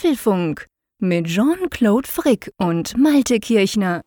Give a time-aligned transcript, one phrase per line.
[0.00, 0.66] Apfelfunk
[0.98, 4.00] mit Jean-Claude Frick und Malte Kirchner.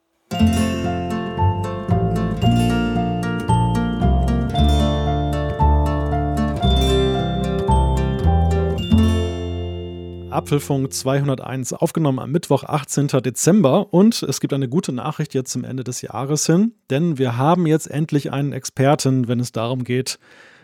[10.32, 13.10] Apfelfunk 201 aufgenommen am Mittwoch, 18.
[13.10, 13.94] Dezember.
[13.94, 17.68] Und es gibt eine gute Nachricht jetzt zum Ende des Jahres hin, denn wir haben
[17.68, 20.18] jetzt endlich einen Experten, wenn es darum geht,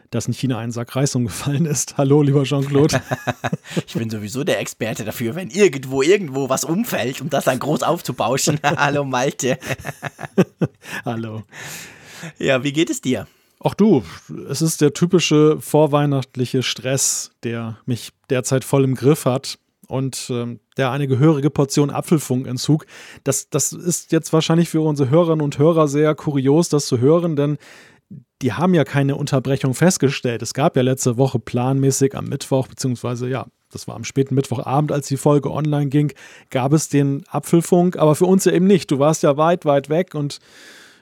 [0.09, 1.97] dass in China ein Sack Reis umgefallen ist.
[1.97, 3.01] Hallo, lieber Jean-Claude.
[3.87, 7.83] ich bin sowieso der Experte dafür, wenn irgendwo irgendwo was umfällt, um das dann groß
[7.83, 8.59] aufzubauschen.
[8.63, 9.57] Hallo, Malte.
[11.05, 11.43] Hallo.
[12.37, 13.27] Ja, wie geht es dir?
[13.59, 14.03] Auch du,
[14.49, 20.59] es ist der typische vorweihnachtliche Stress, der mich derzeit voll im Griff hat und ähm,
[20.77, 22.85] der eine gehörige Portion Apfelfunkentzug.
[23.25, 27.35] Das, das ist jetzt wahrscheinlich für unsere Hörerinnen und Hörer sehr kurios, das zu hören,
[27.35, 27.57] denn
[28.41, 30.41] die haben ja keine Unterbrechung festgestellt.
[30.41, 34.91] Es gab ja letzte Woche planmäßig am Mittwoch, beziehungsweise ja, das war am späten Mittwochabend,
[34.91, 36.13] als die Folge online ging,
[36.49, 38.89] gab es den Apfelfunk, aber für uns ja eben nicht.
[38.89, 40.39] Du warst ja weit, weit weg und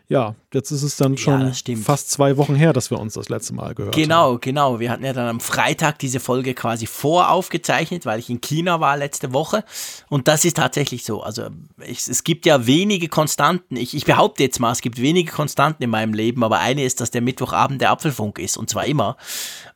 [0.09, 3.27] ja, jetzt ist es dann schon ja, fast zwei Wochen her, dass wir uns das
[3.27, 4.39] letzte Mal gehört genau, haben.
[4.39, 4.79] Genau, genau.
[4.79, 8.95] Wir hatten ja dann am Freitag diese Folge quasi voraufgezeichnet, weil ich in China war
[8.95, 9.65] letzte Woche.
[10.07, 11.23] Und das ist tatsächlich so.
[11.23, 11.47] Also
[11.85, 13.75] ich, es gibt ja wenige Konstanten.
[13.75, 17.01] Ich, ich behaupte jetzt mal, es gibt wenige Konstanten in meinem Leben, aber eine ist,
[17.01, 19.17] dass der Mittwochabend der Apfelfunk ist und zwar immer.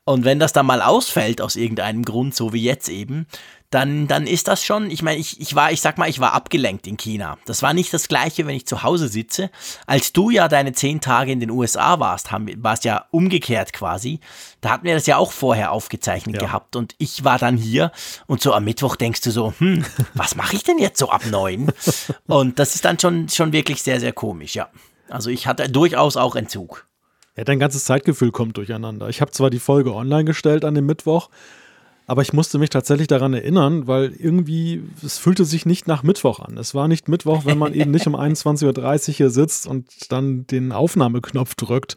[0.06, 3.28] Und wenn das dann mal ausfällt aus irgendeinem Grund, so wie jetzt eben,
[3.72, 6.34] dann, dann ist das schon, ich meine, ich, ich war, ich sag mal, ich war
[6.34, 7.38] abgelenkt in China.
[7.46, 9.50] Das war nicht das gleiche, wenn ich zu Hause sitze.
[9.88, 13.72] Als du ja deine zehn Tage in den USA warst, haben, war es ja umgekehrt
[13.72, 14.20] quasi.
[14.60, 16.42] Da hatten wir das ja auch vorher aufgezeichnet ja.
[16.42, 17.94] gehabt und ich war dann hier
[18.28, 21.26] und so am Mittwoch denkst du so, hm, was mache ich denn jetzt so ab
[21.32, 21.72] neun?
[22.28, 24.70] und das ist dann schon, schon wirklich sehr, sehr komisch, ja.
[25.10, 26.88] Also ich hatte durchaus auch Entzug.
[27.38, 29.08] Ja, dein ganzes Zeitgefühl kommt durcheinander.
[29.08, 31.30] Ich habe zwar die Folge online gestellt an dem Mittwoch,
[32.12, 36.42] aber ich musste mich tatsächlich daran erinnern, weil irgendwie, es fühlte sich nicht nach Mittwoch
[36.42, 36.58] an.
[36.58, 40.46] Es war nicht Mittwoch, wenn man eben nicht um 21.30 Uhr hier sitzt und dann
[40.46, 41.96] den Aufnahmeknopf drückt.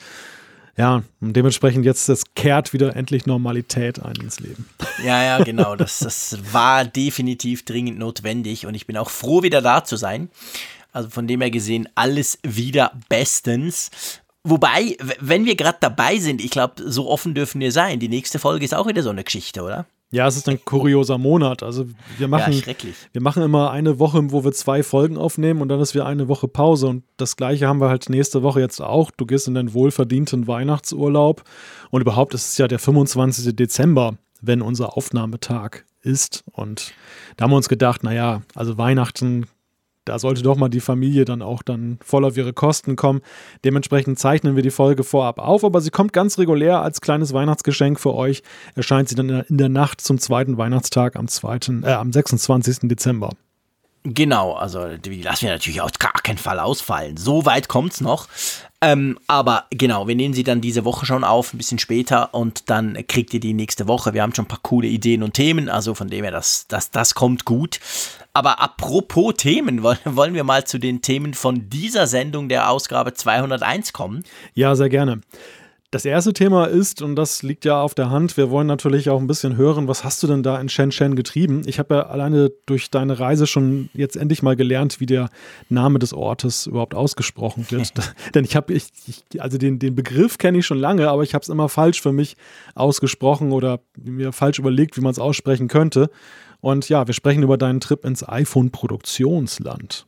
[0.77, 4.69] Ja, und dementsprechend jetzt, das kehrt wieder endlich Normalität ein ins Leben.
[5.05, 5.75] Ja, ja, genau.
[5.75, 10.31] Das, das war definitiv dringend notwendig und ich bin auch froh, wieder da zu sein.
[10.93, 13.91] Also von dem her gesehen, alles wieder bestens.
[14.45, 17.99] Wobei, wenn wir gerade dabei sind, ich glaube, so offen dürfen wir sein.
[17.99, 19.87] Die nächste Folge ist auch wieder so eine Geschichte, oder?
[20.15, 21.65] Ja, es ist ein kurioser Monat.
[21.65, 21.87] Also
[22.19, 22.75] wir machen, ja,
[23.13, 26.29] wir machen immer eine Woche, wo wir zwei Folgen aufnehmen und dann ist wieder eine
[26.29, 26.87] Woche Pause.
[26.87, 29.11] Und das gleiche haben wir halt nächste Woche jetzt auch.
[29.11, 31.43] Du gehst in den wohlverdienten Weihnachtsurlaub.
[31.91, 33.57] Und überhaupt ist es ja der 25.
[33.57, 36.45] Dezember, wenn unser Aufnahmetag ist.
[36.53, 36.95] Und
[37.37, 39.49] da haben wir uns gedacht, naja, also Weihnachten
[40.05, 43.21] da sollte doch mal die Familie dann auch dann voll auf ihre Kosten kommen.
[43.65, 47.99] Dementsprechend zeichnen wir die Folge vorab auf, aber sie kommt ganz regulär als kleines Weihnachtsgeschenk
[48.01, 48.43] für euch.
[48.75, 52.89] Erscheint sie dann in der Nacht zum zweiten Weihnachtstag am, zweiten, äh, am 26.
[52.89, 53.31] Dezember.
[54.07, 57.17] Genau, also die lassen wir natürlich auf gar keinen Fall ausfallen.
[57.17, 58.29] So weit kommt es noch.
[58.83, 62.69] Ähm, aber genau, wir nehmen sie dann diese Woche schon auf, ein bisschen später und
[62.69, 64.13] dann kriegt ihr die nächste Woche.
[64.13, 66.91] Wir haben schon ein paar coole Ideen und Themen, also von dem her, das, das,
[66.91, 67.81] das kommt gut.
[68.35, 73.95] Aber apropos Themen, wollen wir mal zu den Themen von dieser Sendung der Ausgabe 201
[73.95, 74.23] kommen?
[74.53, 75.23] Ja, sehr gerne.
[75.95, 79.21] Das erste Thema ist, und das liegt ja auf der Hand, wir wollen natürlich auch
[79.21, 81.63] ein bisschen hören, was hast du denn da in Shenzhen getrieben?
[81.67, 85.31] Ich habe ja alleine durch deine Reise schon jetzt endlich mal gelernt, wie der
[85.69, 87.93] Name des Ortes überhaupt ausgesprochen wird.
[88.35, 91.33] Denn ich habe, ich, ich, also den, den Begriff kenne ich schon lange, aber ich
[91.33, 92.37] habe es immer falsch für mich
[92.75, 96.11] ausgesprochen oder mir falsch überlegt, wie man es aussprechen könnte.
[96.61, 100.07] Und ja, wir sprechen über deinen Trip ins iPhone-Produktionsland.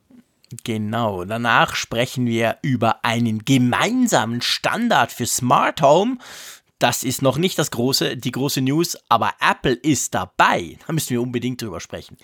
[0.64, 6.18] Genau, danach sprechen wir über einen gemeinsamen Standard für Smart Home.
[6.78, 10.78] Das ist noch nicht das große, die große News, aber Apple ist dabei.
[10.86, 12.16] Da müssen wir unbedingt drüber sprechen.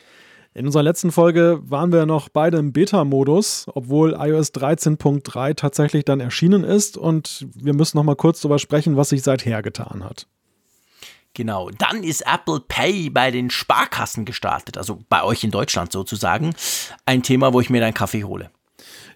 [0.54, 6.20] In unserer letzten Folge waren wir noch beide im Beta-Modus, obwohl iOS 13.3 tatsächlich dann
[6.20, 10.26] erschienen ist und wir müssen noch mal kurz darüber sprechen, was sich seither getan hat.
[11.34, 16.54] Genau, dann ist Apple Pay bei den Sparkassen gestartet, also bei euch in Deutschland sozusagen.
[17.06, 18.50] Ein Thema, wo ich mir dann Kaffee hole.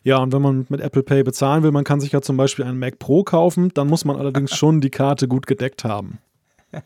[0.03, 2.65] Ja, und wenn man mit Apple Pay bezahlen will, man kann sich ja zum Beispiel
[2.65, 6.19] einen Mac Pro kaufen, dann muss man allerdings schon die Karte gut gedeckt haben.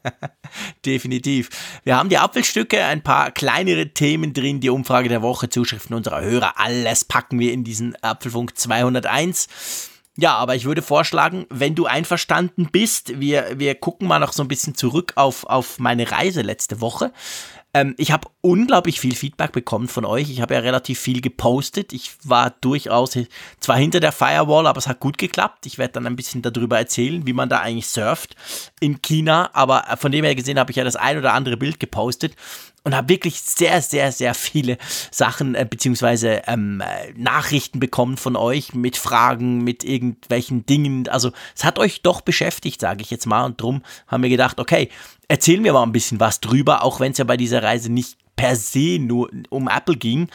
[0.87, 1.51] Definitiv.
[1.85, 6.23] Wir haben die Apfelstücke, ein paar kleinere Themen drin, die Umfrage der Woche, Zuschriften unserer
[6.23, 9.90] Hörer, alles packen wir in diesen Apfelfunk 201.
[10.21, 14.43] Ja, aber ich würde vorschlagen, wenn du einverstanden bist, wir, wir gucken mal noch so
[14.43, 17.11] ein bisschen zurück auf, auf meine Reise letzte Woche.
[17.73, 20.29] Ähm, ich habe unglaublich viel Feedback bekommen von euch.
[20.29, 21.95] Ich habe ja relativ viel gepostet.
[21.95, 23.17] Ich war durchaus
[23.61, 25.65] zwar hinter der Firewall, aber es hat gut geklappt.
[25.65, 28.37] Ich werde dann ein bisschen darüber erzählen, wie man da eigentlich surft
[28.81, 29.49] in China.
[29.55, 32.35] Aber von dem her gesehen habe ich ja das ein oder andere Bild gepostet.
[32.85, 34.79] Und habe wirklich sehr, sehr, sehr viele
[35.11, 41.09] Sachen äh, beziehungsweise ähm, äh, Nachrichten bekommen von euch mit Fragen, mit irgendwelchen Dingen.
[41.09, 43.45] Also es hat euch doch beschäftigt, sage ich jetzt mal.
[43.45, 44.89] Und drum haben wir gedacht, okay,
[45.29, 48.19] erzählen wir mal ein bisschen was drüber, auch wenn es ja bei dieser Reise nicht
[48.37, 50.29] per se nur um Apple ging.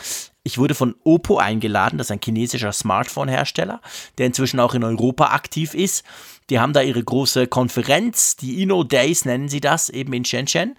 [0.47, 3.81] Ich wurde von Oppo eingeladen, das ist ein chinesischer Smartphone-Hersteller,
[4.19, 6.03] der inzwischen auch in Europa aktiv ist.
[6.51, 10.75] Die haben da ihre große Konferenz, die Inno Days nennen sie das, eben in Shenzhen.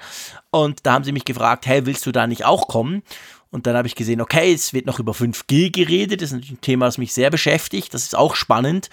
[0.53, 3.03] Und da haben sie mich gefragt, hey, willst du da nicht auch kommen?
[3.51, 6.23] Und dann habe ich gesehen, okay, es wird noch über 5G geredet.
[6.23, 7.93] Das ist ein Thema, das mich sehr beschäftigt.
[7.93, 8.89] Das ist auch spannend.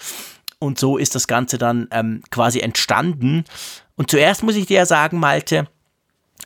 [0.58, 3.44] Und so ist das Ganze dann ähm, quasi entstanden.
[3.94, 5.68] Und zuerst muss ich dir ja sagen, Malte,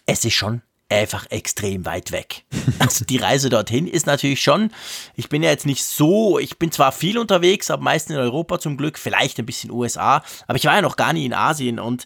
[0.04, 2.44] es ist schon einfach extrem weit weg.
[2.80, 4.70] Also die Reise dorthin ist natürlich schon,
[5.16, 8.60] ich bin ja jetzt nicht so, ich bin zwar viel unterwegs, aber meistens in Europa
[8.60, 11.80] zum Glück, vielleicht ein bisschen USA, aber ich war ja noch gar nie in Asien
[11.80, 12.04] und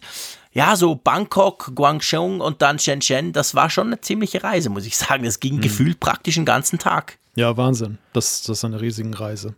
[0.53, 4.95] ja, so Bangkok, Guangzhou und dann Shenzhen, das war schon eine ziemliche Reise, muss ich
[4.97, 5.23] sagen.
[5.23, 5.61] Das ging mhm.
[5.61, 7.17] gefühlt praktisch einen ganzen Tag.
[7.35, 7.97] Ja, Wahnsinn.
[8.13, 9.55] Das, das ist eine riesige Reise.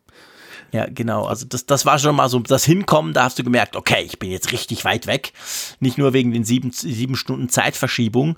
[0.72, 1.26] Ja, genau.
[1.26, 4.20] Also das, das war schon mal so das Hinkommen, da hast du gemerkt, okay, ich
[4.20, 5.34] bin jetzt richtig weit weg.
[5.80, 8.38] Nicht nur wegen den sieben, sieben Stunden Zeitverschiebung,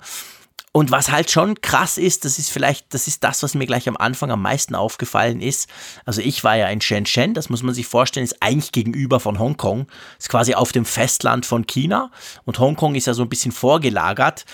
[0.72, 3.88] und was halt schon krass ist, das ist vielleicht, das ist das, was mir gleich
[3.88, 5.68] am Anfang am meisten aufgefallen ist.
[6.04, 9.38] Also ich war ja in Shenzhen, das muss man sich vorstellen, ist eigentlich gegenüber von
[9.38, 9.86] Hongkong,
[10.18, 12.10] ist quasi auf dem Festland von China
[12.44, 14.44] und Hongkong ist ja so ein bisschen vorgelagert.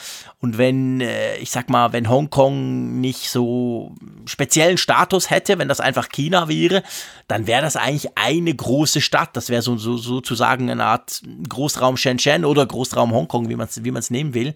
[0.45, 3.95] Und wenn, äh, ich sag mal, wenn Hongkong nicht so
[4.27, 6.83] speziellen Status hätte, wenn das einfach China wäre,
[7.29, 9.39] dann wäre das eigentlich eine große Stadt.
[9.39, 13.85] Das wäre so, so, sozusagen eine Art Großraum Shenzhen oder Großraum Hongkong, wie man es
[13.85, 14.53] wie man's nehmen will.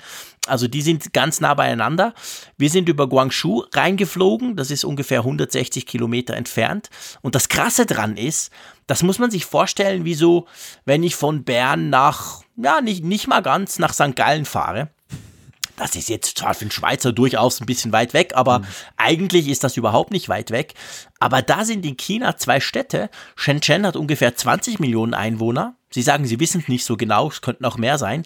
[0.46, 2.12] Also die sind ganz nah beieinander.
[2.58, 6.90] Wir sind über Guangzhou reingeflogen, das ist ungefähr 160 Kilometer entfernt.
[7.22, 8.52] Und das Krasse dran ist,
[8.86, 10.44] das muss man sich vorstellen, wie so,
[10.84, 14.14] wenn ich von Bern nach, ja, nicht, nicht mal ganz nach St.
[14.14, 14.90] Gallen fahre
[15.78, 18.66] das ist jetzt zwar für den Schweizer durchaus ein bisschen weit weg, aber mhm.
[18.96, 20.74] eigentlich ist das überhaupt nicht weit weg.
[21.20, 23.10] Aber da sind in China zwei Städte.
[23.36, 25.76] Shenzhen hat ungefähr 20 Millionen Einwohner.
[25.90, 28.24] Sie sagen, sie wissen es nicht so genau, es könnten auch mehr sein.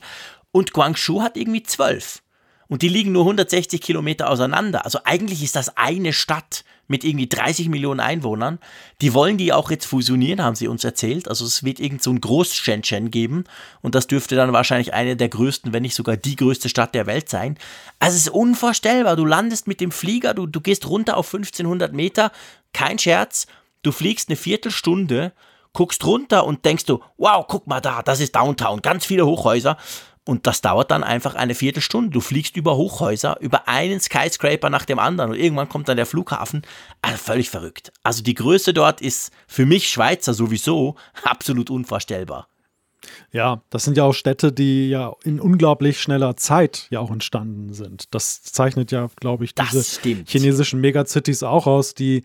[0.51, 2.23] Und Guangzhou hat irgendwie zwölf.
[2.73, 4.87] Und die liegen nur 160 Kilometer auseinander.
[4.87, 8.59] Also eigentlich ist das eine Stadt mit irgendwie 30 Millionen Einwohnern.
[9.03, 11.29] Die wollen die auch jetzt fusionieren, haben sie uns erzählt.
[11.29, 13.45] Also es wird irgend so ein Groß-Shenzhen geben.
[13.83, 17.05] Und das dürfte dann wahrscheinlich eine der größten, wenn nicht sogar die größte Stadt der
[17.05, 17.59] Welt sein.
[17.99, 19.17] Also es ist unvorstellbar.
[19.17, 22.33] Du landest mit dem Flieger, du, du gehst runter auf 1500 Meter.
[22.73, 23.49] Kein Scherz.
[23.83, 25.33] Du fliegst eine Viertelstunde,
[25.75, 29.77] guckst runter und denkst du, wow, guck mal da, das ist Downtown, ganz viele Hochhäuser.
[30.25, 32.11] Und das dauert dann einfach eine Viertelstunde.
[32.11, 36.07] Du fliegst über Hochhäuser, über einen Skyscraper nach dem anderen und irgendwann kommt dann der
[36.07, 36.63] Flughafen.
[37.01, 37.93] Also völlig verrückt.
[38.05, 42.49] Also die Größe dort ist für mich Schweizer sowieso absolut unvorstellbar.
[43.33, 47.73] Ja, das sind ja auch Städte, die ja in unglaublich schneller Zeit ja auch entstanden
[47.73, 48.15] sind.
[48.15, 52.23] Das zeichnet ja, glaube ich, diese chinesischen Megacities auch aus, die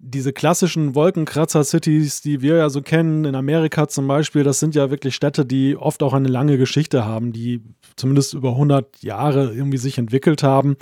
[0.00, 4.90] diese klassischen Wolkenkratzer-Cities, die wir ja so kennen, in Amerika zum Beispiel, das sind ja
[4.90, 7.62] wirklich Städte, die oft auch eine lange Geschichte haben, die
[7.96, 10.76] zumindest über 100 Jahre irgendwie sich entwickelt haben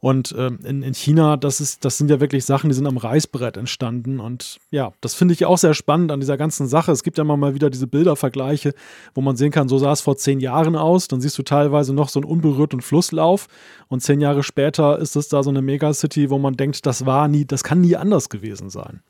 [0.00, 2.96] und ähm, in, in China, das, ist, das sind ja wirklich Sachen, die sind am
[2.96, 4.18] Reißbrett entstanden.
[4.18, 6.90] Und ja, das finde ich auch sehr spannend an dieser ganzen Sache.
[6.90, 8.72] Es gibt ja immer mal wieder diese Bildervergleiche,
[9.14, 11.08] wo man sehen kann, so sah es vor zehn Jahren aus.
[11.08, 13.46] Dann siehst du teilweise noch so einen unberührten Flusslauf.
[13.88, 17.28] Und zehn Jahre später ist es da so eine Megacity, wo man denkt, das war
[17.28, 19.02] nie, das kann nie anders gewesen sein.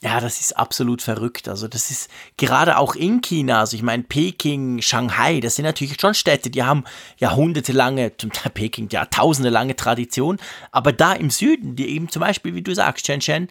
[0.00, 1.48] Ja, das ist absolut verrückt.
[1.48, 6.00] Also das ist gerade auch in China, also ich meine Peking, Shanghai, das sind natürlich
[6.00, 6.84] schon Städte, die haben
[7.16, 10.38] jahrhundertelange, zum Teil Peking, ja tausende lange Tradition,
[10.70, 13.48] aber da im Süden, die eben zum Beispiel, wie du sagst, Shenzhen,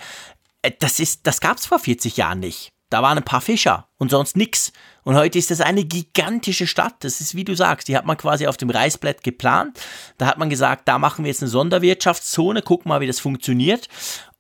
[0.62, 2.72] äh, das das gab es vor 40 Jahren nicht.
[2.90, 4.72] Da waren ein paar Fischer und sonst nix.
[5.04, 6.96] Und heute ist das eine gigantische Stadt.
[7.02, 9.78] Das ist, wie du sagst, die hat man quasi auf dem Reißbrett geplant.
[10.18, 13.90] Da hat man gesagt, da machen wir jetzt eine Sonderwirtschaftszone, gucken mal, wie das funktioniert.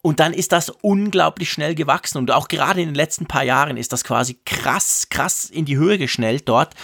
[0.07, 2.17] Und dann ist das unglaublich schnell gewachsen.
[2.17, 5.75] Und auch gerade in den letzten paar Jahren ist das quasi krass, krass in die
[5.75, 6.75] Höhe geschnellt dort.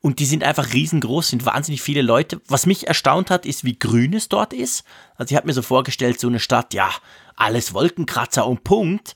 [0.00, 2.40] Und die sind einfach riesengroß, sind wahnsinnig viele Leute.
[2.48, 4.84] Was mich erstaunt hat, ist, wie grün es dort ist.
[5.16, 6.88] Also ich habe mir so vorgestellt, so eine Stadt, ja,
[7.36, 9.14] alles Wolkenkratzer und Punkt.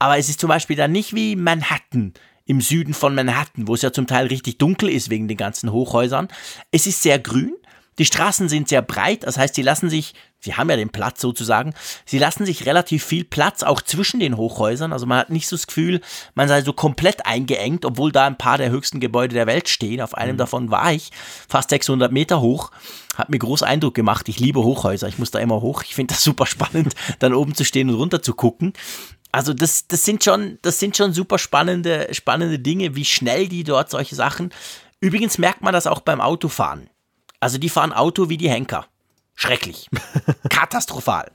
[0.00, 2.14] Aber es ist zum Beispiel dann nicht wie Manhattan
[2.46, 5.70] im Süden von Manhattan, wo es ja zum Teil richtig dunkel ist wegen den ganzen
[5.70, 6.26] Hochhäusern.
[6.72, 7.54] Es ist sehr grün.
[7.98, 11.20] Die Straßen sind sehr breit, das heißt, sie lassen sich sie haben ja den Platz
[11.20, 11.74] sozusagen,
[12.04, 14.92] sie lassen sich relativ viel Platz auch zwischen den Hochhäusern.
[14.92, 16.00] Also man hat nicht so das Gefühl,
[16.34, 20.00] man sei so komplett eingeengt, obwohl da ein paar der höchsten Gebäude der Welt stehen.
[20.00, 20.38] Auf einem mhm.
[20.38, 21.10] davon war ich,
[21.48, 22.70] fast 600 Meter hoch.
[23.16, 24.28] Hat mir groß Eindruck gemacht.
[24.28, 25.08] Ich liebe Hochhäuser.
[25.08, 25.82] Ich muss da immer hoch.
[25.82, 28.74] Ich finde das super spannend, dann oben zu stehen und runter zu gucken.
[29.32, 33.64] Also das, das sind schon, das sind schon super spannende, spannende Dinge, wie schnell die
[33.64, 34.50] dort solche Sachen.
[35.00, 36.88] Übrigens merkt man das auch beim Autofahren.
[37.44, 38.86] Also die fahren Auto wie die Henker.
[39.34, 39.90] Schrecklich.
[40.48, 41.30] Katastrophal.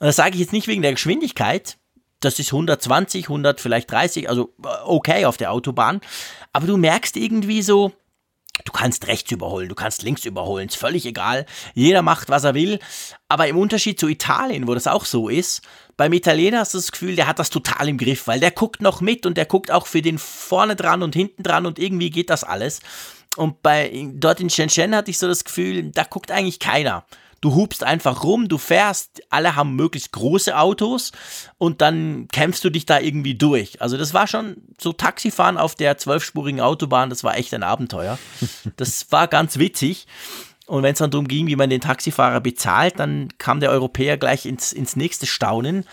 [0.00, 1.78] Und das sage ich jetzt nicht wegen der Geschwindigkeit.
[2.18, 6.00] Das ist 120, 100, vielleicht 30, also äh, okay auf der Autobahn.
[6.52, 7.92] Aber du merkst irgendwie so,
[8.64, 11.46] Du kannst rechts überholen, du kannst links überholen, ist völlig egal.
[11.74, 12.80] Jeder macht, was er will.
[13.28, 15.62] Aber im Unterschied zu Italien, wo das auch so ist,
[15.96, 18.82] beim Italiener hast du das Gefühl, der hat das total im Griff, weil der guckt
[18.82, 22.10] noch mit und der guckt auch für den vorne dran und hinten dran und irgendwie
[22.10, 22.80] geht das alles.
[23.36, 27.04] Und bei dort in Shenzhen hatte ich so das Gefühl, da guckt eigentlich keiner.
[27.40, 31.10] Du hupst einfach rum, du fährst, alle haben möglichst große Autos
[31.58, 33.82] und dann kämpfst du dich da irgendwie durch.
[33.82, 38.18] Also das war schon so Taxifahren auf der zwölfspurigen Autobahn, das war echt ein Abenteuer.
[38.76, 40.06] Das war ganz witzig.
[40.66, 44.16] Und wenn es dann darum ging, wie man den Taxifahrer bezahlt, dann kam der Europäer
[44.16, 45.84] gleich ins, ins nächste Staunen.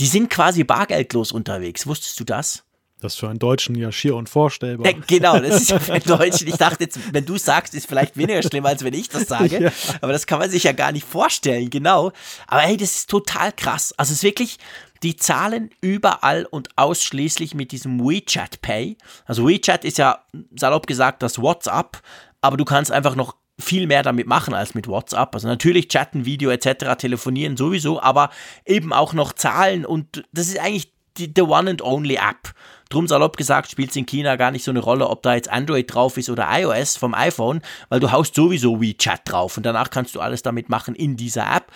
[0.00, 1.86] Die sind quasi bargeldlos unterwegs.
[1.86, 2.64] Wusstest du das?
[3.00, 4.90] Das ist für einen Deutschen ja schier unvorstellbar.
[4.90, 6.48] Ja, genau, das ist ja für einen Deutschen.
[6.48, 9.62] Ich dachte jetzt, wenn du sagst, ist vielleicht weniger schlimm, als wenn ich das sage.
[9.62, 9.72] Ja.
[10.00, 12.12] Aber das kann man sich ja gar nicht vorstellen, genau.
[12.46, 13.94] Aber hey, das ist total krass.
[13.96, 14.58] Also es ist wirklich,
[15.02, 18.96] die zahlen überall und ausschließlich mit diesem WeChat Pay.
[19.26, 20.24] Also WeChat ist ja
[20.56, 22.02] salopp gesagt das WhatsApp,
[22.40, 25.34] aber du kannst einfach noch viel mehr damit machen als mit WhatsApp.
[25.34, 28.30] Also natürlich chatten, Video etc., telefonieren sowieso, aber
[28.64, 32.54] eben auch noch zahlen und das ist eigentlich die, the one and only App.
[32.88, 35.50] Drum salopp gesagt, spielt es in China gar nicht so eine Rolle, ob da jetzt
[35.50, 39.90] Android drauf ist oder iOS vom iPhone, weil du haust sowieso WeChat drauf und danach
[39.90, 41.70] kannst du alles damit machen in dieser App.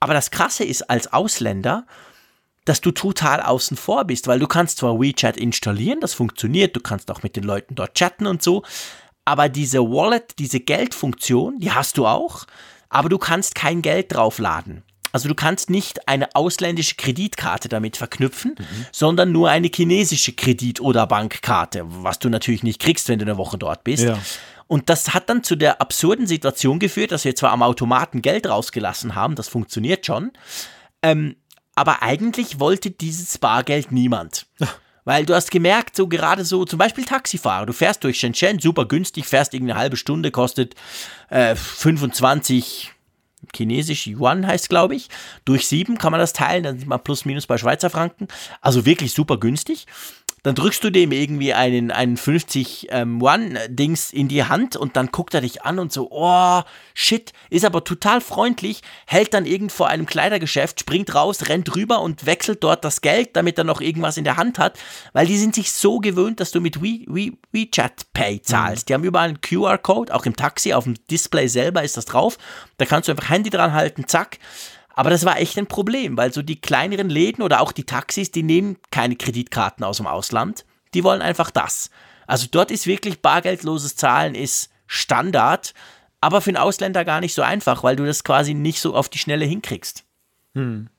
[0.00, 1.86] Aber das Krasse ist als Ausländer,
[2.66, 6.80] dass du total außen vor bist, weil du kannst zwar WeChat installieren, das funktioniert, du
[6.80, 8.62] kannst auch mit den Leuten dort chatten und so,
[9.24, 12.46] aber diese Wallet, diese Geldfunktion, die hast du auch,
[12.90, 14.82] aber du kannst kein Geld draufladen.
[15.12, 18.86] Also du kannst nicht eine ausländische Kreditkarte damit verknüpfen, mhm.
[18.92, 23.36] sondern nur eine chinesische Kredit- oder Bankkarte, was du natürlich nicht kriegst, wenn du eine
[23.36, 24.04] Woche dort bist.
[24.04, 24.18] Ja.
[24.66, 28.48] Und das hat dann zu der absurden Situation geführt, dass wir zwar am Automaten Geld
[28.48, 30.30] rausgelassen haben, das funktioniert schon,
[31.02, 31.34] ähm,
[31.74, 34.46] aber eigentlich wollte dieses Bargeld niemand.
[35.04, 38.84] Weil du hast gemerkt, so gerade so, zum Beispiel Taxifahrer, du fährst durch Shenzhen, super
[38.84, 40.74] günstig, fährst irgendeine halbe Stunde, kostet
[41.30, 42.92] äh, 25
[43.54, 45.08] Chinesisch Yuan heißt, glaube ich.
[45.44, 48.28] Durch sieben kann man das teilen, dann sieht man plus minus bei Schweizer Franken.
[48.60, 49.86] Also wirklich super günstig
[50.42, 55.08] dann drückst du dem irgendwie einen, einen 50 ähm, One-Dings in die Hand und dann
[55.08, 56.62] guckt er dich an und so, oh,
[56.94, 62.00] shit, ist aber total freundlich, hält dann irgend vor einem Kleidergeschäft, springt raus, rennt rüber
[62.00, 64.78] und wechselt dort das Geld, damit er noch irgendwas in der Hand hat,
[65.12, 68.84] weil die sind sich so gewöhnt, dass du mit We, We, WeChat Pay zahlst.
[68.84, 68.86] Mhm.
[68.86, 72.38] Die haben überall einen QR-Code, auch im Taxi, auf dem Display selber ist das drauf.
[72.78, 74.38] Da kannst du einfach Handy dran halten, zack.
[75.00, 78.32] Aber das war echt ein Problem, weil so die kleineren Läden oder auch die Taxis,
[78.32, 80.66] die nehmen keine Kreditkarten aus dem Ausland.
[80.92, 81.88] Die wollen einfach das.
[82.26, 85.72] Also dort ist wirklich bargeldloses Zahlen ist Standard,
[86.20, 89.08] aber für einen Ausländer gar nicht so einfach, weil du das quasi nicht so auf
[89.08, 90.04] die Schnelle hinkriegst.
[90.52, 90.90] Hm.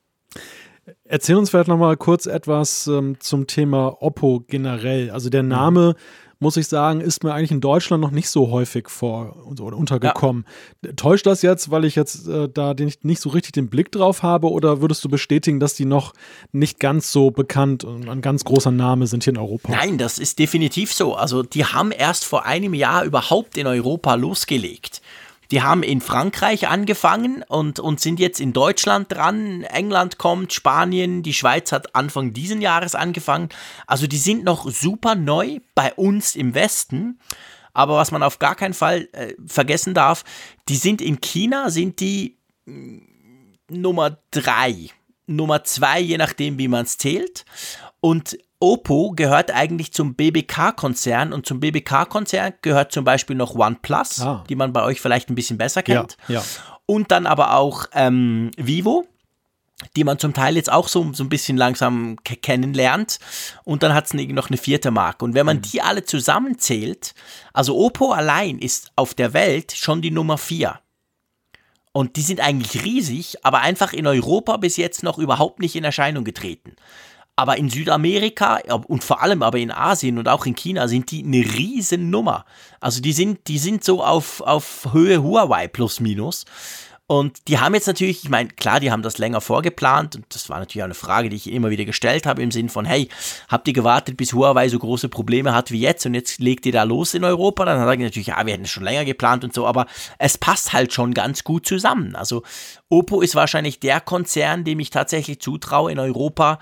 [1.04, 5.12] Erzähl uns vielleicht noch mal kurz etwas ähm, zum Thema Oppo generell.
[5.12, 8.50] Also der Name mhm muss ich sagen, ist mir eigentlich in Deutschland noch nicht so
[8.50, 10.44] häufig vor oder untergekommen.
[10.84, 10.92] Ja.
[10.92, 14.22] Täuscht das jetzt, weil ich jetzt äh, da den, nicht so richtig den Blick drauf
[14.22, 16.12] habe oder würdest du bestätigen, dass die noch
[16.50, 19.70] nicht ganz so bekannt und ein ganz großer Name sind hier in Europa?
[19.70, 21.14] Nein, das ist definitiv so.
[21.14, 25.01] Also die haben erst vor einem Jahr überhaupt in Europa losgelegt.
[25.52, 29.64] Die haben in Frankreich angefangen und, und sind jetzt in Deutschland dran.
[29.64, 33.50] England kommt, Spanien, die Schweiz hat Anfang diesen Jahres angefangen.
[33.86, 37.20] Also die sind noch super neu bei uns im Westen.
[37.74, 40.24] Aber was man auf gar keinen Fall äh, vergessen darf,
[40.70, 42.98] die sind in China, sind die mm,
[43.68, 44.88] Nummer drei,
[45.26, 47.44] Nummer zwei, je nachdem, wie man es zählt.
[48.00, 54.44] Und Oppo gehört eigentlich zum BBK-Konzern und zum BBK-Konzern gehört zum Beispiel noch OnePlus, ah.
[54.48, 56.16] die man bei euch vielleicht ein bisschen besser kennt.
[56.28, 56.44] Ja, ja.
[56.86, 59.04] Und dann aber auch ähm, Vivo,
[59.96, 63.18] die man zum Teil jetzt auch so, so ein bisschen langsam kennenlernt.
[63.64, 65.24] Und dann hat es noch eine vierte Marke.
[65.24, 65.62] Und wenn man mhm.
[65.62, 67.14] die alle zusammenzählt,
[67.52, 70.78] also Oppo allein ist auf der Welt schon die Nummer vier.
[71.90, 75.84] Und die sind eigentlich riesig, aber einfach in Europa bis jetzt noch überhaupt nicht in
[75.84, 76.76] Erscheinung getreten.
[77.34, 81.24] Aber in Südamerika und vor allem aber in Asien und auch in China sind die
[81.24, 82.44] eine riesen Nummer.
[82.80, 86.44] Also die sind, die sind so auf, auf Höhe Huawei plus minus.
[87.12, 90.48] Und die haben jetzt natürlich, ich meine, klar, die haben das länger vorgeplant und das
[90.48, 93.08] war natürlich auch eine Frage, die ich immer wieder gestellt habe im Sinn von, hey,
[93.48, 96.72] habt ihr gewartet, bis Huawei so große Probleme hat wie jetzt und jetzt legt ihr
[96.72, 97.66] da los in Europa?
[97.66, 99.86] Dann sagen die natürlich, ja, wir hätten es schon länger geplant und so, aber
[100.18, 102.14] es passt halt schon ganz gut zusammen.
[102.14, 102.44] Also
[102.88, 106.60] Oppo ist wahrscheinlich der Konzern, dem ich tatsächlich zutraue, in Europa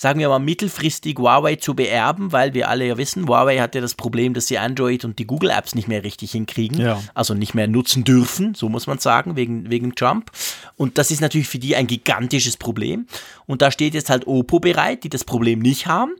[0.00, 3.82] sagen wir mal, mittelfristig Huawei zu beerben, weil wir alle ja wissen, Huawei hat ja
[3.82, 7.02] das Problem, dass sie Android und die Google-Apps nicht mehr richtig hinkriegen, Ja.
[7.12, 10.30] also nicht mehr nutzen dürfen, so muss man sagen, wegen, wegen Trump.
[10.78, 13.08] Und das ist natürlich für die ein gigantisches Problem.
[13.44, 16.12] Und da steht jetzt halt Oppo bereit, die das Problem nicht haben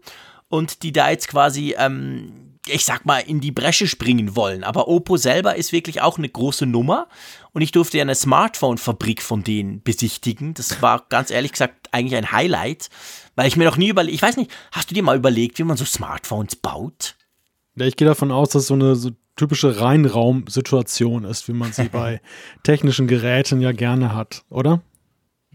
[0.50, 4.64] und die da jetzt quasi, ähm, ich sag mal, in die Bresche springen wollen.
[4.64, 7.08] Aber Oppo selber ist wirklich auch eine große Nummer.
[7.52, 10.54] Und ich durfte ja eine Smartphone-Fabrik von denen besichtigen.
[10.54, 12.90] Das war ganz ehrlich gesagt eigentlich ein Highlight,
[13.34, 15.64] weil ich mir noch nie überlegt, ich weiß nicht, hast du dir mal überlegt, wie
[15.64, 17.16] man so Smartphones baut?
[17.76, 21.88] Ja, ich gehe davon aus, dass so eine so typische Reinraum-Situation ist, wie man sie
[21.92, 22.20] bei
[22.62, 24.82] technischen Geräten ja gerne hat, oder?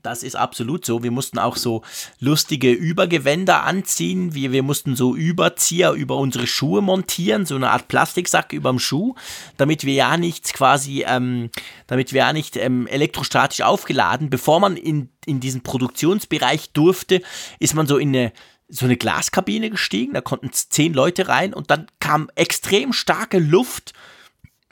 [0.05, 1.01] Das ist absolut so.
[1.01, 1.81] Wir mussten auch so
[2.19, 4.35] lustige Übergewänder anziehen.
[4.35, 8.77] Wir, wir mussten so Überzieher über unsere Schuhe montieren, so eine Art Plastiksack über dem
[8.77, 9.15] Schuh,
[9.57, 11.49] damit wir ja nichts quasi, ähm,
[11.87, 14.29] damit wir ja nicht ähm, elektrostatisch aufgeladen.
[14.29, 17.21] Bevor man in, in diesen Produktionsbereich durfte,
[17.59, 18.31] ist man so in eine
[18.67, 23.93] so eine Glaskabine gestiegen, da konnten zehn Leute rein und dann kam extrem starke Luft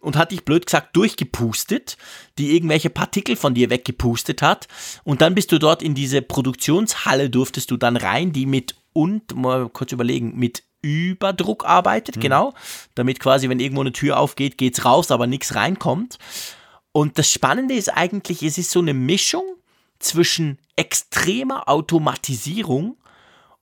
[0.03, 1.98] und hat dich blöd gesagt durchgepustet,
[2.38, 4.67] die irgendwelche Partikel von dir weggepustet hat.
[5.03, 9.36] Und dann bist du dort in diese Produktionshalle, durftest du dann rein, die mit und,
[9.36, 12.53] mal kurz überlegen, mit Überdruck arbeitet, genau.
[12.95, 16.19] Damit quasi, wenn irgendwo eine Tür aufgeht, geht's raus, aber nichts reinkommt.
[16.91, 19.45] Und das Spannende ist eigentlich, es ist so eine Mischung
[20.00, 22.98] zwischen extremer Automatisierung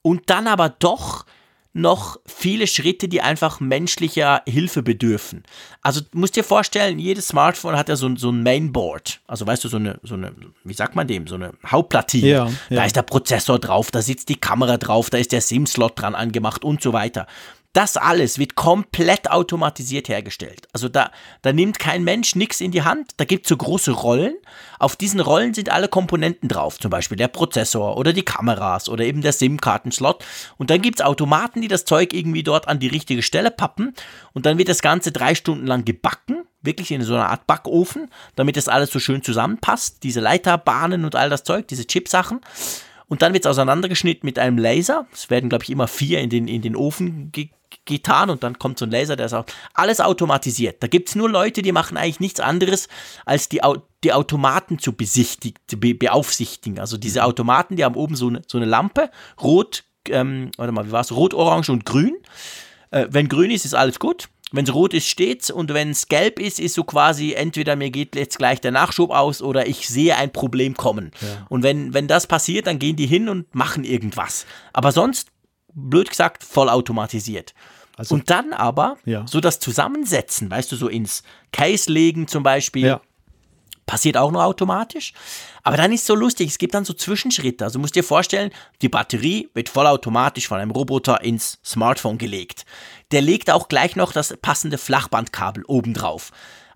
[0.02, 1.26] und dann aber doch
[1.74, 5.44] noch viele Schritte, die einfach menschlicher Hilfe bedürfen.
[5.82, 9.22] Also du musst dir vorstellen, jedes Smartphone hat ja so, ein- so ein Mainboard.
[9.26, 10.34] Also weißt du, so eine, so eine,
[10.66, 12.28] wie sagt man dem, so eine Hauptplatine.
[12.28, 12.84] Ja, Da ja.
[12.84, 16.66] ist der Prozessor drauf, da sitzt die Kamera drauf, da ist der SIM-Slot dran angemacht
[16.66, 17.26] und so weiter.
[17.74, 20.68] Das alles wird komplett automatisiert hergestellt.
[20.74, 21.10] Also da,
[21.42, 23.12] da nimmt kein Mensch nichts in die Hand.
[23.16, 24.36] Da gibt es so große Rollen.
[24.78, 26.80] Auf diesen Rollen sind alle Komponenten drauf.
[26.80, 30.26] Zum Beispiel der Prozessor oder die Kameras oder eben der SIM-Kartenslot.
[30.58, 33.94] Und dann gibt es Automaten, die das Zeug irgendwie dort an die richtige Stelle pappen.
[34.34, 36.44] Und dann wird das Ganze drei Stunden lang gebacken.
[36.62, 40.04] Wirklich in so einer Art Backofen, damit das alles so schön zusammenpasst.
[40.04, 42.42] Diese Leiterbahnen und all das Zeug, diese Chipsachen.
[43.12, 45.06] Und dann wird es auseinandergeschnitten mit einem Laser.
[45.12, 47.50] Es werden, glaube ich, immer vier in den, in den Ofen ge
[47.84, 50.82] getan und dann kommt so ein Laser, der ist auch alles automatisiert.
[50.82, 52.88] Da gibt es nur Leute, die machen eigentlich nichts anderes,
[53.26, 56.80] als die, Au die Automaten zu besichtigen, zu be beaufsichtigen.
[56.80, 59.10] Also diese Automaten, die haben oben so eine, so eine Lampe,
[59.42, 61.12] rot, ähm, warte mal, wie war es?
[61.12, 62.16] Rot, orange und grün.
[62.92, 64.30] Äh, wenn grün ist, ist alles gut.
[64.52, 65.50] Wenn es rot ist, steht's.
[65.50, 69.10] Und wenn es gelb ist, ist so quasi, entweder mir geht jetzt gleich der Nachschub
[69.12, 71.12] aus oder ich sehe ein Problem kommen.
[71.50, 74.46] Und wenn, wenn das passiert, dann gehen die hin und machen irgendwas.
[74.74, 75.30] Aber sonst,
[75.74, 77.54] blöd gesagt, voll automatisiert.
[77.98, 79.26] Also- und dann aber Ja.
[79.28, 83.02] so das Zusammensetzen, weißt du, so ins Case legen zum Beispiel, Ja.
[83.86, 85.14] Passiert auch nur automatisch.
[85.64, 87.64] Aber dann ist so lustig, es gibt dann so Zwischenschritte.
[87.64, 92.66] Also musst dir vorstellen, die Batterie wird vollautomatisch von einem Roboter ins Smartphone gelegt.
[93.12, 96.32] Der legt auch gleich noch das passende Flachbandkabel obendrauf.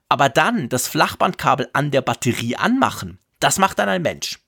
[0.09, 4.39] Aber dann das Flachbandkabel an der Batterie anmachen, das macht dann ein Mensch.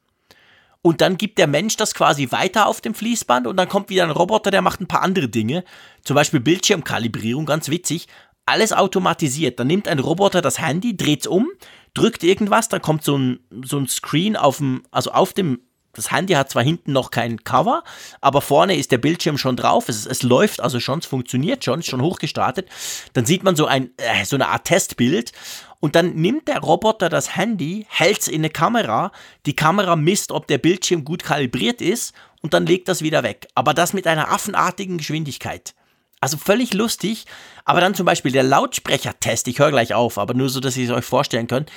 [0.82, 4.04] Und dann gibt der Mensch das quasi weiter auf dem Fließband und dann kommt wieder
[4.04, 5.64] ein Roboter, der macht ein paar andere Dinge.
[6.04, 8.08] Zum Beispiel Bildschirmkalibrierung, ganz witzig.
[8.46, 9.60] Alles automatisiert.
[9.60, 11.50] Dann nimmt ein Roboter das Handy, dreht es um,
[11.98, 15.60] drückt irgendwas, dann kommt so ein, so ein Screen auf dem, also auf dem,
[15.94, 17.84] das Handy hat zwar hinten noch kein Cover,
[18.22, 19.90] aber vorne ist der Bildschirm schon drauf.
[19.90, 22.70] Es, es läuft also schon, es funktioniert schon, ist schon hochgestartet.
[23.14, 25.32] Dann sieht man so ein, äh, so eine Art Testbild
[25.80, 29.12] und dann nimmt der Roboter das Handy, hält es in eine Kamera,
[29.48, 33.48] die Kamera misst, ob der Bildschirm gut kalibriert ist und dann legt das wieder weg.
[33.56, 35.74] Aber das mit einer affenartigen Geschwindigkeit.
[36.20, 37.26] Also völlig lustig,
[37.68, 40.86] aber dann zum Beispiel der Lautsprechertest, ich höre gleich auf, aber nur so, dass ihr
[40.86, 41.70] es euch vorstellen könnt,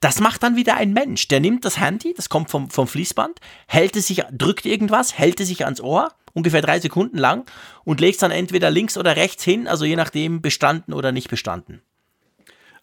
[0.00, 1.28] das macht dann wieder ein Mensch.
[1.28, 5.38] Der nimmt das Handy, das kommt vom, vom Fließband, hält es sich, drückt irgendwas, hält
[5.38, 7.48] es sich ans Ohr, ungefähr drei Sekunden lang
[7.84, 11.30] und legt es dann entweder links oder rechts hin, also je nachdem bestanden oder nicht
[11.30, 11.80] bestanden.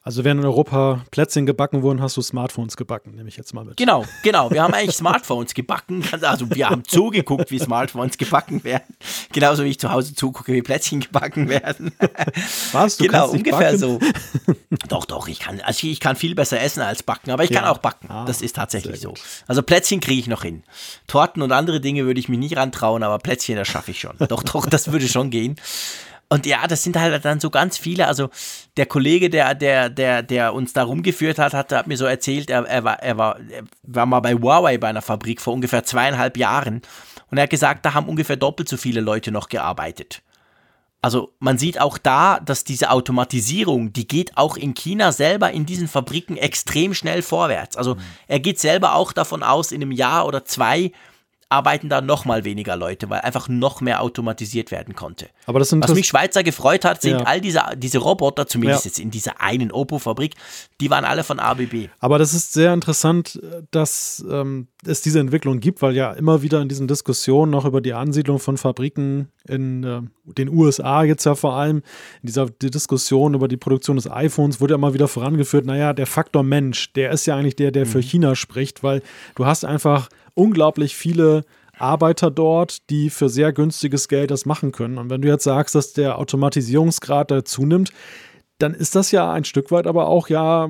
[0.05, 3.63] Also während in Europa Plätzchen gebacken wurden, hast du Smartphones gebacken, nehme ich jetzt mal
[3.63, 3.77] mit.
[3.77, 4.51] Genau, genau.
[4.51, 6.03] Wir haben eigentlich Smartphones gebacken.
[6.21, 8.97] Also wir haben zugeguckt, wie Smartphones gebacken werden.
[9.31, 11.93] Genauso wie ich zu Hause zugucke, wie Plätzchen gebacken werden.
[12.73, 12.97] Was?
[12.97, 13.77] Du genau, ungefähr backen?
[13.77, 13.99] so.
[14.89, 17.63] doch, doch, ich kann, also ich kann viel besser essen als backen, aber ich kann
[17.63, 17.71] Ja.
[17.71, 18.07] auch backen.
[18.09, 19.13] Ah, das ist tatsächlich so.
[19.47, 20.63] Also Plätzchen kriege ich noch hin.
[21.07, 24.17] Torten und andere Dinge würde ich mich nicht rantrauen, aber Plätzchen, das schaffe ich schon.
[24.27, 25.55] Doch, doch, das würde schon gehen.
[26.33, 28.07] Und ja, das sind halt dann so ganz viele.
[28.07, 28.31] Also
[28.75, 32.49] der Kollege, der, der, der, der uns da rumgeführt hat, hat, hat mir so erzählt,
[32.49, 35.83] er, er, war, er, war, er war mal bei Huawei bei einer Fabrik vor ungefähr
[35.83, 36.81] zweieinhalb Jahren.
[37.29, 40.23] Und er hat gesagt, da haben ungefähr doppelt so viele Leute noch gearbeitet.
[41.03, 45.67] Also man sieht auch da, dass diese Automatisierung, die geht auch in China selber in
[45.67, 47.77] diesen Fabriken extrem schnell vorwärts.
[47.77, 47.95] Also
[48.27, 50.93] er geht selber auch davon aus, in einem Jahr oder zwei
[51.49, 55.29] arbeiten da noch mal weniger Leute, weil einfach noch mehr automatisiert werden konnte.
[55.45, 57.25] Aber das Was mich Schweizer gefreut hat, sind Ja.
[57.25, 58.89] all diese, diese Roboter, zumindest Ja.
[58.89, 60.35] jetzt in dieser einen Oppo-Fabrik,
[60.81, 61.89] die waren alle von ABB.
[61.99, 63.39] Aber das ist sehr interessant,
[63.71, 67.81] dass ähm, es diese Entwicklung gibt, weil ja immer wieder in diesen Diskussionen noch über
[67.81, 71.77] die Ansiedlung von Fabriken in äh, den USA jetzt ja vor allem,
[72.21, 75.93] in dieser die Diskussion über die Produktion des iPhones wurde ja immer wieder vorangeführt, naja,
[75.93, 79.01] der Faktor Mensch, der ist ja eigentlich der, der für China spricht, weil
[79.35, 81.43] du hast einfach unglaublich viele
[81.77, 84.97] Arbeiter dort, die für sehr günstiges Geld das machen können.
[84.97, 87.91] Und wenn du jetzt sagst, dass der Automatisierungsgrad da zunimmt,
[88.59, 90.69] dann ist das ja ein Stück weit aber auch ja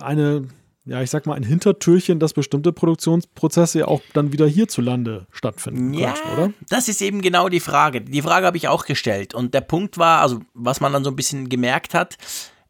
[0.00, 0.48] eine,
[0.90, 5.94] ja, ich sag mal, ein Hintertürchen, dass bestimmte Produktionsprozesse ja auch dann wieder hierzulande stattfinden
[5.94, 6.52] Ja, könnten, oder?
[6.68, 8.00] das ist eben genau die Frage.
[8.00, 9.32] Die Frage habe ich auch gestellt.
[9.32, 12.18] Und der Punkt war, also was man dann so ein bisschen gemerkt hat,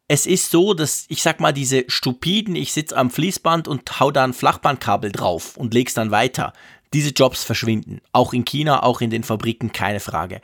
[0.07, 4.11] es ist so, dass ich sag mal, diese stupiden, ich sitze am Fließband und hau
[4.11, 6.53] da ein Flachbandkabel drauf und leg's dann weiter.
[6.93, 8.01] Diese Jobs verschwinden.
[8.11, 10.41] Auch in China, auch in den Fabriken, keine Frage.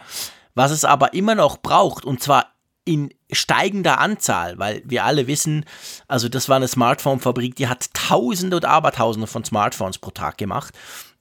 [0.56, 2.48] Was es aber immer noch braucht, und zwar
[2.88, 5.66] in steigender Anzahl, weil wir alle wissen,
[6.08, 10.74] also das war eine Smartphone-Fabrik, die hat Tausende und Abertausende von Smartphones pro Tag gemacht.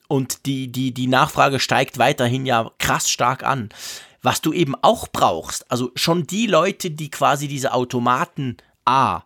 [0.08, 3.70] Und die, die, die Nachfrage steigt weiterhin ja krass stark an.
[4.22, 9.22] Was du eben auch brauchst, also schon die Leute, die quasi diese Automaten A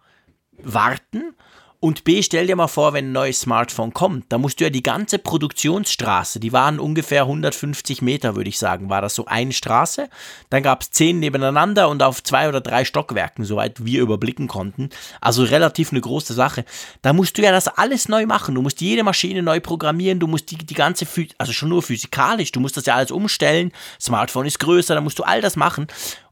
[0.62, 1.34] warten
[1.82, 4.70] und B, stell dir mal vor, wenn ein neues Smartphone kommt, da musst du ja
[4.70, 9.54] die ganze Produktionsstraße, die waren ungefähr 150 Meter, würde ich sagen, war das so eine
[9.54, 10.10] Straße.
[10.50, 14.90] Dann gab es zehn nebeneinander und auf zwei oder drei Stockwerken, soweit wir überblicken konnten.
[15.22, 16.66] Also relativ eine große Sache.
[17.00, 18.56] Da musst du ja das alles neu machen.
[18.56, 21.06] Du musst jede Maschine neu programmieren, du musst die, die ganze,
[21.38, 23.72] also schon nur physikalisch, du musst das ja alles umstellen.
[23.98, 25.86] Smartphone ist größer, da musst du all das machen.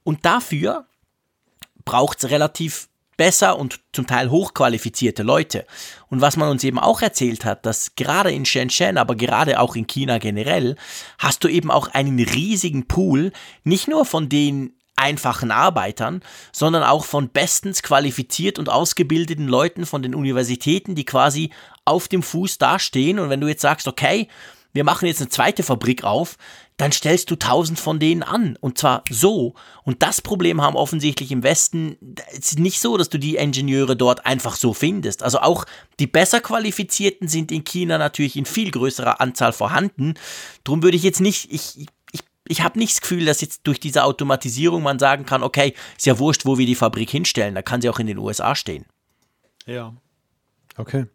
[0.04, 0.84] Und dafür
[1.86, 5.66] braucht es relativ besser und zum Teil hochqualifizierte Leute.
[6.08, 9.76] Und was man uns eben auch erzählt hat, dass gerade in Shenzhen, aber gerade auch
[9.76, 10.76] in China generell,
[11.18, 13.32] hast du eben auch einen riesigen Pool,
[13.64, 20.02] nicht nur von den einfachen Arbeitern, sondern auch von bestens qualifiziert und ausgebildeten Leuten von
[20.02, 21.50] den Universitäten, die quasi
[21.84, 23.18] auf dem Fuß dastehen.
[23.18, 24.28] Und wenn du jetzt sagst, okay,
[24.72, 26.36] wir machen jetzt eine zweite Fabrik auf,
[26.78, 28.56] dann stellst du tausend von denen an.
[28.60, 29.54] Und zwar so.
[29.82, 31.96] Und das Problem haben offensichtlich im Westen.
[32.30, 35.24] Es ist nicht so, dass du die Ingenieure dort einfach so findest.
[35.24, 35.64] Also auch
[35.98, 40.14] die besser qualifizierten sind in China natürlich in viel größerer Anzahl vorhanden.
[40.62, 43.80] Drum würde ich jetzt nicht, ich, ich, ich habe nicht das Gefühl, dass jetzt durch
[43.80, 47.56] diese Automatisierung man sagen kann, okay, ist ja wurscht, wo wir die Fabrik hinstellen.
[47.56, 48.86] Da kann sie auch in den USA stehen.
[49.66, 49.96] Ja.
[50.76, 51.06] Okay.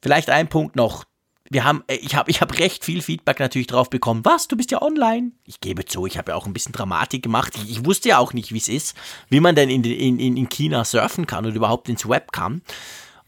[0.00, 1.04] Vielleicht ein Punkt noch.
[1.50, 4.24] Wir haben, äh, ich habe ich hab recht viel Feedback natürlich drauf bekommen.
[4.24, 5.32] Was, du bist ja online?
[5.44, 7.54] Ich gebe zu, ich habe ja auch ein bisschen Dramatik gemacht.
[7.56, 8.96] Ich, ich wusste ja auch nicht, wie es ist,
[9.28, 12.62] wie man denn in, in, in, in China surfen kann und überhaupt ins Web kann.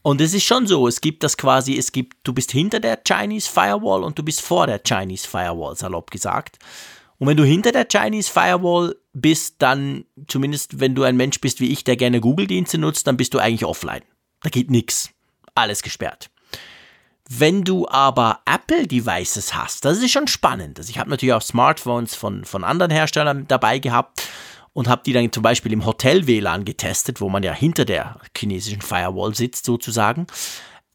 [0.01, 2.99] Und es ist schon so, es gibt das quasi, es gibt, du bist hinter der
[3.05, 6.57] Chinese Firewall und du bist vor der Chinese Firewall, salopp gesagt.
[7.17, 11.59] Und wenn du hinter der Chinese Firewall bist, dann, zumindest wenn du ein Mensch bist
[11.59, 14.03] wie ich, der gerne Google-Dienste nutzt, dann bist du eigentlich offline.
[14.41, 15.09] Da geht nichts.
[15.53, 16.29] Alles gesperrt.
[17.31, 20.79] Wenn du aber Apple-Devices hast, das ist schon spannend.
[20.79, 24.23] Also ich habe natürlich auch Smartphones von, von anderen Herstellern dabei gehabt
[24.73, 28.81] und habe die dann zum Beispiel im Hotel-WLAN getestet, wo man ja hinter der chinesischen
[28.81, 30.25] Firewall sitzt sozusagen.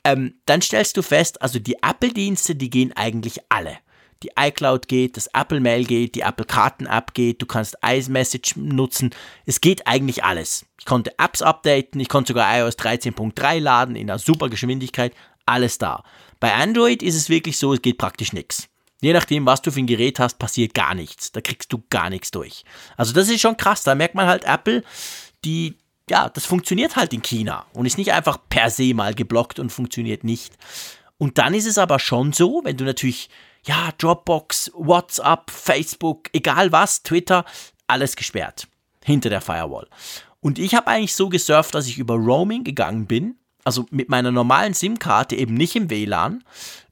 [0.02, 3.78] Ähm, dann stellst du fest, also die Apple-Dienste, die gehen eigentlich alle.
[4.24, 9.14] Die iCloud geht, das Apple Mail geht, die Apple Karten-App geht, du kannst iMessage nutzen.
[9.46, 10.66] Es geht eigentlich alles.
[10.80, 15.12] Ich konnte Apps updaten, ich konnte sogar iOS 13.3 laden in einer super Geschwindigkeit,
[15.46, 16.02] alles da.
[16.40, 18.68] Bei Android ist es wirklich so, es geht praktisch nichts.
[19.00, 21.30] Je nachdem, was du für ein Gerät hast, passiert gar nichts.
[21.32, 22.64] Da kriegst du gar nichts durch.
[22.96, 23.82] Also das ist schon krass.
[23.82, 24.82] Da merkt man halt Apple,
[25.44, 25.76] die,
[26.08, 29.70] ja, das funktioniert halt in China und ist nicht einfach per se mal geblockt und
[29.70, 30.54] funktioniert nicht.
[31.18, 33.28] Und dann ist es aber schon so, wenn du natürlich,
[33.66, 37.44] ja, Dropbox, WhatsApp, Facebook, egal was, Twitter,
[37.86, 38.68] alles gesperrt.
[39.04, 39.86] Hinter der Firewall.
[40.40, 43.36] Und ich habe eigentlich so gesurft, dass ich über Roaming gegangen bin.
[43.64, 46.44] Also mit meiner normalen SIM-Karte eben nicht im WLAN.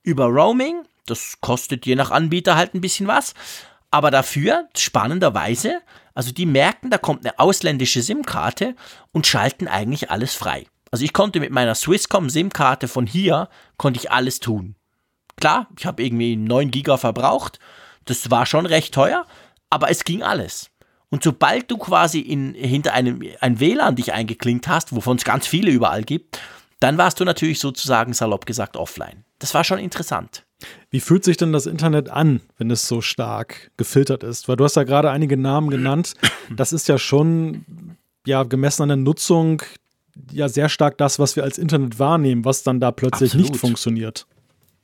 [0.02, 3.34] Über Roaming, das kostet je nach Anbieter halt ein bisschen was.
[3.90, 5.80] Aber dafür, spannenderweise,
[6.14, 8.74] also die merken, da kommt eine ausländische SIM-Karte
[9.12, 10.66] und schalten eigentlich alles frei.
[10.90, 14.74] Also ich konnte mit meiner Swisscom SIM-Karte von hier, konnte ich alles tun.
[15.36, 17.58] Klar, ich habe irgendwie 9 Giga verbraucht.
[18.04, 19.26] Das war schon recht teuer,
[19.70, 20.70] aber es ging alles.
[21.08, 25.46] Und sobald du quasi in, hinter einem ein WLAN dich eingeklinkt hast, wovon es ganz
[25.46, 26.38] viele überall gibt,
[26.82, 29.24] dann warst du natürlich sozusagen salopp gesagt offline.
[29.38, 30.44] Das war schon interessant.
[30.90, 34.48] Wie fühlt sich denn das Internet an, wenn es so stark gefiltert ist?
[34.48, 36.14] Weil du hast ja gerade einige Namen genannt.
[36.54, 39.62] Das ist ja schon, ja, gemessen an der Nutzung,
[40.30, 43.50] ja, sehr stark das, was wir als Internet wahrnehmen, was dann da plötzlich Absolut.
[43.50, 44.26] nicht funktioniert.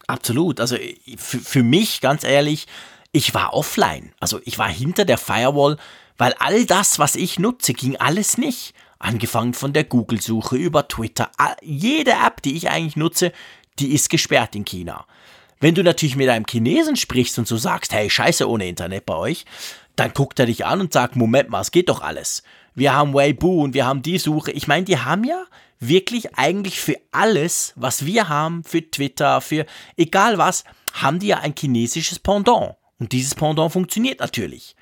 [0.07, 0.61] Absolut.
[0.61, 0.77] Also
[1.17, 2.67] für, für mich, ganz ehrlich,
[3.13, 4.13] ich war offline.
[4.21, 5.77] Also ich war hinter der Firewall,
[6.17, 8.75] weil all das, was ich nutze, ging alles nicht.
[8.99, 11.31] Angefangen von der Google-Suche über Twitter.
[11.63, 13.33] Jede App, die ich eigentlich nutze,
[13.79, 15.07] die ist gesperrt in China.
[15.61, 19.15] Wenn du natürlich mit einem Chinesen sprichst und so sagst, hey, scheiße ohne Internet bei
[19.15, 19.45] euch,
[19.97, 22.43] dann guckt er dich an und sagt, Moment mal, es geht doch alles.
[22.75, 24.53] Wir haben Weibo und wir haben die Suche.
[24.53, 25.45] Ich meine, die haben ja
[25.81, 31.39] wirklich eigentlich für alles, was wir haben, für Twitter, für egal was, haben die ja
[31.39, 32.77] ein chinesisches Pendant.
[33.01, 34.77] Und dieses Pendant funktioniert natürlich.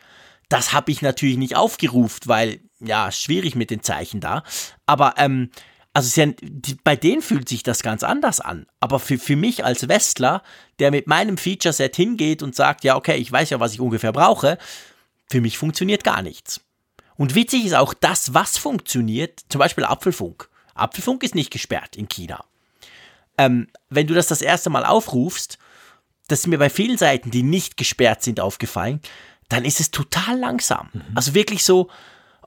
[0.48, 4.43] Das habe ich natürlich nicht aufgerufen, weil, ja, schwierig mit den Zeichen da.
[4.87, 5.51] Aber, ähm,
[5.93, 6.31] also ja,
[6.85, 8.67] bei denen fühlt sich das ganz anders an.
[8.81, 10.43] Aber für, für mich als Westler,
[10.79, 14.12] der mit meinem Feature-Set hingeht und sagt, ja, okay, ich weiß ja, was ich ungefähr
[14.12, 14.59] brauche,
[15.31, 16.61] für mich funktioniert gar nichts.
[17.17, 20.51] Und witzig ist auch das, was funktioniert, zum Beispiel Apfelfunk.
[20.75, 22.45] Apfelfunk ist nicht gesperrt in China.
[23.39, 25.59] Ähm, wenn du das das erste Mal aufrufst,
[26.29, 29.01] das ist mir bei vielen Seiten, die nicht gesperrt sind, aufgefallen,
[29.49, 30.91] dann ist es total langsam.
[30.93, 31.03] Mhm.
[31.15, 31.89] Also wirklich so,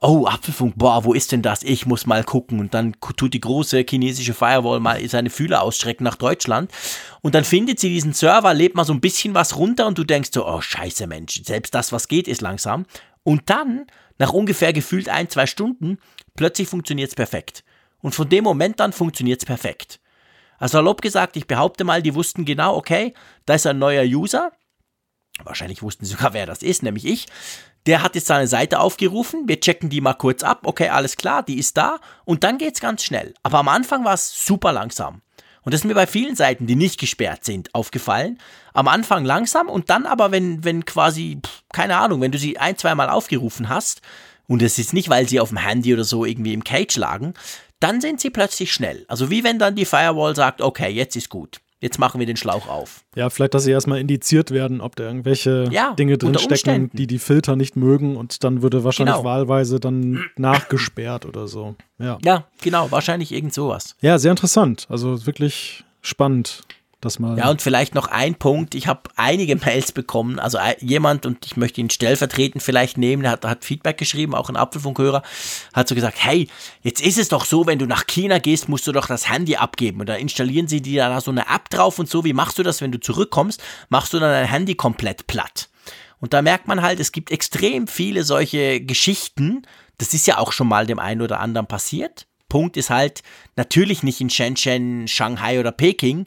[0.00, 1.62] oh, Apfelfunk, boah, wo ist denn das?
[1.62, 2.58] Ich muss mal gucken.
[2.58, 6.72] Und dann tut die große chinesische Firewall mal seine Fühler ausstrecken nach Deutschland.
[7.20, 10.04] Und dann findet sie diesen Server, lebt mal so ein bisschen was runter und du
[10.04, 12.86] denkst so, oh, scheiße Mensch, selbst das, was geht, ist langsam.
[13.22, 13.86] Und dann,
[14.18, 15.98] nach ungefähr gefühlt ein, zwei Stunden,
[16.34, 17.64] plötzlich funktioniert es perfekt.
[18.00, 20.00] Und von dem Moment an funktioniert es perfekt.
[20.58, 23.14] Also salopp gesagt, ich behaupte mal, die wussten genau, okay,
[23.46, 24.52] da ist ein neuer User.
[25.44, 27.26] Wahrscheinlich wussten sie sogar, wer das ist, nämlich ich.
[27.86, 31.42] Der hat jetzt seine Seite aufgerufen, wir checken die mal kurz ab, okay, alles klar,
[31.42, 33.32] die ist da und dann geht's ganz schnell.
[33.42, 35.22] Aber am Anfang war es super langsam.
[35.62, 38.38] Und das ist mir bei vielen Seiten, die nicht gesperrt sind, aufgefallen.
[38.72, 41.40] Am Anfang langsam und dann aber, wenn, wenn quasi,
[41.72, 44.02] keine Ahnung, wenn du sie ein, zweimal aufgerufen hast,
[44.50, 47.34] und es ist nicht, weil sie auf dem Handy oder so irgendwie im Cage lagen,
[47.78, 49.04] dann sind sie plötzlich schnell.
[49.06, 51.60] Also wie wenn dann die Firewall sagt, okay, jetzt ist gut.
[51.80, 53.04] Jetzt machen wir den Schlauch auf.
[53.16, 57.18] Ja, vielleicht, dass sie erstmal indiziert werden, ob da irgendwelche ja, Dinge drinstecken, die die
[57.18, 59.24] Filter nicht mögen und dann würde wahrscheinlich genau.
[59.24, 61.76] wahlweise dann nachgesperrt oder so.
[61.98, 62.18] Ja.
[62.22, 63.96] ja, genau, wahrscheinlich irgend sowas.
[64.02, 64.86] Ja, sehr interessant.
[64.90, 66.64] Also wirklich spannend
[67.00, 67.38] das mal.
[67.38, 68.74] Ja, und vielleicht noch ein Punkt.
[68.74, 70.38] Ich habe einige Mails bekommen.
[70.38, 74.48] Also jemand, und ich möchte ihn stellvertretend vielleicht nehmen, der hat, hat Feedback geschrieben, auch
[74.48, 75.22] ein Apfelfunkhörer,
[75.72, 76.48] hat so gesagt, hey,
[76.82, 79.56] jetzt ist es doch so, wenn du nach China gehst, musst du doch das Handy
[79.56, 80.00] abgeben.
[80.00, 82.24] Und dann installieren sie dir da so eine App drauf und so.
[82.24, 83.62] Wie machst du das, wenn du zurückkommst?
[83.88, 85.68] Machst du dann dein Handy komplett platt.
[86.20, 89.62] Und da merkt man halt, es gibt extrem viele solche Geschichten.
[89.98, 92.26] Das ist ja auch schon mal dem einen oder anderen passiert.
[92.50, 93.22] Punkt ist halt
[93.56, 96.26] natürlich nicht in Shenzhen, Shanghai oder Peking,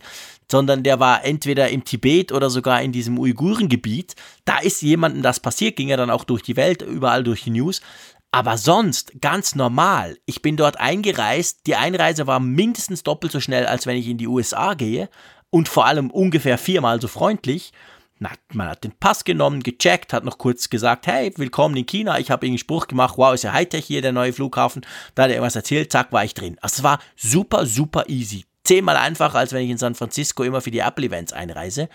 [0.54, 4.16] sondern der war entweder im Tibet oder sogar in diesem Uigurengebiet.
[4.46, 7.50] Da ist jemandem das passiert, ging er dann auch durch die Welt, überall durch die
[7.50, 7.82] News.
[8.30, 10.20] Aber sonst ganz normal.
[10.28, 11.66] Ich bin dort eingereist.
[11.66, 15.10] Die Einreise war mindestens doppelt so schnell, als wenn ich in die USA gehe.
[15.50, 17.74] Und vor allem ungefähr viermal so freundlich.
[18.20, 22.20] Man hat den Pass genommen, gecheckt, hat noch kurz gesagt, hey, willkommen in China.
[22.20, 24.86] Ich habe irgendwie Spruch gemacht, wow, ist ja Hightech hier, der neue Flughafen.
[25.16, 26.58] Da hat er irgendwas erzählt, zack, war ich drin.
[26.62, 30.62] Also es war super, super easy zehnmal einfacher, als wenn ich in San Francisco immer
[30.62, 31.89] für die Apple-Events einreise.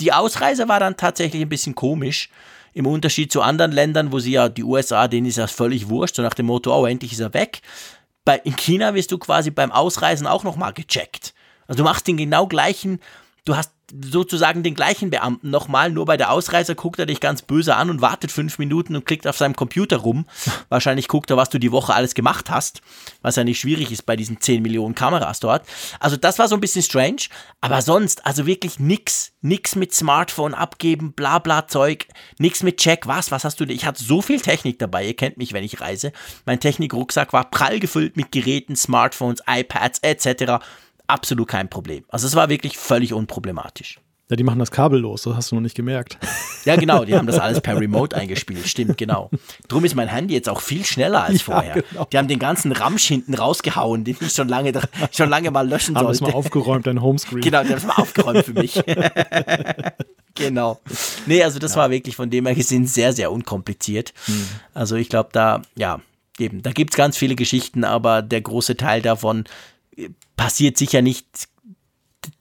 [0.00, 2.30] Die Ausreise war dann tatsächlich ein bisschen komisch.
[2.72, 6.16] Im Unterschied zu anderen Ländern, wo sie ja, die USA, denen ist das völlig wurscht,
[6.16, 7.62] so nach dem Motto, oh, endlich ist er weg.
[8.24, 11.34] Bei, in China wirst du quasi beim Ausreisen auch nochmal gecheckt.
[11.66, 13.00] Also du machst den genau gleichen,
[13.50, 17.42] du hast sozusagen den gleichen Beamten nochmal, nur bei der Ausreise guckt er dich ganz
[17.42, 20.26] böse an und wartet fünf Minuten und klickt auf seinem Computer rum.
[20.68, 22.80] Wahrscheinlich guckt er, was du die Woche alles gemacht hast,
[23.22, 25.66] was ja nicht schwierig ist bei diesen 10 Millionen Kameras dort.
[25.98, 27.22] Also das war so ein bisschen strange,
[27.60, 32.06] aber sonst, also wirklich nix, nix mit Smartphone abgeben, bla bla Zeug,
[32.38, 35.36] nix mit Check, was, was hast du, ich hatte so viel Technik dabei, ihr kennt
[35.36, 36.12] mich, wenn ich reise.
[36.46, 40.62] Mein Technikrucksack war prall gefüllt mit Geräten, Smartphones, iPads etc.,
[41.10, 42.04] absolut kein Problem.
[42.08, 44.00] Also es war wirklich völlig unproblematisch.
[44.30, 46.18] Ja, die machen das kabellos, das hast du noch nicht gemerkt.
[46.66, 49.30] Ja, genau, die haben das alles per Remote eingespielt, stimmt, genau.
[49.68, 51.76] Drum ist mein Handy jetzt auch viel schneller als vorher.
[51.76, 52.04] Ja, genau.
[52.12, 54.74] Die haben den ganzen Ramsch hinten rausgehauen, den ich schon lange,
[55.10, 56.20] schon lange mal löschen haben sollte.
[56.20, 57.40] Haben es mal aufgeräumt, dein Homescreen.
[57.40, 58.78] Genau, die haben es mal aufgeräumt für mich.
[60.34, 60.80] genau.
[61.24, 61.78] Nee, also das ja.
[61.78, 64.12] war wirklich von dem her gesehen sehr, sehr unkompliziert.
[64.26, 64.46] Hm.
[64.74, 66.02] Also ich glaube, da, ja,
[66.38, 69.44] eben, da gibt es ganz viele Geschichten, aber der große Teil davon
[70.36, 71.26] passiert sicher nicht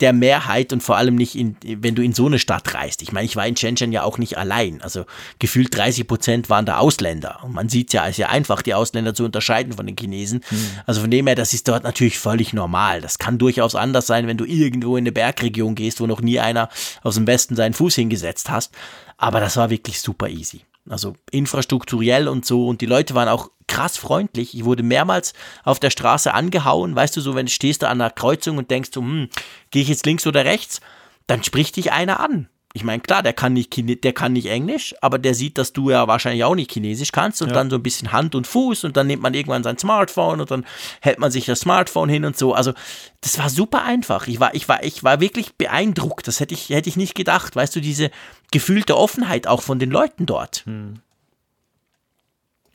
[0.02, 3.02] der Mehrheit und vor allem nicht, in, wenn du in so eine Stadt reist.
[3.02, 4.82] Ich meine, ich war in Shenzhen ja auch nicht allein.
[4.82, 5.06] Also
[5.40, 7.40] gefühlt 30 Prozent waren da Ausländer.
[7.44, 10.42] Und man sieht ja, es ist ja einfach, die Ausländer zu unterscheiden von den Chinesen.
[10.50, 10.70] Mhm.
[10.86, 13.02] Also von dem her, das ist dort natürlich völlig normal.
[13.02, 16.40] Das kann durchaus anders sein, wenn du irgendwo in eine Bergregion gehst, wo noch nie
[16.40, 16.70] einer
[17.04, 18.74] aus dem Westen seinen Fuß hingesetzt hast.
[19.18, 20.62] Aber das war wirklich super easy.
[20.90, 22.68] Also infrastrukturell und so.
[22.68, 24.56] Und die Leute waren auch krass freundlich.
[24.56, 26.96] Ich wurde mehrmals auf der Straße angehauen.
[26.96, 29.30] Weißt du, so, wenn du stehst da an einer Kreuzung und denkst, so, hm,
[29.72, 30.82] gehe ich jetzt links oder rechts?
[31.30, 32.50] dann spricht dich einer an.
[32.74, 35.90] Ich meine, klar, der kann, nicht der kann nicht Englisch, aber der sieht, dass du
[35.90, 37.56] ja wahrscheinlich auch nicht Chinesisch kannst und ja.
[37.56, 40.52] dann so ein bisschen Hand und Fuß und dann nimmt man irgendwann sein Smartphone und
[40.52, 40.66] dann
[41.02, 42.54] hält man sich das Smartphone hin und so.
[42.54, 42.74] Also,
[43.22, 44.28] das war super einfach.
[44.28, 46.28] Ich war, ich war, ich war wirklich beeindruckt.
[46.28, 47.56] Das hätte ich, hätte ich nicht gedacht.
[47.56, 48.12] Weißt du, diese
[48.52, 50.64] gefühlte Offenheit auch von den Leuten dort.
[50.68, 51.00] Hm.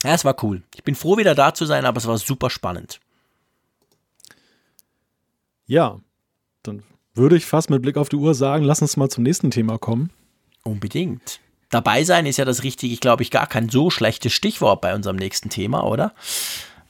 [0.03, 0.61] Ja, es war cool.
[0.75, 2.99] Ich bin froh, wieder da zu sein, aber es war super spannend.
[5.67, 5.99] Ja,
[6.63, 6.83] dann
[7.15, 9.77] würde ich fast mit Blick auf die Uhr sagen, lass uns mal zum nächsten Thema
[9.77, 10.09] kommen.
[10.63, 11.39] Unbedingt.
[11.69, 15.15] Dabei sein ist ja das richtige, glaube ich, gar kein so schlechtes Stichwort bei unserem
[15.15, 16.13] nächsten Thema, oder?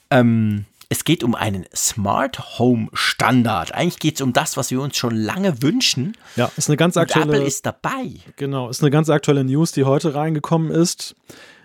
[0.09, 3.73] Ähm, es geht um einen Smart Home Standard.
[3.73, 6.15] Eigentlich geht es um das, was wir uns schon lange wünschen.
[6.35, 7.27] Ja, ist eine ganz aktuelle.
[7.27, 8.11] Und Apple ist dabei.
[8.35, 11.15] Genau, ist eine ganz aktuelle News, die heute reingekommen ist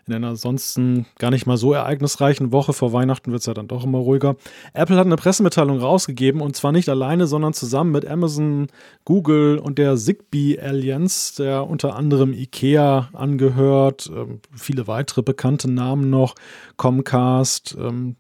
[0.07, 3.69] in einer ansonsten gar nicht mal so ereignisreichen Woche vor Weihnachten wird es ja dann
[3.69, 4.37] doch immer ruhiger.
[4.73, 8.69] Apple hat eine Pressemitteilung rausgegeben und zwar nicht alleine, sondern zusammen mit Amazon,
[9.05, 16.11] Google und der Zigbee Alliance, der unter anderem IKEA angehört, ähm, viele weitere bekannte Namen
[16.11, 16.35] noch,
[16.77, 18.17] Comcast, ähm,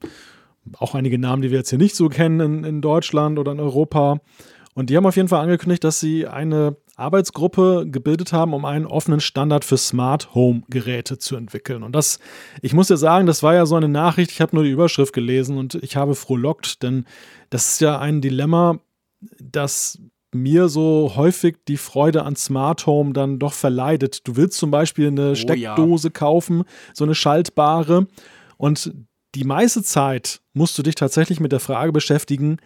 [0.79, 3.61] auch einige Namen, die wir jetzt hier nicht so kennen in, in Deutschland oder in
[3.61, 4.21] Europa.
[4.75, 8.87] Und die haben auf jeden Fall angekündigt, dass sie eine Arbeitsgruppe gebildet haben, um einen
[8.87, 11.83] offenen Standard für Smart Home Geräte zu entwickeln.
[11.83, 12.19] Und das,
[12.63, 15.13] ich muss ja sagen, das war ja so eine Nachricht, ich habe nur die Überschrift
[15.13, 17.05] gelesen und ich habe frohlockt, denn
[17.49, 18.79] das ist ja ein Dilemma,
[19.43, 19.99] das
[20.33, 24.29] mir so häufig die Freude an Smart Home dann doch verleidet.
[24.29, 26.13] Du willst zum Beispiel eine oh, Steckdose ja.
[26.13, 26.63] kaufen,
[26.95, 28.07] so eine schaltbare,
[28.61, 28.93] und
[29.35, 32.59] die meiste Zeit musst du dich tatsächlich mit der Frage beschäftigen,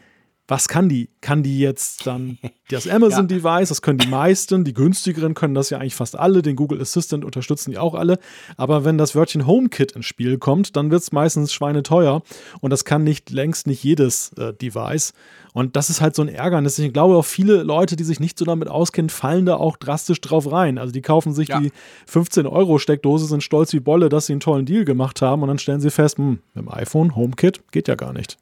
[0.46, 1.08] was kann die?
[1.22, 3.70] Kann die jetzt dann das Amazon-Device?
[3.70, 4.64] Das können die meisten.
[4.64, 6.42] Die günstigeren können das ja eigentlich fast alle.
[6.42, 8.18] Den Google Assistant unterstützen die auch alle.
[8.58, 12.22] Aber wenn das Wörtchen HomeKit ins Spiel kommt, dann wird es meistens schweineteuer.
[12.60, 15.14] Und das kann nicht längst nicht jedes äh, Device.
[15.54, 16.78] Und das ist halt so ein Ärgernis.
[16.78, 20.20] Ich glaube, auch viele Leute, die sich nicht so damit auskennen, fallen da auch drastisch
[20.20, 20.76] drauf rein.
[20.76, 21.60] Also die kaufen sich ja.
[21.60, 21.72] die
[22.10, 25.42] 15-Euro-Steckdose, sind stolz wie Bolle, dass sie einen tollen Deal gemacht haben.
[25.42, 28.36] Und dann stellen sie fest, hm, mit dem iPhone, HomeKit, geht ja gar nicht.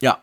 [0.00, 0.18] Ja,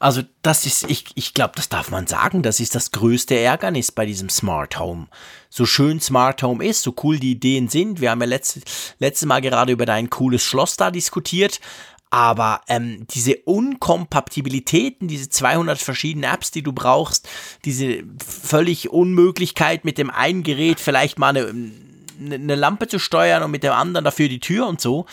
[0.00, 3.92] also das ist, ich, ich glaube, das darf man sagen, das ist das größte Ärgernis
[3.92, 5.08] bei diesem Smart Home.
[5.50, 8.00] So schön Smart Home ist, so cool die Ideen sind.
[8.00, 8.62] Wir haben ja letzte,
[8.98, 11.60] letztes Mal gerade über dein cooles Schloss da diskutiert.
[12.08, 17.28] Aber ähm, diese Unkompatibilitäten, diese 200 verschiedenen Apps, die du brauchst,
[17.66, 21.70] diese völlig Unmöglichkeit mit dem einen Gerät vielleicht mal eine,
[22.18, 25.04] eine Lampe zu steuern und mit dem anderen dafür die Tür und so,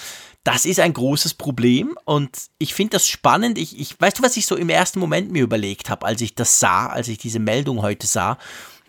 [0.47, 3.57] das ist ein großes Problem und ich finde das spannend.
[3.57, 6.35] Ich, ich, weißt du, was ich so im ersten Moment mir überlegt habe, als ich
[6.35, 8.37] das sah, als ich diese Meldung heute sah?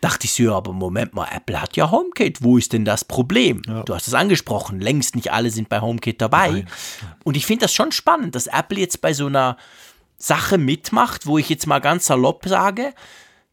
[0.01, 2.45] Dachte ich so, ja, aber Moment mal, Apple hat ja HomeKit.
[2.45, 3.63] Wo ist denn das Problem?
[3.67, 3.83] Ja.
[3.83, 6.51] Du hast es angesprochen, längst nicht alle sind bei HomeKit dabei.
[6.51, 6.69] Nein.
[7.25, 9.57] Und ich finde das schon spannend, dass Apple jetzt bei so einer
[10.17, 12.95] Sache mitmacht, wo ich jetzt mal ganz salopp sage,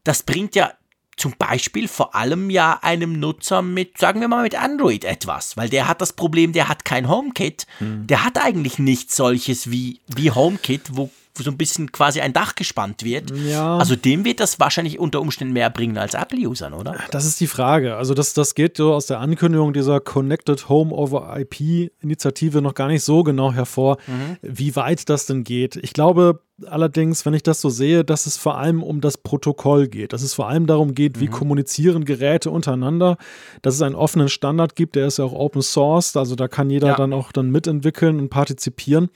[0.04, 0.72] das bringt ja
[1.16, 5.68] zum Beispiel vor allem ja einem Nutzer mit, sagen wir mal, mit Android etwas, weil
[5.68, 8.06] der hat das Problem, der hat kein HomeKit, hm.
[8.06, 11.10] der hat eigentlich nichts solches wie, wie HomeKit, wo
[11.42, 13.30] so ein bisschen quasi ein Dach gespannt wird.
[13.30, 13.78] Ja.
[13.78, 16.96] Also dem wird das wahrscheinlich unter Umständen mehr bringen als Apple-Usern, oder?
[17.10, 17.96] Das ist die Frage.
[17.96, 22.88] Also das, das geht so aus der Ankündigung dieser Connected Home over IP-Initiative noch gar
[22.88, 24.36] nicht so genau hervor, mhm.
[24.42, 25.76] wie weit das denn geht.
[25.76, 29.88] Ich glaube allerdings, wenn ich das so sehe, dass es vor allem um das Protokoll
[29.88, 30.12] geht.
[30.12, 31.32] Dass es vor allem darum geht, wie mhm.
[31.32, 33.16] kommunizieren Geräte untereinander.
[33.62, 36.70] Dass es einen offenen Standard gibt, der ist ja auch Open Source, also da kann
[36.70, 36.96] jeder ja.
[36.96, 39.10] dann auch dann mitentwickeln und partizipieren.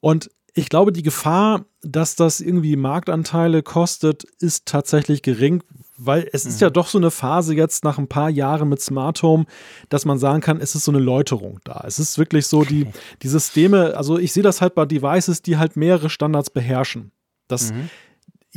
[0.00, 5.62] Und ich glaube, die Gefahr, dass das irgendwie Marktanteile kostet, ist tatsächlich gering,
[5.98, 6.50] weil es mhm.
[6.50, 9.46] ist ja doch so eine Phase jetzt nach ein paar Jahren mit Smart Home,
[9.88, 11.82] dass man sagen kann, es ist so eine Läuterung da.
[11.86, 12.86] Es ist wirklich so, die,
[13.22, 17.10] die Systeme, also ich sehe das halt bei Devices, die halt mehrere Standards beherrschen.
[17.48, 17.90] Das, mhm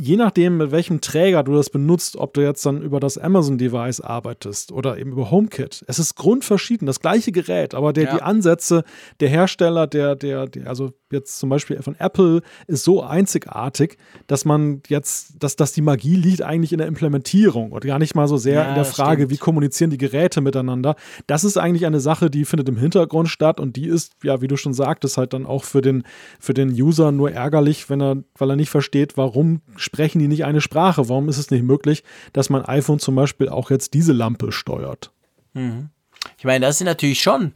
[0.00, 4.00] je nachdem, mit welchem Träger du das benutzt, ob du jetzt dann über das Amazon-Device
[4.00, 8.14] arbeitest oder eben über HomeKit, es ist grundverschieden, das gleiche Gerät, aber der, ja.
[8.14, 8.84] die Ansätze
[9.20, 14.44] der Hersteller, der, der, der, also jetzt zum Beispiel von Apple, ist so einzigartig, dass
[14.44, 18.28] man jetzt, dass, dass die Magie liegt eigentlich in der Implementierung und gar nicht mal
[18.28, 19.30] so sehr ja, in der Frage, stimmt.
[19.32, 20.96] wie kommunizieren die Geräte miteinander.
[21.26, 24.48] Das ist eigentlich eine Sache, die findet im Hintergrund statt und die ist, ja, wie
[24.48, 26.04] du schon sagtest, halt dann auch für den,
[26.38, 30.44] für den User nur ärgerlich, wenn er, weil er nicht versteht, warum sprechen die nicht
[30.44, 31.08] eine Sprache?
[31.08, 35.12] Warum ist es nicht möglich, dass mein iPhone zum Beispiel auch jetzt diese Lampe steuert?
[35.54, 35.90] Mhm.
[36.38, 37.52] Ich meine, das ist natürlich schon,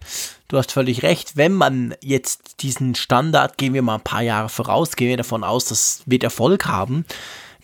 [0.48, 4.48] du hast völlig recht, wenn man jetzt diesen Standard, gehen wir mal ein paar Jahre
[4.48, 7.04] voraus, gehen wir davon aus, das wird Erfolg haben,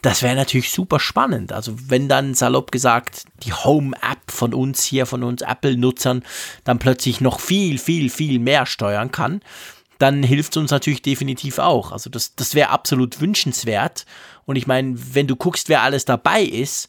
[0.02, 1.52] das wäre natürlich super spannend.
[1.52, 6.22] Also wenn dann salopp gesagt die Home-App von uns hier, von uns Apple-Nutzern,
[6.64, 9.40] dann plötzlich noch viel, viel, viel mehr steuern kann,
[9.98, 11.90] dann hilft es uns natürlich definitiv auch.
[11.90, 14.06] Also das, das wäre absolut wünschenswert.
[14.46, 16.88] Und ich meine, wenn du guckst, wer alles dabei ist,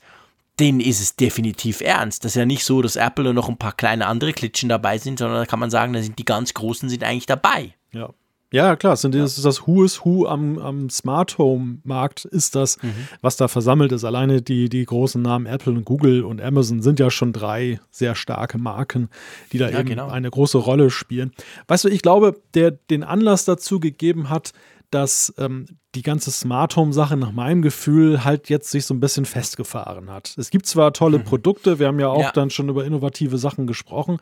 [0.59, 2.23] denen ist es definitiv ernst.
[2.23, 4.97] Das ist ja nicht so, dass Apple und noch ein paar kleine andere Klitschen dabei
[4.97, 7.73] sind, sondern da kann man sagen, da sind die ganz Großen sind eigentlich dabei.
[7.91, 8.09] Ja.
[8.51, 12.55] Ja, klar, sind das ist das Who is Who am, am Smart Home Markt ist
[12.55, 13.07] das, mhm.
[13.21, 14.03] was da versammelt ist.
[14.03, 18.15] Alleine die, die großen Namen Apple und Google und Amazon sind ja schon drei sehr
[18.15, 19.09] starke Marken,
[19.51, 20.09] die da ja, eben genau.
[20.09, 21.31] eine große Rolle spielen.
[21.67, 24.53] Weißt du, ich glaube, der den Anlass dazu gegeben hat,
[24.91, 25.65] dass ähm,
[25.95, 30.09] die ganze Smart Home Sache nach meinem Gefühl halt jetzt sich so ein bisschen festgefahren
[30.09, 30.35] hat.
[30.37, 31.23] Es gibt zwar tolle mhm.
[31.23, 32.31] Produkte, wir haben ja auch ja.
[32.31, 34.17] dann schon über innovative Sachen gesprochen,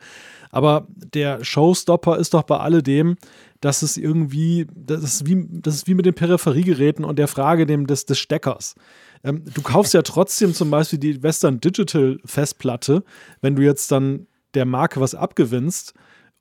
[0.50, 3.16] aber der Showstopper ist doch bei alledem,
[3.60, 7.66] dass es irgendwie, das ist wie, das ist wie mit den Peripheriegeräten und der Frage
[7.66, 8.74] dem, des, des Steckers.
[9.24, 13.04] Ähm, du kaufst ja trotzdem zum Beispiel die Western Digital Festplatte,
[13.40, 15.94] wenn du jetzt dann der Marke was abgewinnst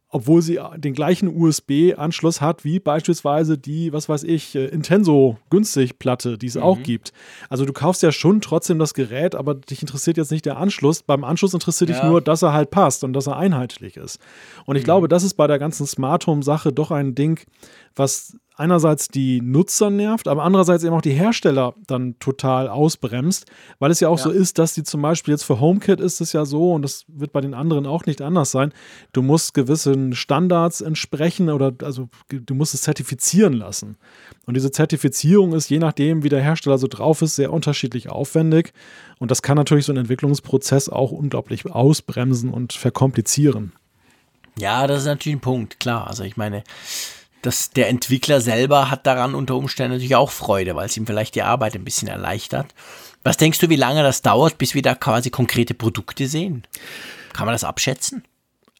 [0.10, 5.99] obwohl sie den gleichen USB-Anschluss hat wie beispielsweise die, was weiß ich, äh, Intenso günstig
[5.99, 6.62] Platte, die es mhm.
[6.62, 7.12] auch gibt.
[7.49, 11.03] Also du kaufst ja schon trotzdem das Gerät, aber dich interessiert jetzt nicht der Anschluss.
[11.03, 11.97] Beim Anschluss interessiert ja.
[11.97, 14.20] dich nur, dass er halt passt und dass er einheitlich ist.
[14.66, 14.86] Und ich mhm.
[14.86, 17.41] glaube, das ist bei der ganzen Smart Home Sache doch ein Ding,
[17.95, 23.45] was einerseits die Nutzer nervt, aber andererseits eben auch die Hersteller dann total ausbremst,
[23.80, 24.24] weil es ja auch ja.
[24.24, 27.05] so ist, dass die zum Beispiel jetzt für HomeKit ist es ja so und das
[27.08, 28.74] wird bei den anderen auch nicht anders sein.
[29.14, 33.97] Du musst gewissen Standards entsprechen oder also du musst es zertifizieren lassen.
[34.45, 38.74] Und diese Zertifizierung ist je nachdem, wie der Hersteller so drauf ist, sehr unterschiedlich aufwendig
[39.20, 43.74] und das kann natürlich so einen Entwicklungsprozess auch unglaublich ausbremsen und verkomplizieren.
[44.58, 46.08] Ja, das ist natürlich ein Punkt, klar.
[46.08, 46.64] Also ich meine,
[47.48, 51.34] dass der Entwickler selber hat daran unter Umständen natürlich auch Freude, weil es ihm vielleicht
[51.34, 52.76] die Arbeit ein bisschen erleichtert.
[53.24, 56.64] Was denkst du, wie lange das dauert, bis wir da quasi konkrete Produkte sehen?
[57.32, 58.24] Kann man das abschätzen?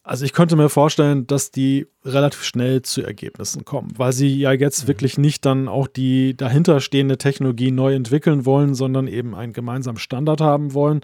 [0.02, 4.52] Also ich könnte mir vorstellen, dass die relativ schnell zu Ergebnissen kommen, weil sie ja
[4.52, 4.88] jetzt mhm.
[4.88, 10.42] wirklich nicht dann auch die dahinterstehende Technologie neu entwickeln wollen, sondern eben einen gemeinsamen Standard
[10.42, 11.00] haben wollen.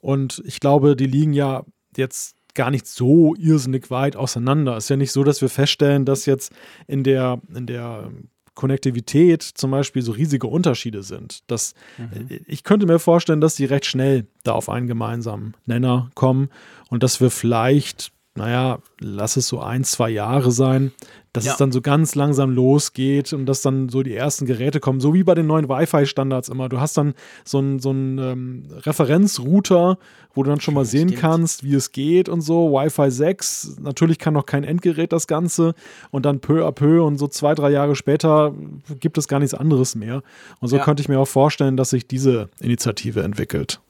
[0.00, 1.64] Und ich glaube, die liegen ja
[1.96, 4.76] jetzt gar nicht so irrsinnig weit auseinander.
[4.76, 6.52] Es ist ja nicht so, dass wir feststellen, dass jetzt
[6.86, 8.10] in der, in der
[8.54, 11.42] Konnektivität zum Beispiel so riesige Unterschiede sind.
[11.46, 12.28] Das, mhm.
[12.46, 16.50] Ich könnte mir vorstellen, dass die recht schnell da auf einen gemeinsamen Nenner kommen
[16.90, 20.92] und dass wir vielleicht naja, lass es so ein, zwei Jahre sein,
[21.34, 21.52] dass ja.
[21.52, 25.12] es dann so ganz langsam losgeht und dass dann so die ersten Geräte kommen, so
[25.12, 26.70] wie bei den neuen Wi-Fi-Standards immer.
[26.70, 27.12] Du hast dann
[27.44, 29.98] so einen so ähm, Referenzrouter,
[30.34, 31.20] wo du dann schon mal sehen Stimmt.
[31.20, 32.72] kannst, wie es geht und so.
[32.72, 35.74] Wi-Fi 6, natürlich kann noch kein Endgerät das Ganze
[36.10, 38.54] und dann peu à peu und so zwei, drei Jahre später
[38.98, 40.22] gibt es gar nichts anderes mehr.
[40.60, 40.84] Und so ja.
[40.84, 43.80] könnte ich mir auch vorstellen, dass sich diese Initiative entwickelt.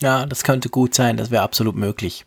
[0.00, 2.24] Ja, das könnte gut sein, das wäre absolut möglich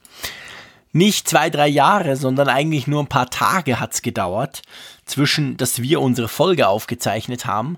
[0.91, 4.61] nicht zwei, drei Jahre, sondern eigentlich nur ein paar Tage hat es gedauert,
[5.05, 7.77] zwischen, dass wir unsere Folge aufgezeichnet haben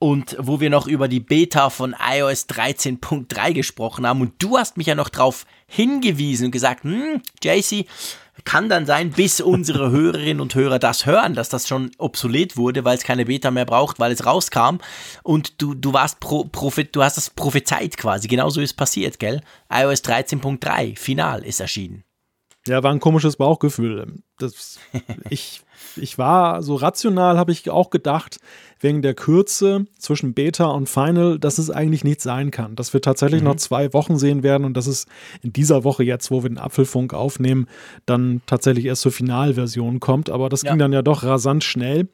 [0.00, 4.22] und wo wir noch über die Beta von iOS 13.3 gesprochen haben.
[4.22, 7.86] Und du hast mich ja noch darauf hingewiesen und gesagt, hm, JC,
[8.44, 12.84] kann dann sein, bis unsere Hörerinnen und Hörer das hören, dass das schon obsolet wurde,
[12.84, 14.78] weil es keine Beta mehr braucht, weil es rauskam.
[15.22, 18.26] Und du, du warst pro, prophet, du hast das prophezeit quasi.
[18.26, 19.42] Genauso ist passiert, gell?
[19.70, 22.04] iOS 13.3, final ist erschienen.
[22.66, 24.14] Ja, war ein komisches Bauchgefühl.
[24.38, 24.78] Das,
[25.30, 25.62] ich,
[25.96, 28.38] ich war so rational, habe ich auch gedacht,
[28.80, 32.76] wegen der Kürze zwischen Beta und Final, dass es eigentlich nicht sein kann.
[32.76, 33.48] Dass wir tatsächlich mhm.
[33.48, 35.06] noch zwei Wochen sehen werden und dass es
[35.42, 37.66] in dieser Woche jetzt, wo wir den Apfelfunk aufnehmen,
[38.04, 40.28] dann tatsächlich erst zur Finalversion kommt.
[40.28, 40.70] Aber das ja.
[40.70, 42.08] ging dann ja doch rasant schnell.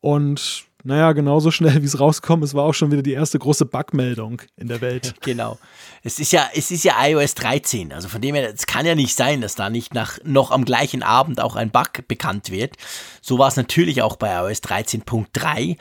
[0.00, 3.66] Und naja, genauso schnell wie es rauskommt, es war auch schon wieder die erste große
[3.66, 5.14] Bugmeldung in der Welt.
[5.22, 5.58] Genau.
[6.02, 8.94] Es ist ja, es ist ja iOS 13, also von dem her, es kann ja
[8.94, 12.74] nicht sein, dass da nicht nach, noch am gleichen Abend auch ein Bug bekannt wird.
[13.20, 15.76] So war es natürlich auch bei iOS 13.3.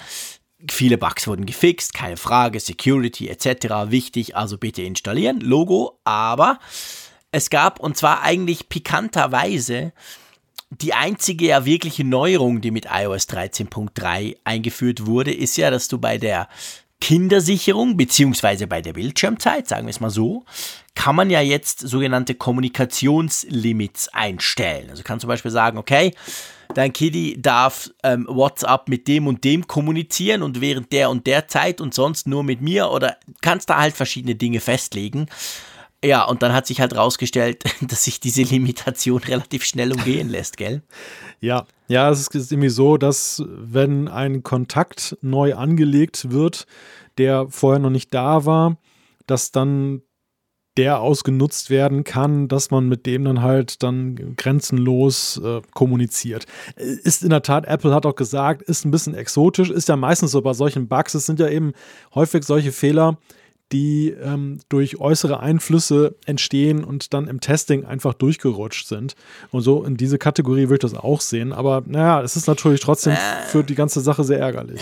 [0.69, 3.89] Viele Bugs wurden gefixt, keine Frage, Security etc.
[3.89, 6.59] wichtig, also bitte installieren, Logo, aber
[7.31, 9.93] es gab, und zwar eigentlich pikanterweise,
[10.71, 15.97] die einzige ja wirkliche Neuerung, die mit iOS 13.3 eingeführt wurde, ist ja, dass du
[15.97, 16.47] bei der
[17.01, 20.45] Kindersicherung beziehungsweise bei der Bildschirmzeit, sagen wir es mal so,
[20.95, 24.89] kann man ja jetzt sogenannte Kommunikationslimits einstellen.
[24.89, 26.13] Also kann zum Beispiel sagen, okay,
[26.75, 31.47] dein Kiddy darf ähm, WhatsApp mit dem und dem kommunizieren und während der und der
[31.47, 35.25] Zeit und sonst nur mit mir oder kannst da halt verschiedene Dinge festlegen.
[36.03, 40.57] Ja, und dann hat sich halt rausgestellt, dass sich diese Limitation relativ schnell umgehen lässt,
[40.57, 40.81] gell?
[41.39, 46.65] Ja, ja, es ist irgendwie so, dass wenn ein Kontakt neu angelegt wird,
[47.17, 48.77] der vorher noch nicht da war,
[49.27, 50.01] dass dann
[50.77, 56.45] der ausgenutzt werden kann, dass man mit dem dann halt dann grenzenlos äh, kommuniziert.
[56.77, 60.31] Ist in der Tat, Apple hat auch gesagt, ist ein bisschen exotisch, ist ja meistens
[60.31, 61.73] so bei solchen Bugs, es sind ja eben
[62.15, 63.17] häufig solche Fehler,
[63.71, 69.15] die ähm, durch äußere Einflüsse entstehen und dann im Testing einfach durchgerutscht sind.
[69.51, 71.53] Und so in diese Kategorie würde ich das auch sehen.
[71.53, 73.45] Aber naja, es ist natürlich trotzdem äh.
[73.47, 74.81] für die ganze Sache sehr ärgerlich.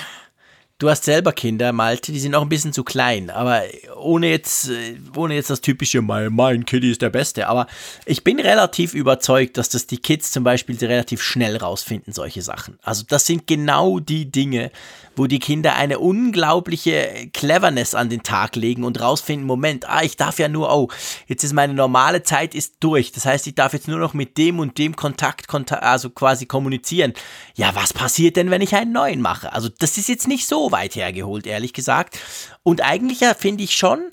[0.80, 3.64] Du hast selber Kinder, Malte, die sind noch ein bisschen zu klein, aber
[3.98, 7.50] ohne jetzt, äh, ohne jetzt das typische, mein, mein Kitty ist der Beste.
[7.50, 7.68] Aber
[8.06, 12.80] ich bin relativ überzeugt, dass das die Kids zum Beispiel relativ schnell rausfinden, solche Sachen.
[12.82, 14.72] Also das sind genau die Dinge,
[15.18, 20.16] wo die Kinder eine unglaubliche Cleverness an den Tag legen und rausfinden, Moment, ah, ich
[20.16, 20.88] darf ja nur, oh,
[21.28, 23.12] jetzt ist meine normale Zeit ist durch.
[23.12, 26.46] Das heißt, ich darf jetzt nur noch mit dem und dem Kontakt, Kontakt also quasi
[26.46, 27.12] kommunizieren.
[27.56, 29.52] Ja, was passiert denn, wenn ich einen neuen mache?
[29.52, 32.20] Also das ist jetzt nicht so weit hergeholt, ehrlich gesagt.
[32.64, 34.12] Und eigentlich ja, finde ich schon,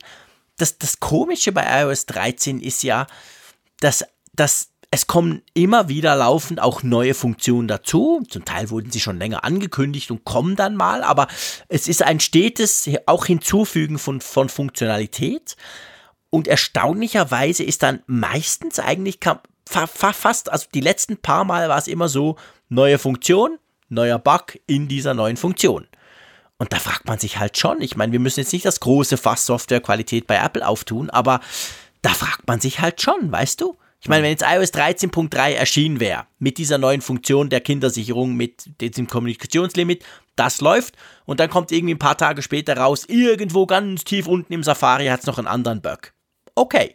[0.56, 3.06] dass das Komische bei iOS 13 ist ja,
[3.80, 4.04] dass,
[4.34, 8.22] dass es kommen immer wieder laufend auch neue Funktionen dazu.
[8.28, 11.26] Zum Teil wurden sie schon länger angekündigt und kommen dann mal, aber
[11.68, 15.56] es ist ein stetes auch Hinzufügen von, von Funktionalität.
[16.30, 19.18] Und erstaunlicherweise ist dann meistens eigentlich
[19.68, 22.36] fast, also die letzten paar Mal war es immer so,
[22.68, 25.86] neue Funktion, neuer Bug in dieser neuen Funktion.
[26.58, 29.16] Und da fragt man sich halt schon, ich meine, wir müssen jetzt nicht das große
[29.16, 31.40] Fass Softwarequalität bei Apple auftun, aber
[32.02, 33.76] da fragt man sich halt schon, weißt du?
[34.00, 38.70] Ich meine, wenn jetzt iOS 13.3 erschienen wäre, mit dieser neuen Funktion der Kindersicherung, mit
[38.80, 40.04] diesem Kommunikationslimit,
[40.36, 44.52] das läuft und dann kommt irgendwie ein paar Tage später raus, irgendwo ganz tief unten
[44.52, 46.12] im Safari hat es noch einen anderen Bug.
[46.54, 46.94] Okay.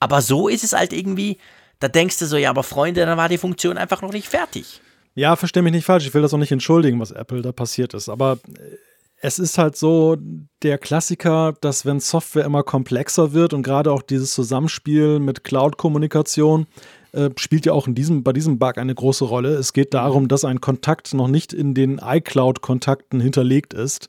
[0.00, 1.38] Aber so ist es halt irgendwie,
[1.78, 4.80] da denkst du so, ja, aber Freunde, dann war die Funktion einfach noch nicht fertig.
[5.14, 7.94] Ja, verstehe mich nicht falsch, ich will das auch nicht entschuldigen, was Apple da passiert
[7.94, 8.38] ist, aber
[9.20, 10.16] es ist halt so
[10.62, 16.66] der Klassiker, dass wenn Software immer komplexer wird und gerade auch dieses Zusammenspiel mit Cloud-Kommunikation
[17.12, 19.50] äh, spielt ja auch in diesem, bei diesem Bug eine große Rolle.
[19.54, 24.08] Es geht darum, dass ein Kontakt noch nicht in den iCloud-Kontakten hinterlegt ist.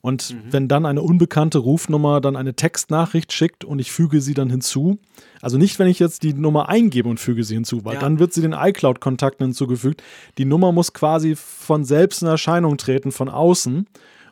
[0.00, 0.42] Und mhm.
[0.50, 4.98] wenn dann eine unbekannte Rufnummer dann eine Textnachricht schickt und ich füge sie dann hinzu,
[5.40, 8.00] also nicht, wenn ich jetzt die Nummer eingebe und füge sie hinzu, weil ja.
[8.00, 10.02] dann wird sie den iCloud-Kontakten hinzugefügt.
[10.38, 13.86] Die Nummer muss quasi von selbst in Erscheinung treten, von außen.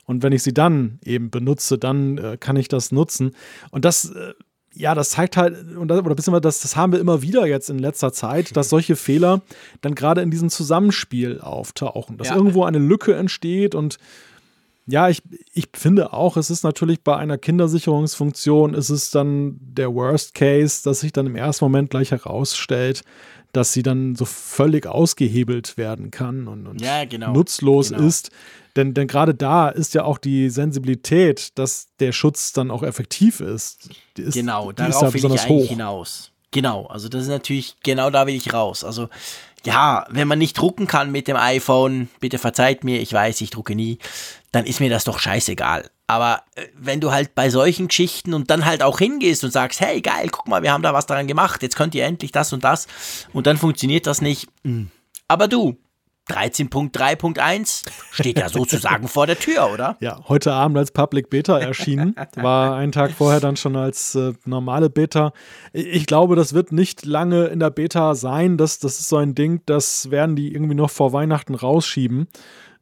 [0.06, 3.32] Und wenn ich sie dann eben benutze, dann äh, kann ich das nutzen.
[3.70, 4.34] Und das, äh,
[4.72, 8.12] ja, das zeigt halt, oder beziehungsweise das, das haben wir immer wieder jetzt in letzter
[8.12, 9.42] Zeit, dass solche Fehler
[9.80, 12.36] dann gerade in diesem Zusammenspiel auftauchen, dass ja.
[12.36, 13.98] irgendwo eine Lücke entsteht und
[14.88, 15.20] ja, ich,
[15.52, 20.82] ich finde auch, es ist natürlich bei einer Kindersicherungsfunktion, ist es dann der Worst Case,
[20.84, 23.02] dass sich dann im ersten Moment gleich herausstellt,
[23.52, 28.06] dass sie dann so völlig ausgehebelt werden kann und, und ja, genau, nutzlos genau.
[28.06, 28.30] ist.
[28.76, 33.40] Denn, denn gerade da ist ja auch die Sensibilität, dass der Schutz dann auch effektiv
[33.40, 33.88] ist.
[34.16, 35.68] ist genau, darauf ist ja will ich eigentlich hoch.
[35.68, 36.32] hinaus.
[36.50, 38.84] Genau, also das ist natürlich, genau da will ich raus.
[38.84, 39.08] Also
[39.64, 43.50] ja, wenn man nicht drucken kann mit dem iPhone, bitte verzeiht mir, ich weiß, ich
[43.50, 43.98] drucke nie,
[44.52, 45.90] dann ist mir das doch scheißegal.
[46.06, 49.80] Aber äh, wenn du halt bei solchen Geschichten und dann halt auch hingehst und sagst,
[49.80, 52.52] hey geil, guck mal, wir haben da was daran gemacht, jetzt könnt ihr endlich das
[52.52, 52.86] und das
[53.32, 54.48] und dann funktioniert das nicht.
[54.64, 54.90] Hm.
[55.28, 55.76] Aber du,
[56.28, 59.96] 13.3.1 steht ja sozusagen vor der Tür, oder?
[60.00, 62.16] Ja, heute Abend als Public Beta erschienen.
[62.34, 65.32] War einen Tag vorher dann schon als äh, normale Beta.
[65.72, 68.56] Ich glaube, das wird nicht lange in der Beta sein.
[68.56, 72.26] Das, das ist so ein Ding, das werden die irgendwie noch vor Weihnachten rausschieben.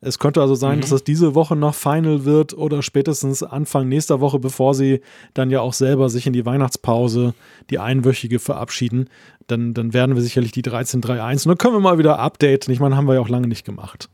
[0.04, 0.80] Es könnte also sein, mhm.
[0.82, 5.00] dass das diese Woche noch Final wird oder spätestens Anfang nächster Woche, bevor sie
[5.32, 7.34] dann ja auch selber sich in die Weihnachtspause,
[7.70, 9.08] die einwöchige, verabschieden.
[9.46, 12.72] Dann, dann werden wir sicherlich die 13.3.1 und dann können wir mal wieder updaten.
[12.72, 14.08] Ich meine, haben wir ja auch lange nicht gemacht.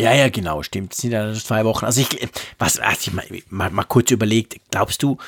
[0.00, 0.92] Ja, ja, genau, stimmt.
[0.92, 1.84] Das sind ja zwei Wochen.
[1.84, 2.28] Also ich,
[2.58, 5.18] was, also ich mal, mal, mal kurz überlegt, glaubst du,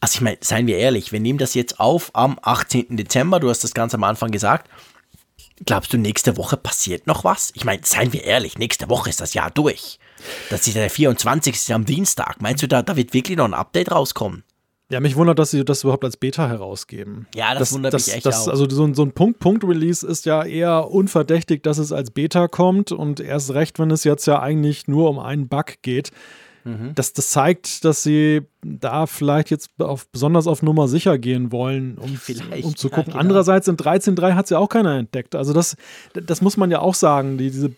[0.00, 2.96] also ich meine, seien wir ehrlich, wir nehmen das jetzt auf am 18.
[2.96, 4.68] Dezember, du hast das ganz am Anfang gesagt.
[5.64, 7.52] Glaubst du, nächste Woche passiert noch was?
[7.54, 9.98] Ich meine, seien wir ehrlich, nächste Woche ist das Jahr durch.
[10.50, 11.72] Das ist der 24.
[11.72, 12.40] am Dienstag.
[12.40, 14.42] Meinst du, da, da wird wirklich noch ein Update rauskommen?
[14.90, 17.26] Ja, mich wundert, dass sie das überhaupt als Beta herausgeben.
[17.34, 18.52] Ja, das, das wundert das, mich echt das, auch.
[18.52, 23.18] Also so, so ein Punkt-Punkt-Release ist ja eher unverdächtig, dass es als Beta kommt und
[23.18, 26.10] erst recht, wenn es jetzt ja eigentlich nur um einen Bug geht.
[26.64, 26.92] Mhm.
[26.94, 31.98] Das, das zeigt, dass sie da vielleicht jetzt auf, besonders auf Nummer sicher gehen wollen,
[31.98, 32.18] um,
[32.62, 33.08] um zu gucken.
[33.08, 33.18] Ja, genau.
[33.18, 35.34] Andererseits in 13.3 hat es ja auch keiner entdeckt.
[35.34, 35.76] Also das,
[36.14, 37.38] das muss man ja auch sagen.
[37.38, 37.72] Die, diese,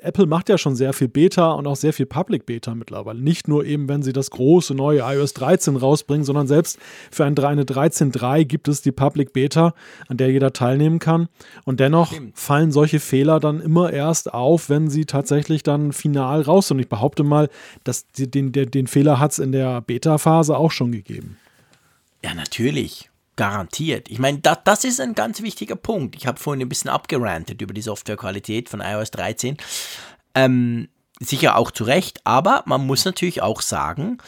[0.00, 3.20] Apple macht ja schon sehr viel Beta und auch sehr viel Public Beta mittlerweile.
[3.20, 6.78] Nicht nur eben, wenn sie das große neue iOS 13 rausbringen, sondern selbst
[7.10, 9.74] für eine 13.3 gibt es die Public Beta,
[10.08, 11.28] an der jeder teilnehmen kann.
[11.64, 12.38] Und dennoch Stimmt.
[12.38, 16.76] fallen solche Fehler dann immer erst auf, wenn sie tatsächlich dann final raus sind.
[16.76, 17.48] Und ich behaupte mal,
[17.84, 21.38] dass den, den, den Fehler hat es in der Beta Phase auch schon gegeben.
[22.22, 23.10] Ja, natürlich.
[23.36, 24.08] Garantiert.
[24.10, 26.14] Ich meine, das, das ist ein ganz wichtiger Punkt.
[26.14, 29.56] Ich habe vorhin ein bisschen abgerantet über die Softwarequalität von iOS 13.
[30.36, 30.88] Ähm,
[31.18, 34.18] sicher auch zu Recht, aber man muss natürlich auch sagen,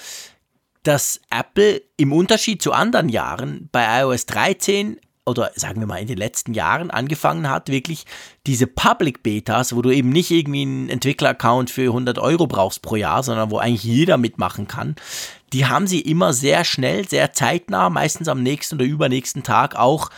[0.83, 6.07] dass Apple im Unterschied zu anderen Jahren bei iOS 13 oder sagen wir mal in
[6.07, 8.07] den letzten Jahren angefangen hat, wirklich
[8.47, 12.97] diese Public Betas, wo du eben nicht irgendwie einen Entwickler-Account für 100 Euro brauchst pro
[12.97, 14.95] Jahr, sondern wo eigentlich jeder mitmachen kann,
[15.53, 20.11] die haben sie immer sehr schnell, sehr zeitnah, meistens am nächsten oder übernächsten Tag auch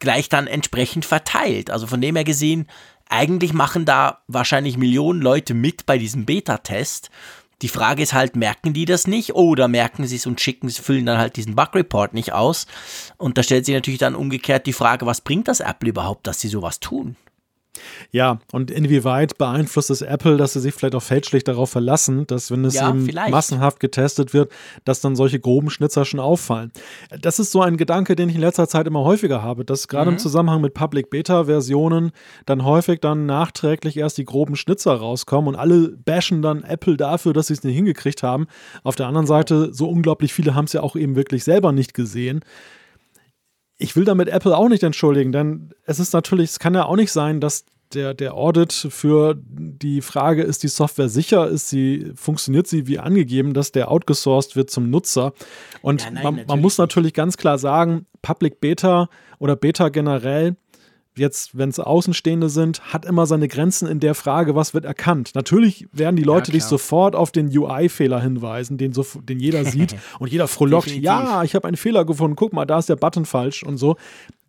[0.00, 1.70] gleich dann entsprechend verteilt.
[1.70, 2.66] Also von dem her gesehen,
[3.08, 7.10] eigentlich machen da wahrscheinlich Millionen Leute mit bei diesem Beta-Test
[7.62, 11.06] die Frage ist halt, merken die das nicht oder merken sie es und schicken, füllen
[11.06, 12.66] dann halt diesen Bug Report nicht aus?
[13.16, 16.40] Und da stellt sich natürlich dann umgekehrt die Frage, was bringt das Apple überhaupt, dass
[16.40, 17.16] sie sowas tun?
[18.12, 22.50] Ja, und inwieweit beeinflusst es Apple, dass sie sich vielleicht auch fälschlich darauf verlassen, dass
[22.50, 23.30] wenn es ja, eben vielleicht.
[23.30, 24.52] massenhaft getestet wird,
[24.84, 26.72] dass dann solche groben Schnitzer schon auffallen.
[27.20, 30.10] Das ist so ein Gedanke, den ich in letzter Zeit immer häufiger habe, dass gerade
[30.10, 30.16] mhm.
[30.16, 32.12] im Zusammenhang mit Public Beta Versionen
[32.46, 37.32] dann häufig dann nachträglich erst die groben Schnitzer rauskommen und alle bashen dann Apple dafür,
[37.32, 38.46] dass sie es nicht hingekriegt haben.
[38.82, 41.94] Auf der anderen Seite, so unglaublich viele haben es ja auch eben wirklich selber nicht
[41.94, 42.40] gesehen
[43.76, 46.96] ich will damit Apple auch nicht entschuldigen, denn es ist natürlich, es kann ja auch
[46.96, 52.12] nicht sein, dass der, der Audit für die Frage, ist die Software sicher, ist sie,
[52.14, 55.32] funktioniert sie wie angegeben, dass der outgesourced wird zum Nutzer.
[55.82, 59.08] Und ja, nein, man, man muss natürlich ganz klar sagen, Public Beta
[59.38, 60.56] oder Beta generell
[61.16, 65.32] jetzt, wenn es Außenstehende sind, hat immer seine Grenzen in der Frage, was wird erkannt.
[65.34, 69.64] Natürlich werden die Leute ja, dich sofort auf den UI-Fehler hinweisen, den, so, den jeder
[69.64, 72.96] sieht und jeder frohlockt, ja, ich habe einen Fehler gefunden, guck mal, da ist der
[72.96, 73.96] Button falsch und so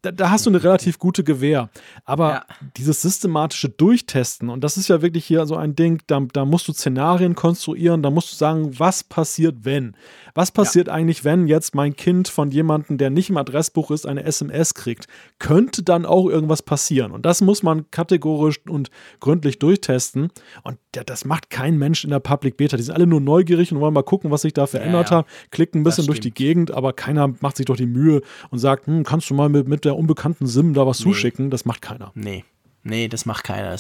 [0.06, 1.70] da, da, hast du eine relativ gute Gewähr.
[2.06, 2.46] Aber ja.
[2.78, 6.68] dieses systematische Durchtesten, und das ist ja wirklich hier so ein Ding, da, da musst
[6.68, 9.96] du Szenarien konstruieren, da musst du sagen, was passiert, wenn?
[10.36, 10.94] Was passiert ja.
[10.94, 15.08] eigentlich, wenn jetzt mein Kind von jemandem, der nicht im Adressbuch ist, eine SMS kriegt?
[15.40, 17.12] Könnte dann auch irgendwas passieren?
[17.12, 20.30] Und das muss man kategorisch und gründlich durchtesten.
[20.64, 22.78] Und das macht kein Mensch in der Public Beta.
[22.78, 25.26] Die sind alle nur neugierig und wollen mal gucken, was sich da verändert ja, hat,
[25.52, 28.88] klicken ein bisschen durch die Gegend, aber keiner macht sich doch die Mühe und sagt,
[28.88, 31.04] hm, kannst du mal mit, mit der unbekannten SIM da was nee.
[31.04, 31.50] zuschicken.
[31.50, 32.12] Das macht keiner.
[32.16, 32.46] Nee.
[32.88, 33.76] Nee, das macht keiner.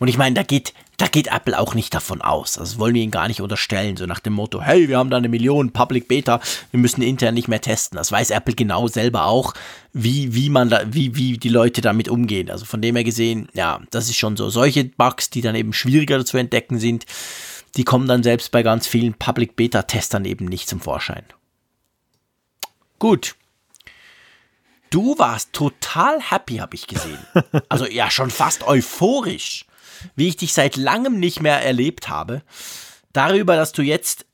[0.00, 2.58] Und ich meine, da geht, da geht Apple auch nicht davon aus.
[2.58, 3.96] Also, das wollen wir ihnen gar nicht unterstellen.
[3.96, 6.40] So nach dem Motto, hey, wir haben da eine Million Public Beta,
[6.72, 7.96] wir müssen intern nicht mehr testen.
[7.96, 9.54] Das weiß Apple genau selber auch,
[9.92, 12.50] wie, wie man da, wie, wie die Leute damit umgehen.
[12.50, 14.50] Also von dem her gesehen, ja, das ist schon so.
[14.50, 17.06] Solche Bugs, die dann eben schwieriger zu entdecken sind,
[17.76, 21.22] die kommen dann selbst bei ganz vielen Public Beta Testern eben nicht zum Vorschein.
[22.98, 23.36] Gut.
[24.90, 27.18] Du warst total happy, habe ich gesehen.
[27.68, 29.64] Also ja, schon fast euphorisch,
[30.16, 32.42] wie ich dich seit langem nicht mehr erlebt habe.
[33.12, 34.26] Darüber, dass du jetzt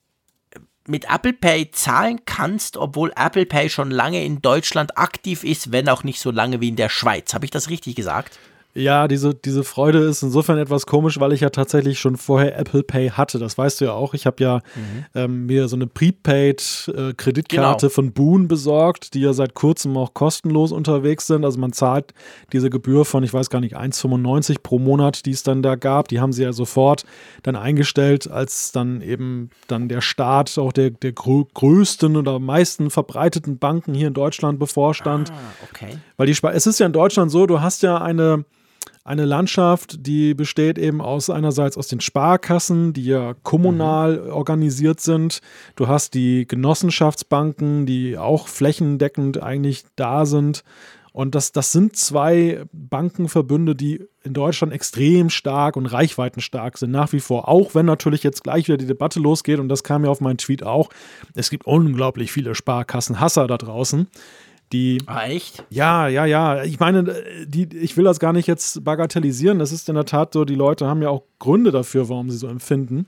[0.88, 5.88] mit Apple Pay zahlen kannst, obwohl Apple Pay schon lange in Deutschland aktiv ist, wenn
[5.88, 7.34] auch nicht so lange wie in der Schweiz.
[7.34, 8.38] Habe ich das richtig gesagt?
[8.76, 12.82] Ja, diese, diese Freude ist insofern etwas komisch, weil ich ja tatsächlich schon vorher Apple
[12.82, 13.38] Pay hatte.
[13.38, 14.12] Das weißt du ja auch.
[14.12, 15.04] Ich habe ja mhm.
[15.14, 17.94] ähm, mir so eine Prepaid-Kreditkarte äh, genau.
[17.94, 21.46] von Boon besorgt, die ja seit kurzem auch kostenlos unterwegs sind.
[21.46, 22.12] Also man zahlt
[22.52, 26.08] diese Gebühr von, ich weiß gar nicht, 1,95 pro Monat, die es dann da gab.
[26.08, 27.04] Die haben sie ja sofort
[27.44, 33.58] dann eingestellt, als dann eben dann der Staat auch der, der größten oder meisten verbreiteten
[33.58, 35.30] Banken hier in Deutschland bevorstand.
[35.30, 35.34] Ah,
[35.70, 35.96] okay.
[36.18, 38.44] Weil die es ist ja in Deutschland so, du hast ja eine
[39.06, 44.32] eine Landschaft, die besteht eben aus einerseits aus den Sparkassen, die ja kommunal mhm.
[44.32, 45.40] organisiert sind.
[45.76, 50.64] Du hast die Genossenschaftsbanken, die auch flächendeckend eigentlich da sind.
[51.12, 57.12] Und das, das sind zwei Bankenverbünde, die in Deutschland extrem stark und reichweitenstark sind, nach
[57.12, 57.48] wie vor.
[57.48, 60.36] Auch wenn natürlich jetzt gleich wieder die Debatte losgeht, und das kam ja auf meinen
[60.36, 60.90] Tweet auch,
[61.34, 64.08] es gibt unglaublich viele Sparkassenhasser da draußen.
[64.72, 65.64] Die, ah, echt?
[65.70, 66.64] Ja, ja, ja.
[66.64, 67.14] Ich meine,
[67.46, 69.60] die, ich will das gar nicht jetzt bagatellisieren.
[69.60, 72.36] Das ist in der Tat so, die Leute haben ja auch Gründe dafür, warum sie
[72.36, 73.06] so empfinden.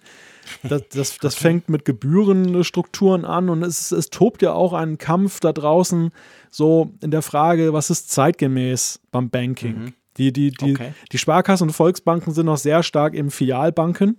[0.62, 5.40] Das, das, das fängt mit Gebührenstrukturen an und es, es tobt ja auch ein Kampf
[5.40, 6.10] da draußen
[6.50, 9.78] so in der Frage, was ist zeitgemäß beim Banking.
[9.78, 9.92] Mhm.
[10.16, 10.94] Die, die, die, okay.
[11.12, 14.16] die Sparkassen und Volksbanken sind noch sehr stark eben Filialbanken.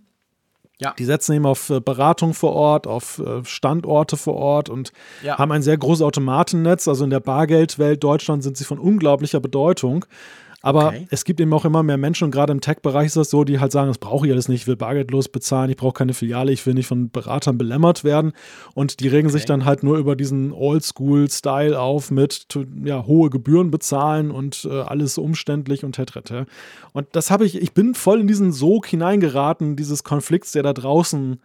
[0.82, 0.94] Ja.
[0.98, 5.38] Die setzen eben auf äh, Beratung vor Ort, auf äh, Standorte vor Ort und ja.
[5.38, 6.88] haben ein sehr großes Automatennetz.
[6.88, 10.06] Also in der Bargeldwelt Deutschland sind sie von unglaublicher Bedeutung.
[10.62, 11.08] Aber okay.
[11.10, 13.60] es gibt eben auch immer mehr Menschen, und gerade im Tech-Bereich ist das so, die
[13.60, 16.52] halt sagen, das brauche ich alles nicht, ich will bargeldlos bezahlen, ich brauche keine Filiale,
[16.52, 18.34] ich will nicht von Beratern belämmert werden.
[18.74, 19.38] Und die regen okay.
[19.38, 22.48] sich dann halt nur über diesen Oldschool-Style auf mit
[22.84, 26.46] ja, hohe Gebühren bezahlen und äh, alles umständlich und tetrette.
[26.92, 30.74] Und das habe ich, ich bin voll in diesen Sog hineingeraten, dieses Konflikts, der da
[30.74, 31.40] draußen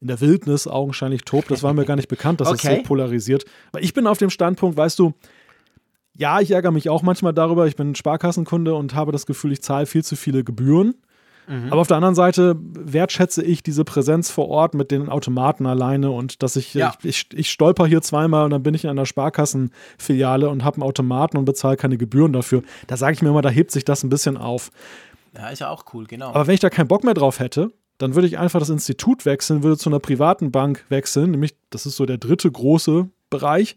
[0.00, 1.50] in der Wildnis augenscheinlich tobt.
[1.50, 2.68] Das war mir gar nicht bekannt, dass okay.
[2.68, 3.44] es so polarisiert.
[3.72, 5.14] Aber ich bin auf dem Standpunkt, weißt du,
[6.18, 7.66] ja, ich ärgere mich auch manchmal darüber.
[7.68, 10.94] Ich bin Sparkassenkunde und habe das Gefühl, ich zahle viel zu viele Gebühren.
[11.46, 11.68] Mhm.
[11.70, 16.10] Aber auf der anderen Seite wertschätze ich diese Präsenz vor Ort mit den Automaten alleine
[16.10, 16.92] und dass ich, ja.
[17.02, 20.76] ich, ich, ich, stolper hier zweimal und dann bin ich in einer Sparkassenfiliale und habe
[20.76, 22.64] einen Automaten und bezahle keine Gebühren dafür.
[22.88, 24.70] Da sage ich mir immer, da hebt sich das ein bisschen auf.
[25.36, 26.30] Ja, ist ja auch cool, genau.
[26.30, 29.24] Aber wenn ich da keinen Bock mehr drauf hätte, dann würde ich einfach das Institut
[29.24, 33.76] wechseln, würde zu einer privaten Bank wechseln, nämlich das ist so der dritte große Bereich.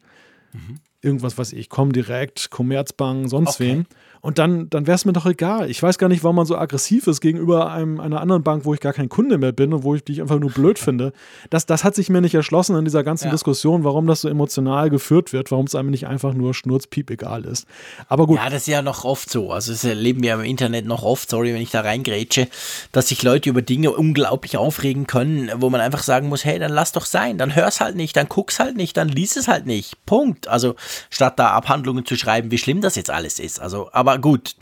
[0.53, 0.79] Mhm.
[1.01, 3.67] Irgendwas, was ich, komme direkt, Commerzbank, sonst okay.
[3.67, 3.87] wen.
[4.21, 5.69] Und dann, dann wäre es mir doch egal.
[5.69, 8.73] Ich weiß gar nicht, warum man so aggressiv ist gegenüber einem, einer anderen Bank, wo
[8.73, 11.11] ich gar kein Kunde mehr bin und wo ich dich einfach nur blöd finde.
[11.49, 13.31] Das, das hat sich mir nicht erschlossen in dieser ganzen ja.
[13.31, 17.45] Diskussion, warum das so emotional geführt wird, warum es einem nicht einfach nur schnurzpiep egal
[17.45, 17.65] ist.
[18.07, 18.37] Aber gut.
[18.37, 19.51] Ja, das ist ja noch oft so.
[19.51, 22.47] Also das erleben wir im Internet noch oft, sorry, wenn ich da reingrätsche,
[22.91, 26.71] dass sich Leute über Dinge unglaublich aufregen können, wo man einfach sagen muss, hey, dann
[26.71, 29.65] lass doch sein, dann hör's halt nicht, dann guck's halt nicht, dann lies es halt
[29.65, 30.05] nicht.
[30.05, 30.47] Punkt.
[30.47, 30.75] Also
[31.09, 33.59] statt da Abhandlungen zu schreiben, wie schlimm das jetzt alles ist.
[33.59, 34.55] Also, aber aber gut,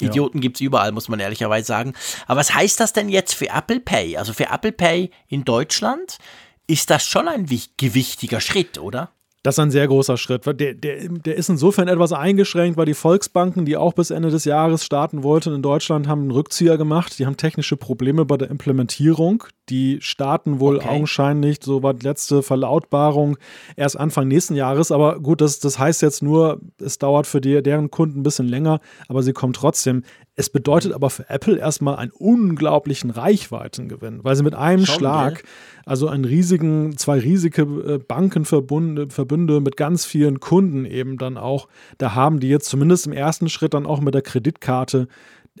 [0.00, 0.42] Idioten ja.
[0.42, 1.94] gibt es überall, muss man ehrlicherweise sagen.
[2.26, 4.16] Aber was heißt das denn jetzt für Apple Pay?
[4.16, 6.18] Also für Apple Pay in Deutschland
[6.66, 7.46] ist das schon ein
[7.76, 9.10] gewichtiger Schritt, oder?
[9.44, 10.46] Das ist ein sehr großer Schritt.
[10.46, 14.46] Der, der, der ist insofern etwas eingeschränkt, weil die Volksbanken, die auch bis Ende des
[14.46, 17.18] Jahres starten wollten in Deutschland, haben einen Rückzieher gemacht.
[17.18, 19.44] Die haben technische Probleme bei der Implementierung.
[19.68, 20.88] Die starten wohl okay.
[20.88, 23.36] augenscheinlich, so war die letzte Verlautbarung,
[23.76, 24.90] erst Anfang nächsten Jahres.
[24.90, 28.48] Aber gut, das, das heißt jetzt nur, es dauert für die, deren Kunden ein bisschen
[28.48, 30.04] länger, aber sie kommen trotzdem.
[30.36, 35.34] Es bedeutet aber für Apple erstmal einen unglaublichen Reichweitengewinn, weil sie mit einem Schon, Schlag,
[35.36, 35.44] gell?
[35.86, 41.68] also einen riesigen, zwei riesige äh, Bankenverbünde Verbünde mit ganz vielen Kunden eben dann auch
[41.98, 45.06] da haben, die jetzt zumindest im ersten Schritt dann auch mit der Kreditkarte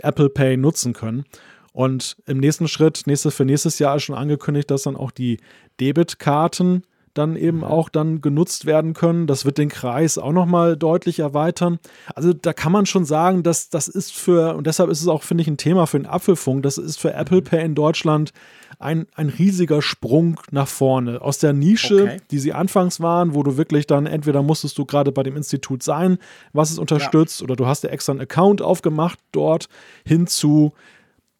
[0.00, 1.24] Apple Pay nutzen können.
[1.72, 5.38] Und im nächsten Schritt, nächstes, für nächstes Jahr ist schon angekündigt, dass dann auch die
[5.80, 6.82] Debitkarten
[7.14, 7.64] dann eben mhm.
[7.64, 9.26] auch dann genutzt werden können.
[9.26, 11.78] Das wird den Kreis auch nochmal deutlich erweitern.
[12.14, 15.22] Also da kann man schon sagen, dass das ist für, und deshalb ist es auch,
[15.22, 17.44] finde ich, ein Thema für den Apfelfunk, das ist für Apple mhm.
[17.44, 18.32] Pay in Deutschland
[18.78, 21.22] ein, ein riesiger Sprung nach vorne.
[21.22, 22.20] Aus der Nische, okay.
[22.30, 25.82] die sie anfangs waren, wo du wirklich dann, entweder musstest du gerade bei dem Institut
[25.82, 26.18] sein,
[26.52, 27.44] was es unterstützt, ja.
[27.44, 29.68] oder du hast dir extra einen Account aufgemacht dort,
[30.04, 30.72] hin zu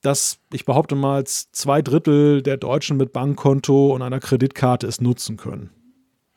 [0.04, 5.36] dass ich behaupte mal, zwei Drittel der Deutschen mit Bankkonto und einer Kreditkarte es nutzen
[5.36, 5.70] können.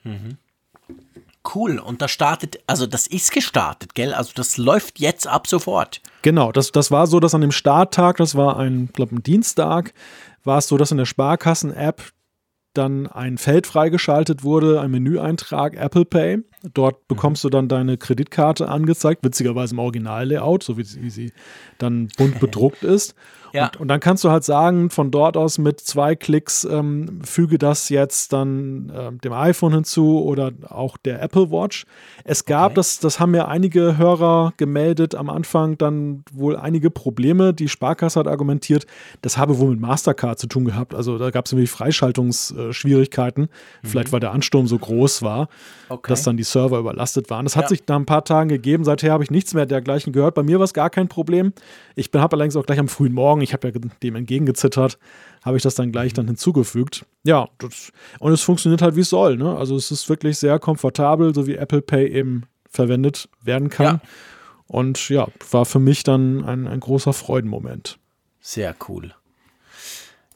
[0.03, 0.37] Mhm.
[1.53, 4.13] Cool, und das startet, also das ist gestartet, gell?
[4.13, 6.01] Also das läuft jetzt ab sofort.
[6.21, 9.93] Genau, das, das war so, dass an dem Starttag, das war ein, glaube ein Dienstag,
[10.43, 12.01] war es so, dass in der Sparkassen-App
[12.73, 16.39] dann ein Feld freigeschaltet wurde, ein Menüeintrag Apple Pay.
[16.73, 17.05] Dort mhm.
[17.07, 21.33] bekommst du dann deine Kreditkarte angezeigt, witzigerweise im Original-Layout, so wie, wie sie
[21.77, 23.15] dann bunt bedruckt ist.
[23.53, 23.65] Ja.
[23.65, 27.57] Und, und, dann kannst du halt sagen, von dort aus mit zwei Klicks ähm, füge
[27.57, 31.85] das jetzt dann äh, dem iPhone hinzu oder auch der Apple Watch.
[32.23, 32.75] Es gab, okay.
[32.75, 37.53] das, das haben mir einige Hörer gemeldet, am Anfang dann wohl einige Probleme.
[37.53, 38.85] Die Sparkasse hat argumentiert,
[39.21, 40.93] das habe wohl mit Mastercard zu tun gehabt.
[40.93, 43.43] Also da gab es nämlich Freischaltungsschwierigkeiten.
[43.43, 43.87] Mhm.
[43.87, 45.49] Vielleicht weil der Ansturm so groß war,
[45.89, 46.09] okay.
[46.09, 47.45] dass dann die Server überlastet waren.
[47.45, 47.69] Das hat ja.
[47.69, 48.83] sich nach ein paar Tagen gegeben.
[48.83, 50.35] Seither habe ich nichts mehr dergleichen gehört.
[50.35, 51.53] Bei mir war es gar kein Problem.
[51.95, 54.97] Ich habe allerdings auch gleich am frühen Morgen, ich habe ja dem entgegengezittert,
[55.43, 56.15] habe ich das dann gleich mhm.
[56.15, 57.05] dann hinzugefügt.
[57.23, 59.37] Ja, das, und es funktioniert halt wie es soll.
[59.37, 59.55] Ne?
[59.55, 63.85] Also es ist wirklich sehr komfortabel, so wie Apple Pay eben verwendet werden kann.
[63.85, 64.01] Ja.
[64.67, 67.97] Und ja, war für mich dann ein, ein großer Freudenmoment.
[68.41, 69.13] Sehr cool.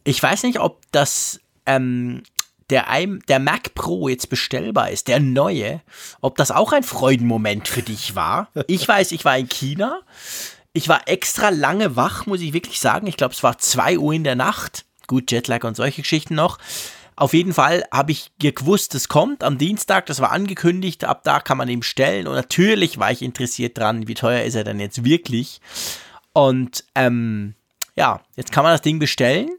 [0.04, 2.24] Ich weiß nicht, ob das ähm,
[2.72, 2.86] der,
[3.28, 5.82] der Mac Pro jetzt bestellbar ist, der neue,
[6.22, 8.50] ob das auch ein Freudenmoment für dich war.
[8.68, 10.02] Ich weiß, ich war in China.
[10.74, 13.08] Ich war extra lange wach, muss ich wirklich sagen.
[13.08, 14.86] Ich glaube, es war 2 Uhr in der Nacht.
[15.08, 16.58] Gut, Jetlag und solche Geschichten noch.
[17.18, 21.40] Auf jeden Fall habe ich gewusst, es kommt am Dienstag, das war angekündigt, ab da
[21.40, 24.80] kann man ihn bestellen und natürlich war ich interessiert dran, wie teuer ist er denn
[24.80, 25.62] jetzt wirklich.
[26.34, 27.54] Und ähm,
[27.96, 29.50] ja, jetzt kann man das Ding bestellen.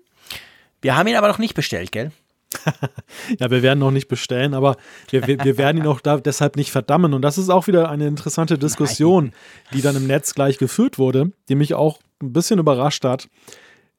[0.80, 2.10] Wir haben ihn aber noch nicht bestellt, gell?
[3.38, 4.76] ja, wir werden noch nicht bestellen, aber
[5.10, 7.14] wir, wir, wir werden ihn auch da deshalb nicht verdammen.
[7.14, 9.34] Und das ist auch wieder eine interessante Diskussion, Nein.
[9.74, 13.28] die dann im Netz gleich geführt wurde, die mich auch ein bisschen überrascht hat,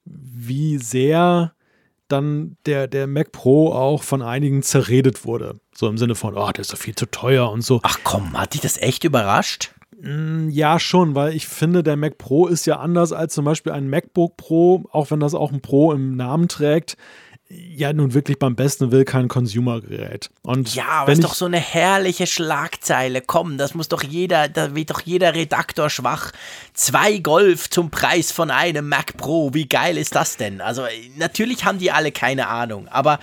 [0.06, 1.54] wie sehr
[2.08, 5.60] dann der, der Mac Pro auch von einigen zerredet wurde.
[5.74, 7.80] So im Sinne von, oh, der ist doch viel zu teuer und so.
[7.84, 9.72] Ach komm, hat dich das echt überrascht?
[10.00, 13.72] Mm, ja, schon, weil ich finde, der Mac Pro ist ja anders als zum Beispiel
[13.72, 16.98] ein MacBook Pro, auch wenn das auch ein Pro im Namen trägt
[17.50, 20.30] ja nun wirklich beim besten will kein Consumer-Gerät.
[20.42, 23.22] Und ja, aber ist doch so eine herrliche Schlagzeile.
[23.22, 26.32] Komm, das muss doch jeder, da wird doch jeder Redaktor schwach.
[26.74, 29.54] Zwei Golf zum Preis von einem Mac Pro.
[29.54, 30.62] Wie geil ist das denn?
[30.62, 30.86] Also
[31.18, 33.20] natürlich haben die alle keine Ahnung, aber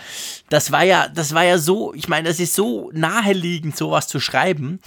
[0.49, 4.21] das war ja, das war ja so, ich meine, das ist so naheliegend, sowas zu
[4.21, 4.81] schreiben.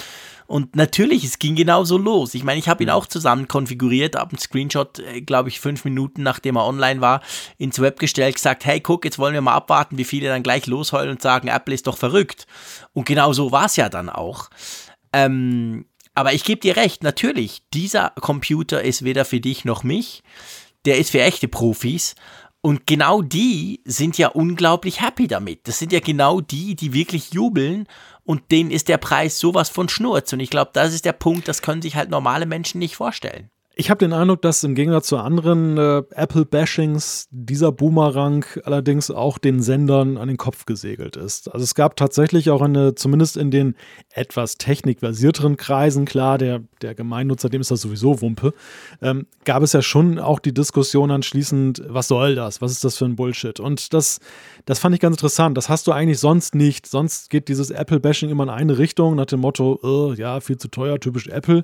[0.48, 2.34] Und natürlich, es ging genauso los.
[2.34, 5.86] Ich meine, ich habe ihn auch zusammen konfiguriert, habe einen Screenshot, äh, glaube ich, fünf
[5.86, 7.22] Minuten nachdem er online war,
[7.58, 10.68] ins Web gestellt, gesagt, hey, guck, jetzt wollen wir mal abwarten, wie viele dann gleich
[10.68, 12.48] losheulen und sagen, Apple ist doch verrückt.
[12.94, 14.50] Und genau so war es ja dann auch.
[15.12, 15.86] Ähm,
[16.16, 20.24] aber ich gebe dir recht, natürlich, dieser Computer ist weder für dich noch mich.
[20.86, 22.16] Der ist für echte Profis.
[22.62, 25.68] Und genau die sind ja unglaublich happy damit.
[25.68, 27.88] Das sind ja genau die, die wirklich jubeln
[28.26, 30.34] und denen ist der Preis sowas von Schnurz.
[30.34, 33.50] Und ich glaube, das ist der Punkt, das können sich halt normale Menschen nicht vorstellen.
[33.76, 39.40] Ich habe den Eindruck, dass im Gegensatz zu anderen äh, Apple-Bashings dieser Boomerang allerdings auch
[39.40, 41.52] den Sendern an den Kopf gesegelt ist.
[41.52, 43.76] Also es gab tatsächlich auch eine, zumindest in den
[44.14, 48.54] etwas technikversierteren Kreisen, klar, der, der Gemeinnutzer, dem ist das sowieso Wumpe,
[49.02, 52.62] ähm, gab es ja schon auch die Diskussion anschließend, was soll das?
[52.62, 53.60] Was ist das für ein Bullshit?
[53.60, 54.20] Und das,
[54.66, 55.58] das fand ich ganz interessant.
[55.58, 56.86] Das hast du eigentlich sonst nicht.
[56.86, 60.68] Sonst geht dieses Apple-Bashing immer in eine Richtung, nach dem Motto, oh, ja, viel zu
[60.68, 61.64] teuer, typisch Apple.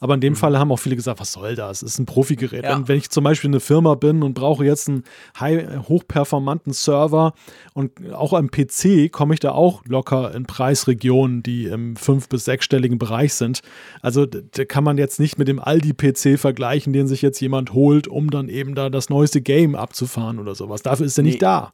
[0.00, 0.36] Aber in dem mhm.
[0.36, 1.80] Fall haben auch viele gesagt, was soll das?
[1.80, 2.64] Das ist ein Profigerät.
[2.64, 2.76] Ja.
[2.76, 5.04] Wenn, wenn, ich zum Beispiel eine Firma bin und brauche jetzt einen
[5.38, 7.34] high, hochperformanten Server
[7.74, 12.46] und auch am PC, komme ich da auch locker in Preisregionen, die im fünf- bis
[12.46, 13.60] sechsstelligen Bereich sind.
[14.00, 18.08] Also da kann man jetzt nicht mit dem Aldi-PC vergleichen, den sich jetzt jemand holt,
[18.08, 20.80] um dann eben da das neueste Game abzufahren oder sowas.
[20.82, 21.30] Dafür ist er nee.
[21.30, 21.72] nicht da.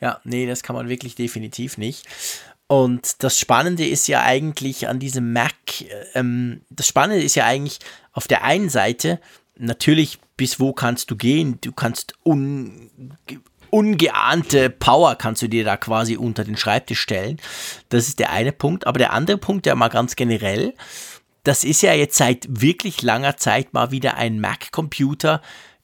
[0.00, 2.06] Ja, nee, das kann man wirklich definitiv nicht.
[2.68, 5.54] Und das Spannende ist ja eigentlich an diesem Mac,
[6.14, 7.78] ähm, das Spannende ist ja eigentlich
[8.12, 9.20] auf der einen Seite,
[9.56, 11.58] natürlich, bis wo kannst du gehen?
[11.62, 12.90] Du kannst un,
[13.70, 17.38] ungeahnte Power kannst du dir da quasi unter den Schreibtisch stellen.
[17.88, 18.86] Das ist der eine Punkt.
[18.86, 20.74] Aber der andere Punkt, der mal ganz generell,
[21.44, 25.40] das ist ja jetzt seit wirklich langer Zeit mal wieder ein Mac-Computer,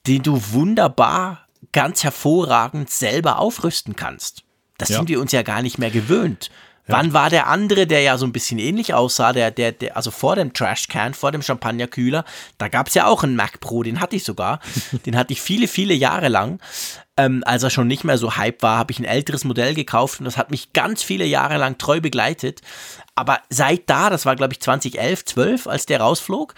[0.06, 4.42] den du wunderbar, ganz hervorragend selber aufrüsten kannst.
[4.76, 4.96] Das ja.
[4.96, 6.50] sind wir uns ja gar nicht mehr gewöhnt.
[6.86, 6.96] Ja.
[6.96, 10.10] Wann war der andere, der ja so ein bisschen ähnlich aussah, der, der, der also
[10.10, 12.24] vor dem Trashcan, vor dem Champagnerkühler,
[12.58, 14.60] da gab es ja auch einen Mac Pro, den hatte ich sogar.
[15.06, 16.60] den hatte ich viele, viele Jahre lang.
[17.16, 20.18] Ähm, als er schon nicht mehr so hype war, habe ich ein älteres Modell gekauft
[20.18, 22.60] und das hat mich ganz viele Jahre lang treu begleitet.
[23.14, 26.54] Aber seit da, das war glaube ich 2011, 12, als der rausflog,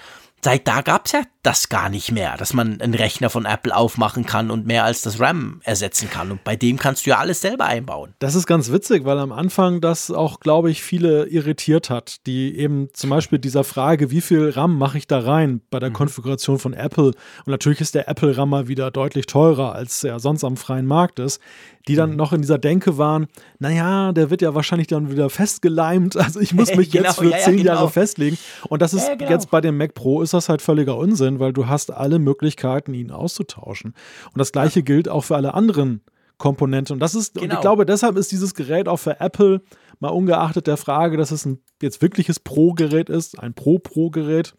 [0.47, 3.75] seit da gab es ja das gar nicht mehr, dass man einen Rechner von Apple
[3.75, 6.31] aufmachen kann und mehr als das RAM ersetzen kann.
[6.31, 8.15] Und bei dem kannst du ja alles selber einbauen.
[8.21, 12.57] Das ist ganz witzig, weil am Anfang das auch, glaube ich, viele irritiert hat, die
[12.57, 15.95] eben zum Beispiel dieser Frage, wie viel RAM mache ich da rein bei der mhm.
[15.95, 17.07] Konfiguration von Apple?
[17.07, 20.87] Und natürlich ist der Apple RAM mal wieder deutlich teurer, als er sonst am freien
[20.87, 21.41] Markt ist
[21.89, 22.17] die dann mhm.
[22.17, 23.27] noch in dieser Denke waren,
[23.59, 27.31] naja, der wird ja wahrscheinlich dann wieder festgeleimt, also ich muss mich genau, jetzt für
[27.31, 27.75] ja, zehn ja, genau.
[27.75, 28.39] Jahre festlegen.
[28.69, 29.31] Und das ist ja, genau.
[29.31, 32.95] jetzt bei dem Mac Pro ist das halt völliger Unsinn, weil du hast alle Möglichkeiten,
[32.95, 33.95] ihn auszutauschen.
[34.33, 34.85] Und das gleiche ja.
[34.85, 36.03] gilt auch für alle anderen
[36.39, 36.95] Komponenten.
[36.95, 37.43] Und das ist, genau.
[37.43, 37.61] und ich genau.
[37.63, 39.63] glaube, deshalb ist dieses Gerät auch für Apple,
[40.01, 44.55] mal ungeachtet der Frage, dass es ein jetzt wirkliches Pro-Gerät ist, ein Pro-Pro-Gerät,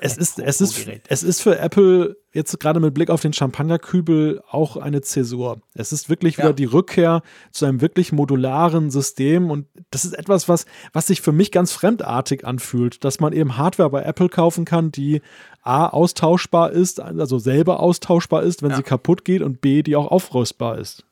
[0.00, 4.42] es ist, es, ist, es ist für Apple jetzt gerade mit Blick auf den Champagnerkübel
[4.50, 5.60] auch eine Zäsur.
[5.74, 6.52] Es ist wirklich wieder ja.
[6.52, 7.22] die Rückkehr
[7.52, 11.72] zu einem wirklich modularen System und das ist etwas, was, was sich für mich ganz
[11.72, 15.22] fremdartig anfühlt, dass man eben Hardware bei Apple kaufen kann, die
[15.62, 18.76] A, austauschbar ist, also selber austauschbar ist, wenn ja.
[18.76, 21.04] sie kaputt geht und B, die auch aufrüstbar ist.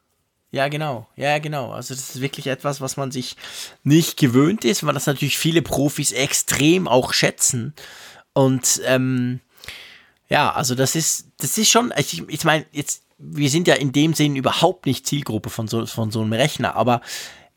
[0.52, 1.08] Ja, genau.
[1.16, 1.72] Ja, genau.
[1.72, 3.36] Also das ist wirklich etwas, was man sich
[3.84, 7.74] nicht gewöhnt ist, weil das natürlich viele Profis extrem auch schätzen.
[8.34, 9.40] Und ähm,
[10.28, 13.92] ja, also das ist, das ist schon, ich, ich meine, jetzt, wir sind ja in
[13.92, 17.02] dem Sinn überhaupt nicht Zielgruppe von so, von so einem Rechner, aber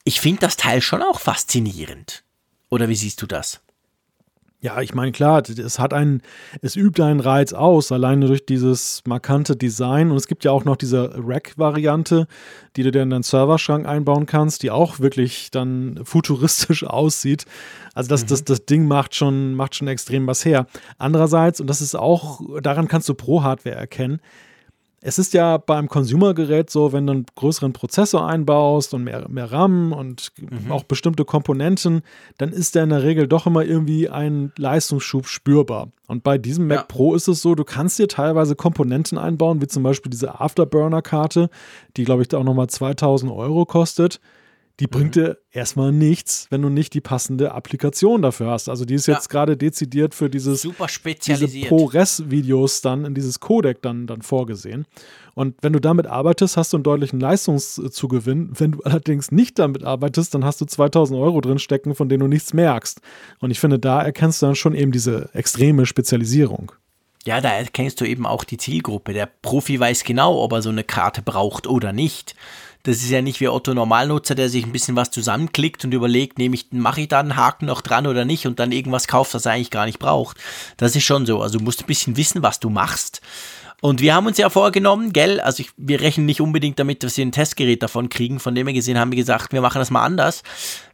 [0.03, 2.23] ich finde das Teil schon auch faszinierend.
[2.69, 3.61] Oder wie siehst du das?
[4.65, 6.23] Ja, ich meine, klar, es hat einen,
[6.63, 10.09] es übt einen Reiz aus, alleine durch dieses markante Design.
[10.09, 12.25] Und es gibt ja auch noch diese Rack-Variante,
[12.75, 17.45] die du dir in deinen Serverschrank einbauen kannst, die auch wirklich dann futuristisch aussieht.
[17.93, 18.27] Also das, mhm.
[18.29, 20.65] das, das Ding macht schon, macht schon extrem was her.
[20.97, 24.19] Andererseits, und das ist auch, daran kannst du Pro-Hardware erkennen,
[25.07, 29.51] es ist ja beim Consumer-Gerät so, wenn du einen größeren Prozessor einbaust und mehr, mehr
[29.51, 30.71] RAM und mhm.
[30.71, 32.01] auch bestimmte Komponenten,
[32.39, 35.89] dann ist der in der Regel doch immer irgendwie ein Leistungsschub spürbar.
[36.07, 36.83] Und bei diesem Mac ja.
[36.87, 41.51] Pro ist es so, du kannst dir teilweise Komponenten einbauen, wie zum Beispiel diese Afterburner-Karte,
[41.97, 44.19] die, glaube ich, da auch nochmal 2000 Euro kostet
[44.79, 45.21] die bringt mhm.
[45.21, 48.67] dir erstmal nichts, wenn du nicht die passende Applikation dafür hast.
[48.67, 49.31] Also die ist jetzt ja.
[49.31, 51.53] gerade dezidiert für dieses super spezialisiert.
[51.53, 54.85] diese ProRes-Videos dann in dieses Codec dann, dann vorgesehen.
[55.33, 58.51] Und wenn du damit arbeitest, hast du einen deutlichen Leistungszugewinn.
[58.57, 62.21] Wenn du allerdings nicht damit arbeitest, dann hast du 2000 Euro drin stecken, von denen
[62.21, 62.99] du nichts merkst.
[63.39, 66.73] Und ich finde, da erkennst du dann schon eben diese extreme Spezialisierung.
[67.25, 69.13] Ja, da erkennst du eben auch die Zielgruppe.
[69.13, 72.35] Der Profi weiß genau, ob er so eine Karte braucht oder nicht
[72.85, 76.37] Das ist ja nicht wie Otto Normalnutzer, der sich ein bisschen was zusammenklickt und überlegt,
[76.37, 79.33] nehme ich, mache ich da einen Haken noch dran oder nicht und dann irgendwas kauft,
[79.33, 80.37] das er eigentlich gar nicht braucht.
[80.77, 81.41] Das ist schon so.
[81.41, 83.21] Also du musst ein bisschen wissen, was du machst.
[83.81, 87.17] Und wir haben uns ja vorgenommen, gell, also ich, wir rechnen nicht unbedingt damit, dass
[87.17, 88.39] wir ein Testgerät davon kriegen.
[88.39, 90.43] Von dem wir gesehen haben wir gesagt, wir machen das mal anders.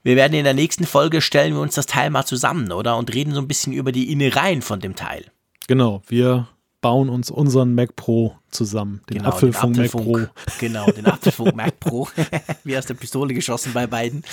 [0.01, 2.95] Wir werden in der nächsten Folge stellen wir uns das Teil mal zusammen, oder?
[2.95, 5.25] Und reden so ein bisschen über die Innereien von dem Teil.
[5.67, 6.47] Genau, wir
[6.81, 9.01] bauen uns unseren Mac Pro zusammen.
[9.09, 10.55] Den genau, Apfelfunk, den Apfelfunk Mac Pro.
[10.59, 12.07] Genau, den Apfelfunk Mac Pro.
[12.63, 14.23] Wie aus der Pistole geschossen bei beiden.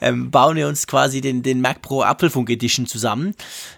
[0.00, 3.34] Ähm, bauen wir uns quasi den, den Mac Pro Apfelfunk Edition zusammen.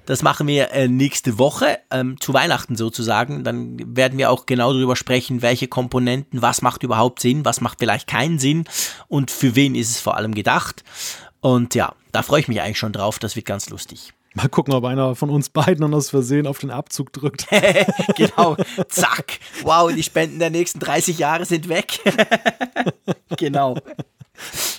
[0.07, 3.45] Das machen wir äh, nächste Woche, ähm, zu Weihnachten sozusagen.
[3.45, 7.79] Dann werden wir auch genau darüber sprechen, welche Komponenten, was macht überhaupt Sinn, was macht
[7.79, 8.65] vielleicht keinen Sinn
[9.07, 10.83] und für wen ist es vor allem gedacht.
[11.41, 13.19] Und ja, da freue ich mich eigentlich schon drauf.
[13.19, 14.15] Das wird ganz lustig.
[14.35, 17.47] Mal gucken, ob einer von uns beiden dann aus Versehen auf den Abzug drückt.
[18.17, 18.57] genau,
[18.89, 19.39] zack.
[19.63, 22.01] Wow, die Spenden der nächsten 30 Jahre sind weg.
[23.37, 23.77] genau.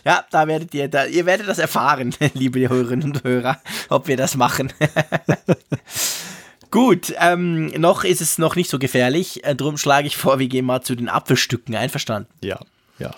[0.03, 4.17] Ja, da werdet ihr, da, ihr werdet das erfahren, liebe Hörerinnen und Hörer, ob wir
[4.17, 4.73] das machen.
[6.69, 9.45] Gut, ähm, noch ist es noch nicht so gefährlich.
[9.45, 11.73] Äh, drum schlage ich vor, wir gehen mal zu den Apfelstücken.
[11.75, 12.29] Einverstanden?
[12.43, 12.59] Ja,
[12.99, 13.15] ja.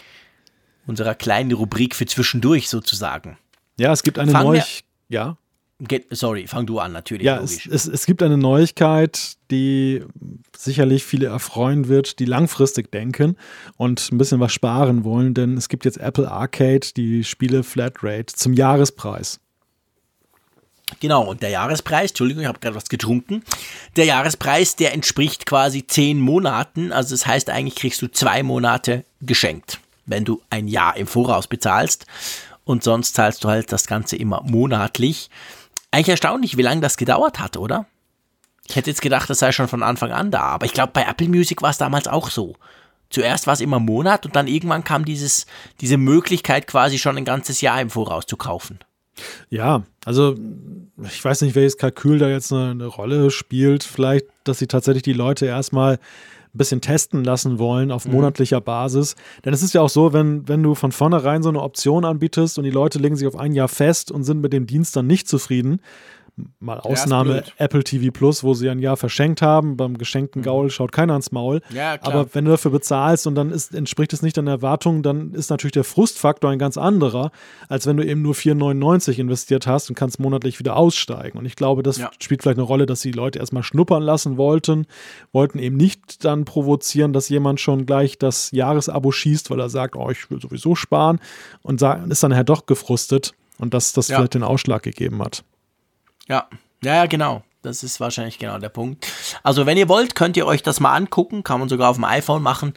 [0.86, 3.40] Unserer kleinen Rubrik für zwischendurch sozusagen.
[3.80, 4.64] Ja, es gibt eine neue.
[5.10, 5.38] Ja.
[5.80, 7.25] Get, sorry, fang du an, natürlich.
[7.25, 10.03] Ja, es, es, es, gibt eine Neuigkeit, die
[10.57, 13.38] sicherlich viele erfreuen wird, die langfristig denken
[13.75, 18.34] und ein bisschen was sparen wollen, denn es gibt jetzt Apple Arcade, die Spiele Flatrate
[18.34, 19.39] zum Jahrespreis.
[20.99, 23.43] Genau, und der Jahrespreis, Entschuldigung, ich habe gerade was getrunken.
[23.97, 26.91] Der Jahrespreis, der entspricht quasi zehn Monaten.
[26.91, 31.47] Also das heißt, eigentlich kriegst du zwei Monate geschenkt, wenn du ein Jahr im Voraus
[31.47, 32.07] bezahlst.
[32.63, 35.30] Und sonst zahlst du halt das Ganze immer monatlich.
[35.92, 37.86] Eigentlich erstaunlich, wie lange das gedauert hat, oder?
[38.68, 41.04] Ich hätte jetzt gedacht, das sei schon von Anfang an da, aber ich glaube, bei
[41.04, 42.56] Apple Music war es damals auch so.
[43.10, 45.46] Zuerst war es immer Monat und dann irgendwann kam dieses,
[45.80, 48.80] diese Möglichkeit quasi schon ein ganzes Jahr im Voraus zu kaufen.
[49.50, 50.36] Ja, also
[51.04, 53.84] ich weiß nicht, welches Kalkül da jetzt eine, eine Rolle spielt.
[53.84, 56.00] Vielleicht, dass sie tatsächlich die Leute erstmal
[56.58, 58.14] bisschen testen lassen wollen auf mhm.
[58.14, 59.16] monatlicher Basis.
[59.45, 62.58] Denn es ist ja auch so, wenn, wenn du von vornherein so eine Option anbietest
[62.58, 65.08] und die Leute legen sich auf ein Jahr fest und sind mit dem Dienst dann
[65.08, 65.80] nicht zufrieden,
[66.60, 69.76] Mal Ausnahme Apple TV Plus, wo sie ein Jahr verschenkt haben.
[69.76, 70.46] Beim geschenkten mhm.
[70.46, 71.62] Gaul schaut keiner ans Maul.
[71.72, 75.34] Ja, Aber wenn du dafür bezahlst und dann ist, entspricht es nicht deinen Erwartungen, dann
[75.34, 77.32] ist natürlich der Frustfaktor ein ganz anderer,
[77.70, 81.40] als wenn du eben nur 4,99 investiert hast und kannst monatlich wieder aussteigen.
[81.40, 82.12] Und ich glaube, das ja.
[82.20, 84.86] spielt vielleicht eine Rolle, dass die Leute erstmal schnuppern lassen wollten,
[85.32, 89.96] wollten eben nicht dann provozieren, dass jemand schon gleich das Jahresabo schießt, weil er sagt,
[89.96, 91.20] oh, ich will sowieso sparen
[91.64, 95.44] und ist dann nachher doch gefrustet und dass das vielleicht den Ausschlag gegeben hat.
[96.28, 96.47] Ja,
[96.84, 97.43] ja, genau.
[97.63, 99.07] Das ist wahrscheinlich genau der Punkt.
[99.43, 101.43] Also, wenn ihr wollt, könnt ihr euch das mal angucken.
[101.43, 102.73] Kann man sogar auf dem iPhone machen.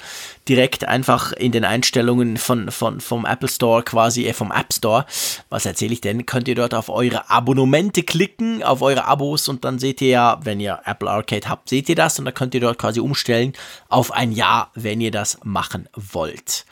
[0.49, 5.07] Direkt einfach in den Einstellungen von, von, vom Apple Store, quasi äh, vom App Store.
[5.49, 6.27] Was erzähle ich denn?
[6.27, 10.41] Könnt ihr dort auf eure Abonnemente klicken, auf eure Abos und dann seht ihr ja,
[10.43, 13.53] wenn ihr Apple Arcade habt, seht ihr das und dann könnt ihr dort quasi umstellen
[13.89, 16.65] auf ein Jahr, wenn ihr das machen wollt.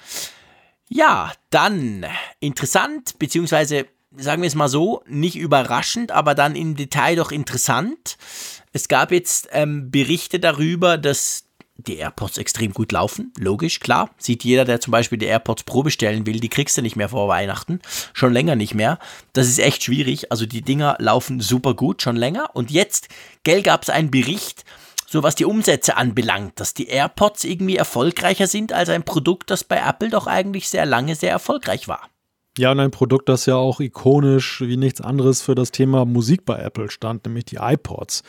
[0.89, 2.07] Ja, dann
[2.41, 3.87] interessant, beziehungsweise
[4.17, 8.17] sagen wir es mal so, nicht überraschend, aber dann im Detail doch interessant.
[8.73, 11.45] Es gab jetzt ähm, Berichte darüber, dass
[11.77, 13.33] die AirPods extrem gut laufen.
[13.39, 14.11] Logisch, klar.
[14.19, 17.09] Sieht jeder, der zum Beispiel die AirPods Pro bestellen will, die kriegst du nicht mehr
[17.09, 17.81] vor Weihnachten.
[18.13, 18.99] Schon länger nicht mehr.
[19.33, 20.33] Das ist echt schwierig.
[20.33, 22.51] Also die Dinger laufen super gut, schon länger.
[22.55, 23.09] Und jetzt,
[23.45, 24.65] gell, gab es einen Bericht,
[25.07, 29.63] so was die Umsätze anbelangt, dass die AirPods irgendwie erfolgreicher sind als ein Produkt, das
[29.63, 32.09] bei Apple doch eigentlich sehr lange sehr erfolgreich war.
[32.59, 36.45] Ja, und ein Produkt, das ja auch ikonisch wie nichts anderes für das Thema Musik
[36.45, 38.25] bei Apple stand, nämlich die iPods.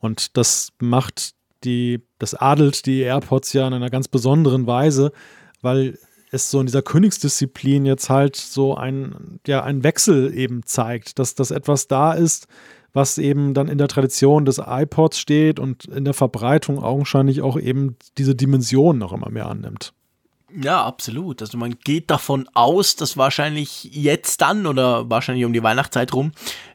[0.00, 1.32] Und das macht
[1.64, 5.12] die, das adelt die AirPods ja in einer ganz besonderen Weise,
[5.62, 5.98] weil
[6.30, 11.34] es so in dieser Königsdisziplin jetzt halt so ein, ja, ein Wechsel eben zeigt, dass
[11.34, 12.48] das etwas da ist,
[12.92, 17.58] was eben dann in der Tradition des iPods steht und in der Verbreitung augenscheinlich auch
[17.58, 19.94] eben diese Dimension noch immer mehr annimmt.
[20.56, 21.42] Ja, absolut.
[21.42, 26.30] Also man geht davon aus, dass wahrscheinlich jetzt dann oder wahrscheinlich um die Weihnachtszeit rum,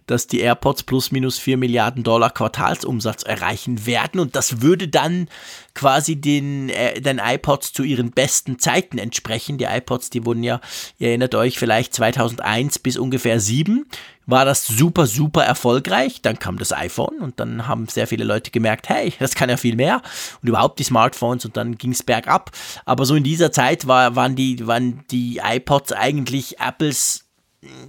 [0.06, 5.30] dass die AirPods plus minus 4 Milliarden Dollar Quartalsumsatz erreichen werden und das würde dann
[5.76, 9.58] quasi den, äh, den iPods zu ihren besten Zeiten entsprechen.
[9.58, 10.60] Die iPods, die wurden ja,
[10.98, 13.86] ihr erinnert euch vielleicht 2001 bis ungefähr 7
[14.30, 16.22] war das super, super erfolgreich.
[16.22, 19.58] Dann kam das iPhone und dann haben sehr viele Leute gemerkt, hey, das kann ja
[19.58, 20.02] viel mehr.
[20.42, 22.52] Und überhaupt die Smartphones und dann ging es bergab.
[22.86, 27.26] Aber so in dieser Zeit war, waren, die, waren die iPods eigentlich Apples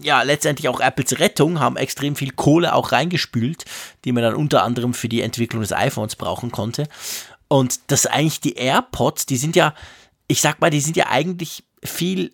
[0.02, 3.64] ja, letztendlich auch Apples Rettung, haben extrem viel Kohle auch reingespült,
[4.04, 6.88] die man dann unter anderem für die Entwicklung des iPhones brauchen konnte.
[7.46, 9.74] Und das eigentlich die AirPods, die sind ja,
[10.26, 12.32] ich sag mal, die sind ja eigentlich viel,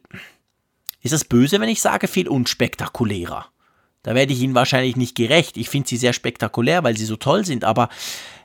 [1.03, 3.47] ist das böse, wenn ich sage, viel unspektakulärer.
[4.07, 5.57] Da werde ich Ihnen wahrscheinlich nicht gerecht.
[5.57, 7.89] Ich finde sie sehr spektakulär, weil sie so toll sind, aber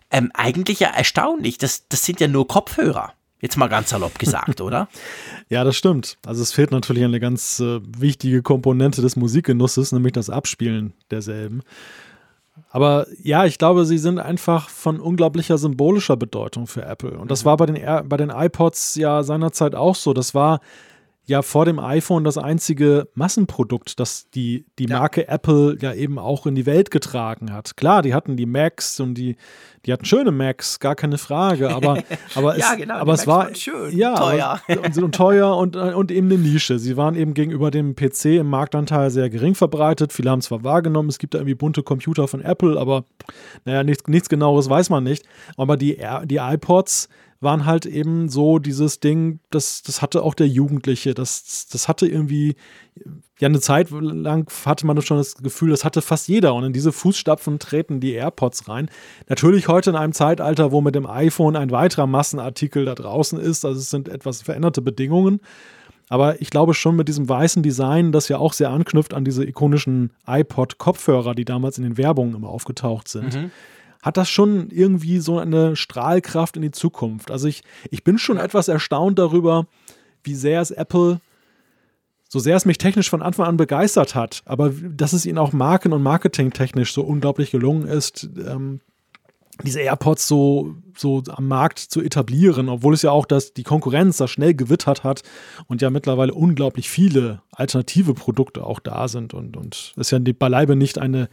[0.09, 1.59] ähm, eigentlich ja erstaunlich.
[1.59, 3.13] Das, das sind ja nur Kopfhörer.
[3.41, 4.87] Jetzt mal ganz salopp gesagt, oder?
[5.49, 6.17] Ja, das stimmt.
[6.25, 11.61] Also es fehlt natürlich eine ganz äh, wichtige Komponente des Musikgenusses, nämlich das Abspielen derselben.
[12.71, 17.19] Aber ja, ich glaube, sie sind einfach von unglaublicher symbolischer Bedeutung für Apple.
[17.19, 17.49] Und das mhm.
[17.49, 20.13] war bei den, bei den iPods ja seinerzeit auch so.
[20.13, 20.59] Das war
[21.31, 24.99] ja vor dem iPhone das einzige Massenprodukt, das die, die ja.
[24.99, 27.75] Marke Apple ja eben auch in die Welt getragen hat.
[27.75, 29.37] Klar, die hatten die Macs und die,
[29.85, 32.03] die hatten schöne Macs, gar keine Frage, aber,
[32.35, 34.61] aber ja, es, genau, aber es war schön, ja, teuer.
[34.67, 36.77] Aber, und, und teuer und, und eben eine Nische.
[36.77, 40.13] Sie waren eben gegenüber dem PC im Marktanteil sehr gering verbreitet.
[40.13, 43.05] Viele haben zwar wahrgenommen, es gibt da irgendwie bunte Computer von Apple, aber
[43.65, 45.25] naja, nichts, nichts genaueres weiß man nicht.
[45.57, 47.09] Aber die, die iPods
[47.41, 52.07] waren halt eben so dieses Ding, das, das hatte auch der Jugendliche, das, das hatte
[52.07, 52.55] irgendwie,
[53.39, 56.73] ja, eine Zeit lang hatte man schon das Gefühl, das hatte fast jeder und in
[56.73, 58.89] diese Fußstapfen treten die AirPods rein.
[59.27, 63.65] Natürlich heute in einem Zeitalter, wo mit dem iPhone ein weiterer Massenartikel da draußen ist,
[63.65, 65.41] also es sind etwas veränderte Bedingungen.
[66.09, 69.45] Aber ich glaube schon mit diesem weißen Design, das ja auch sehr anknüpft an diese
[69.45, 73.33] ikonischen iPod-Kopfhörer, die damals in den Werbungen immer aufgetaucht sind.
[73.33, 73.51] Mhm
[74.01, 77.31] hat das schon irgendwie so eine Strahlkraft in die Zukunft.
[77.31, 79.67] Also ich, ich bin schon etwas erstaunt darüber,
[80.23, 81.19] wie sehr es Apple,
[82.27, 85.51] so sehr es mich technisch von Anfang an begeistert hat, aber dass es ihnen auch
[85.51, 88.79] marken- und marketingtechnisch so unglaublich gelungen ist, ähm,
[89.63, 94.17] diese AirPods so, so am Markt zu etablieren, obwohl es ja auch das, die Konkurrenz
[94.17, 95.23] da schnell gewittert hat
[95.67, 100.75] und ja mittlerweile unglaublich viele alternative Produkte auch da sind und, und es ja beileibe
[100.75, 101.29] nicht eine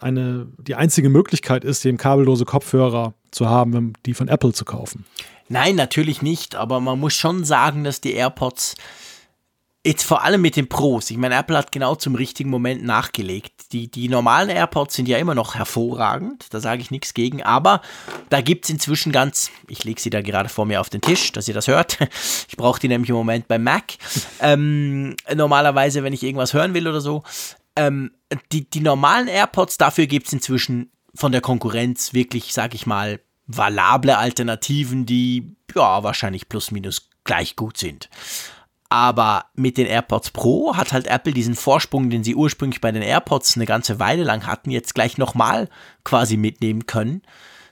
[0.00, 5.04] eine, die einzige Möglichkeit ist, eben kabellose Kopfhörer zu haben, die von Apple zu kaufen.
[5.48, 8.74] Nein, natürlich nicht, aber man muss schon sagen, dass die AirPods
[9.86, 13.72] jetzt vor allem mit den Pros, ich meine, Apple hat genau zum richtigen Moment nachgelegt.
[13.72, 17.80] Die, die normalen AirPods sind ja immer noch hervorragend, da sage ich nichts gegen, aber
[18.28, 21.30] da gibt es inzwischen ganz, ich lege sie da gerade vor mir auf den Tisch,
[21.32, 21.98] dass ihr das hört.
[22.48, 23.94] Ich brauche die nämlich im Moment beim Mac.
[24.40, 27.22] Ähm, normalerweise, wenn ich irgendwas hören will oder so,
[27.76, 28.12] ähm,
[28.52, 33.20] die, die normalen AirPods, dafür gibt es inzwischen von der Konkurrenz wirklich, sag ich mal,
[33.46, 38.08] valable Alternativen, die ja wahrscheinlich plus minus gleich gut sind.
[38.88, 43.02] Aber mit den AirPods Pro hat halt Apple diesen Vorsprung, den sie ursprünglich bei den
[43.02, 45.68] AirPods eine ganze Weile lang hatten, jetzt gleich nochmal
[46.04, 47.22] quasi mitnehmen können.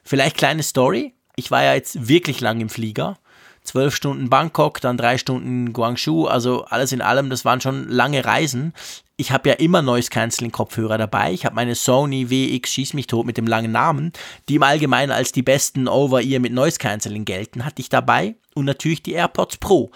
[0.03, 1.15] Vielleicht kleine Story.
[1.37, 3.19] Ich war ja jetzt wirklich lang im Flieger.
[3.63, 8.25] Zwölf Stunden Bangkok, dann drei Stunden Guangzhou, also alles in allem, das waren schon lange
[8.25, 8.75] Reisen
[9.17, 11.33] ich habe ja immer Noise Cancelling Kopfhörer dabei.
[11.33, 14.13] Ich habe meine Sony WX Schieß mich tot mit dem langen Namen,
[14.49, 18.65] die im Allgemeinen als die besten Over-Ear mit Noise Cancelling gelten, hatte ich dabei und
[18.65, 19.93] natürlich die AirPods Pro.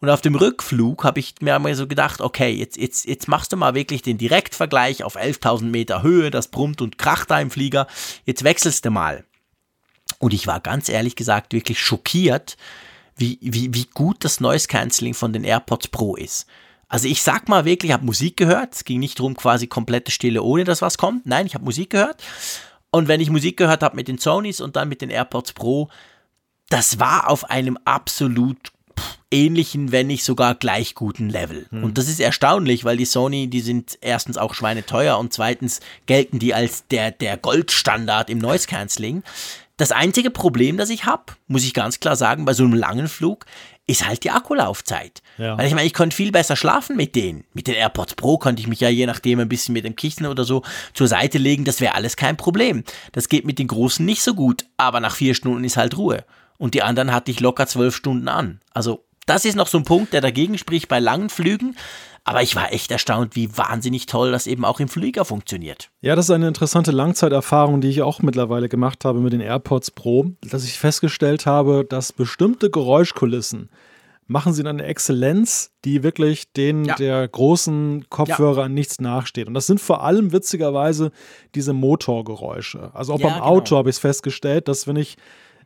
[0.00, 3.52] Und auf dem Rückflug habe ich mir einmal so gedacht, okay, jetzt, jetzt, jetzt machst
[3.52, 7.50] du mal wirklich den Direktvergleich auf 11.000 Meter Höhe, das brummt und kracht da im
[7.50, 7.86] Flieger,
[8.24, 9.24] jetzt wechselst du mal.
[10.18, 12.56] Und ich war ganz ehrlich gesagt wirklich schockiert,
[13.16, 16.46] wie, wie, wie gut das Noise Cancelling von den AirPods Pro ist.
[16.92, 18.74] Also ich sag mal wirklich, ich habe Musik gehört.
[18.74, 21.24] Es ging nicht darum, quasi komplette Stille, ohne dass was kommt.
[21.24, 22.22] Nein, ich habe Musik gehört.
[22.90, 25.88] Und wenn ich Musik gehört habe mit den Sonys und dann mit den AirPods Pro,
[26.68, 28.72] das war auf einem absolut
[29.30, 31.64] ähnlichen, wenn nicht sogar gleich guten Level.
[31.70, 31.82] Hm.
[31.82, 36.40] Und das ist erstaunlich, weil die Sony, die sind erstens auch schweineteuer und zweitens gelten
[36.40, 39.22] die als der, der Goldstandard im Noise Cancelling.
[39.78, 43.08] Das einzige Problem, das ich habe, muss ich ganz klar sagen, bei so einem langen
[43.08, 43.46] Flug,
[43.86, 45.22] ist halt die Akkulaufzeit.
[45.38, 45.58] Ja.
[45.58, 47.44] Weil ich meine, ich konnte viel besser schlafen mit denen.
[47.52, 50.26] Mit den AirPods Pro konnte ich mich ja je nachdem ein bisschen mit dem Kissen
[50.26, 50.62] oder so
[50.94, 51.64] zur Seite legen.
[51.64, 52.84] Das wäre alles kein Problem.
[53.12, 54.66] Das geht mit den Großen nicht so gut.
[54.76, 56.24] Aber nach vier Stunden ist halt Ruhe.
[56.58, 58.60] Und die anderen hatte ich locker zwölf Stunden an.
[58.72, 61.76] Also, das ist noch so ein Punkt, der dagegen spricht bei langen Flügen.
[62.24, 65.90] Aber ich war echt erstaunt, wie wahnsinnig toll das eben auch im Flieger funktioniert.
[66.02, 69.90] Ja, das ist eine interessante Langzeiterfahrung, die ich auch mittlerweile gemacht habe mit den AirPods
[69.90, 73.70] Pro, dass ich festgestellt habe, dass bestimmte Geräuschkulissen
[74.28, 76.94] machen sie eine Exzellenz, die wirklich den ja.
[76.94, 78.62] der großen Kopfhörer ja.
[78.64, 79.46] an nichts nachsteht.
[79.46, 81.10] Und das sind vor allem witzigerweise
[81.54, 82.90] diese Motorgeräusche.
[82.94, 83.46] Also auch ja, beim genau.
[83.46, 85.16] Auto habe ich es festgestellt, dass wenn ich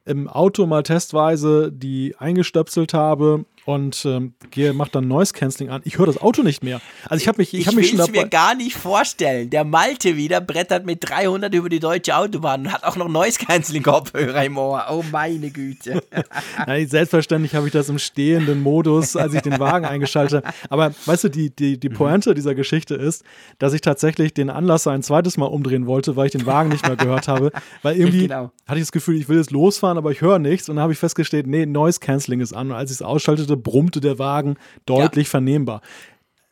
[0.05, 5.82] im Auto mal testweise die eingestöpselt habe und ähm, gehe, mach dann Noise Cancelling an.
[5.84, 6.80] Ich höre das Auto nicht mehr.
[7.09, 8.22] Also ich habe mich, ich, ich habe mich schon dabei.
[8.22, 9.51] mir gar nicht vorstellen.
[9.51, 13.40] Der Malte wieder brettert mit 300 über die deutsche Autobahn und hat auch noch Noise
[13.40, 14.86] Cancelling Kopfhörer im Ohr.
[14.90, 16.01] Oh meine Güte.
[16.66, 20.56] Nein, selbstverständlich habe ich das im stehenden Modus, als ich den Wagen eingeschaltet habe.
[20.70, 23.24] Aber weißt du, die, die, die Pointe dieser Geschichte ist,
[23.59, 26.86] dass ich tatsächlich den Anlasser ein zweites Mal umdrehen wollte, weil ich den Wagen nicht
[26.86, 27.51] mehr gehört habe.
[27.82, 28.52] Weil irgendwie genau.
[28.68, 30.68] hatte ich das Gefühl, ich will jetzt losfahren, aber ich höre nichts.
[30.68, 32.70] Und dann habe ich festgestellt, nee, Noise Cancelling ist an.
[32.70, 35.31] Und als ich es ausschaltete, brummte der Wagen deutlich ja.
[35.31, 35.81] vernehmbar.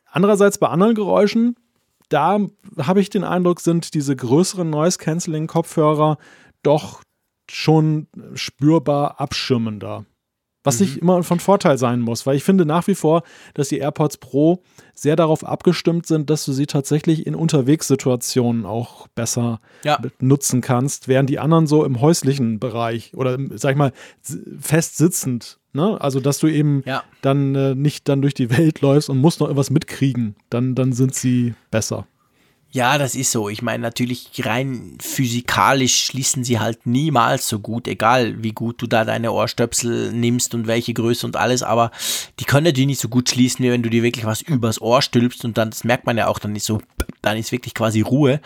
[0.06, 1.56] Andererseits bei anderen Geräuschen,
[2.08, 2.38] da
[2.78, 6.18] habe ich den Eindruck, sind diese größeren Noise-Canceling-Kopfhörer
[6.62, 7.02] doch
[7.50, 10.06] schon spürbar abschirmender.
[10.64, 10.86] Was mhm.
[10.86, 13.22] nicht immer von Vorteil sein muss, weil ich finde nach wie vor,
[13.52, 14.62] dass die AirPods Pro
[14.94, 19.98] sehr darauf abgestimmt sind, dass du sie tatsächlich in Unterwegssituationen auch besser ja.
[20.20, 23.92] nutzen kannst, während die anderen so im häuslichen Bereich oder sag ich mal
[24.58, 26.00] fest sitzend, ne?
[26.00, 27.04] Also dass du eben ja.
[27.20, 30.92] dann äh, nicht dann durch die Welt läufst und musst noch etwas mitkriegen, dann, dann
[30.92, 32.06] sind sie besser.
[32.74, 33.48] Ja, das ist so.
[33.48, 38.88] Ich meine, natürlich rein physikalisch schließen sie halt niemals so gut, egal wie gut du
[38.88, 41.92] da deine Ohrstöpsel nimmst und welche Größe und alles, aber
[42.40, 45.02] die können natürlich nicht so gut schließen, wie wenn du dir wirklich was übers Ohr
[45.02, 46.80] stülpst und dann, das merkt man ja auch, dann ist so,
[47.22, 48.40] dann ist wirklich quasi Ruhe.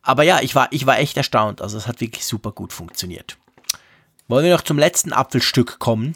[0.00, 1.60] Aber ja, ich war, ich war echt erstaunt.
[1.60, 3.36] Also es hat wirklich super gut funktioniert.
[4.28, 6.14] Wollen wir noch zum letzten Apfelstück kommen?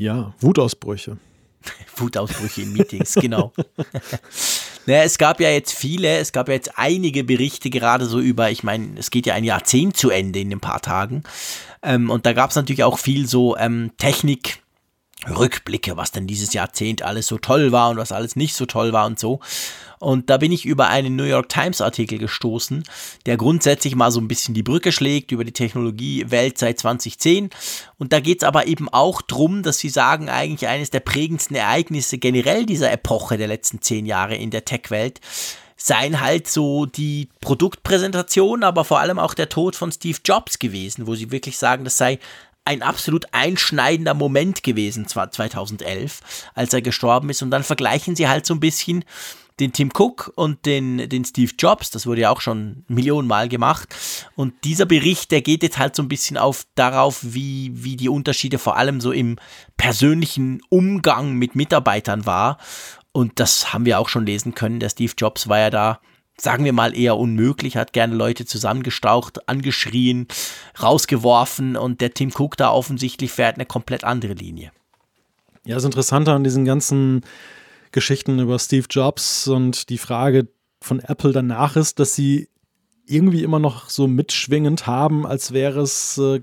[0.00, 1.18] Ja, Wutausbrüche.
[1.96, 3.52] Wutausbrüche in Meetings, genau.
[4.86, 8.50] naja, es gab ja jetzt viele, es gab ja jetzt einige Berichte gerade so über,
[8.50, 11.22] ich meine, es geht ja ein Jahrzehnt zu Ende in ein paar Tagen.
[11.82, 14.62] Ähm, und da gab es natürlich auch viel so ähm, Technik.
[15.28, 18.94] Rückblicke, was denn dieses Jahrzehnt alles so toll war und was alles nicht so toll
[18.94, 19.40] war und so.
[20.00, 22.84] Und da bin ich über einen New York Times Artikel gestoßen,
[23.26, 27.50] der grundsätzlich mal so ein bisschen die Brücke schlägt über die Technologiewelt seit 2010.
[27.98, 31.54] Und da geht es aber eben auch drum, dass sie sagen, eigentlich eines der prägendsten
[31.54, 35.20] Ereignisse generell dieser Epoche der letzten zehn Jahre in der Tech-Welt
[35.76, 41.06] seien halt so die Produktpräsentation, aber vor allem auch der Tod von Steve Jobs gewesen,
[41.06, 42.18] wo sie wirklich sagen, das sei
[42.64, 46.20] ein absolut einschneidender Moment gewesen, zwar 2011,
[46.54, 47.42] als er gestorben ist.
[47.42, 49.04] Und dann vergleichen sie halt so ein bisschen
[49.60, 53.94] den Tim Cook und den, den Steve Jobs, das wurde ja auch schon Millionenmal gemacht.
[54.34, 58.08] Und dieser Bericht, der geht jetzt halt so ein bisschen auf darauf, wie, wie die
[58.08, 59.36] Unterschiede vor allem so im
[59.76, 62.58] persönlichen Umgang mit Mitarbeitern war.
[63.12, 64.80] Und das haben wir auch schon lesen können.
[64.80, 66.00] Der Steve Jobs war ja da,
[66.38, 70.26] sagen wir mal, eher unmöglich, hat gerne Leute zusammengestaucht, angeschrien,
[70.80, 74.72] rausgeworfen und der Tim Cook da offensichtlich fährt eine komplett andere Linie.
[75.64, 77.22] Ja, das Interessante an diesen ganzen
[77.92, 80.48] Geschichten über Steve Jobs und die Frage
[80.80, 82.48] von Apple danach ist, dass sie
[83.06, 86.40] irgendwie immer noch so mitschwingend haben, als wäre es äh,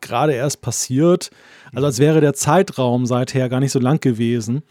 [0.00, 1.30] gerade erst passiert.
[1.72, 4.62] Also als wäre der Zeitraum seither gar nicht so lang gewesen.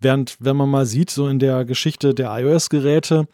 [0.00, 3.26] Während, wenn man mal sieht, so in der Geschichte der iOS-Geräte,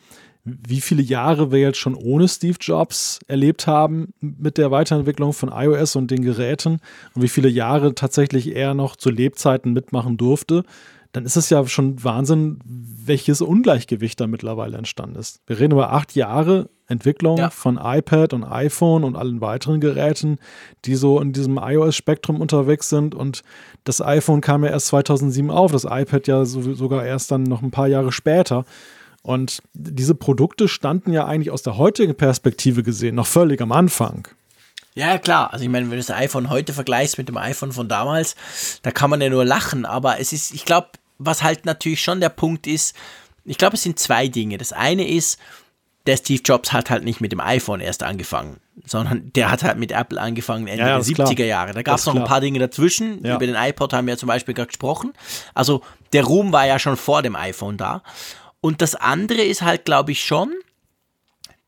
[0.45, 5.51] wie viele Jahre wir jetzt schon ohne Steve Jobs erlebt haben mit der Weiterentwicklung von
[5.51, 6.81] iOS und den Geräten
[7.15, 10.65] und wie viele Jahre tatsächlich er noch zu Lebzeiten mitmachen durfte,
[11.15, 15.41] dann ist es ja schon Wahnsinn, welches Ungleichgewicht da mittlerweile entstanden ist.
[15.47, 17.51] Wir reden über acht Jahre Entwicklung ja.
[17.51, 20.39] von iPad und iPhone und allen weiteren Geräten,
[20.85, 23.15] die so in diesem iOS-Spektrum unterwegs sind.
[23.15, 23.43] Und
[23.85, 27.63] das iPhone kam ja erst 2007 auf, das iPad ja so, sogar erst dann noch
[27.63, 28.65] ein paar Jahre später.
[29.23, 34.27] Und diese Produkte standen ja eigentlich aus der heutigen Perspektive gesehen noch völlig am Anfang.
[34.95, 35.53] Ja, klar.
[35.53, 38.35] Also ich meine, wenn du das iPhone heute vergleichst mit dem iPhone von damals,
[38.83, 39.87] da kann man ja nur lachen.
[39.87, 40.89] Aber es ist, ich glaube,
[41.19, 42.95] was halt natürlich schon der Punkt ist,
[43.45, 44.59] ich glaube, es sind zwei Dinge.
[44.59, 45.39] Das eine ist,
[46.07, 49.79] der Steve Jobs hat halt nicht mit dem iPhone erst angefangen, sondern der hat halt
[49.79, 51.47] mit Apple angefangen Ende ja, der 70er klar.
[51.47, 51.73] Jahre.
[51.73, 52.25] Da gab es noch klar.
[52.25, 53.25] ein paar Dinge dazwischen.
[53.25, 53.37] Ja.
[53.37, 55.15] Über den iPod haben wir zum Beispiel gerade gesprochen.
[55.55, 55.83] Also
[56.13, 58.03] der Ruhm war ja schon vor dem iPhone da.
[58.61, 60.53] Und das andere ist halt, glaube ich, schon,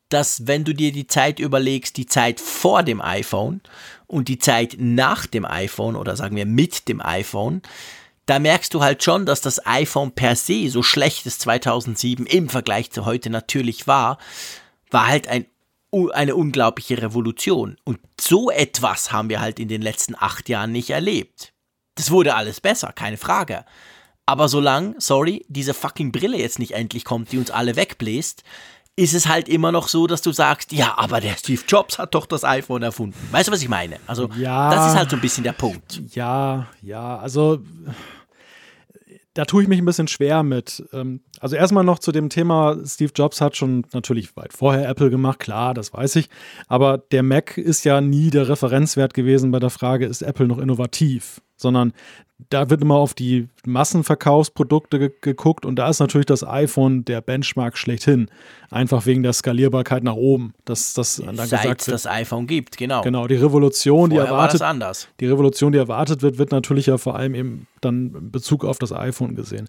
[0.09, 3.61] dass wenn du dir die Zeit überlegst, die Zeit vor dem iPhone
[4.07, 7.63] und die Zeit nach dem iPhone oder sagen wir mit dem iPhone,
[8.27, 12.49] da merkst du halt schon, dass das iPhone per se, so schlecht es 2007 im
[12.49, 14.19] Vergleich zu heute natürlich war,
[14.91, 15.47] war halt ein,
[16.13, 17.77] eine unglaubliche Revolution.
[17.85, 21.53] Und so etwas haben wir halt in den letzten acht Jahren nicht erlebt.
[21.95, 23.65] Das wurde alles besser, keine Frage.
[24.27, 28.43] Aber solange, sorry, diese fucking Brille jetzt nicht endlich kommt, die uns alle wegbläst,
[28.97, 32.15] ist es halt immer noch so, dass du sagst, ja, aber der Steve Jobs hat
[32.15, 33.17] doch das iPhone erfunden.
[33.31, 33.99] Weißt du, was ich meine?
[34.07, 36.01] Also, ja, das ist halt so ein bisschen der Punkt.
[36.15, 37.61] Ja, ja, also
[39.37, 40.83] da tue ich mich ein bisschen schwer mit.
[40.93, 45.11] Ähm, also erstmal noch zu dem Thema, Steve Jobs hat schon natürlich weit vorher Apple
[45.11, 46.31] gemacht, klar, das weiß ich.
[46.69, 50.59] Aber der Mac ist ja nie der Referenzwert gewesen bei der Frage, ist Apple noch
[50.59, 51.43] innovativ?
[51.57, 51.93] Sondern
[52.51, 57.23] da wird immer auf die Massenverkaufsprodukte ge geguckt und da ist natürlich das iPhone der
[57.23, 58.31] Benchmark schlechthin.
[58.71, 60.53] Einfach wegen der Skalierbarkeit nach oben.
[60.67, 63.01] Dass, das dann Seit gesagt das iPhone gibt, genau.
[63.01, 64.61] Genau, die Revolution, Vorher die erwartet.
[64.61, 65.09] War das anders.
[65.21, 68.79] Die Revolution, die erwartet wird, wird natürlich ja vor allem eben dann in Bezug auf
[68.79, 69.67] das iPhone gesehen.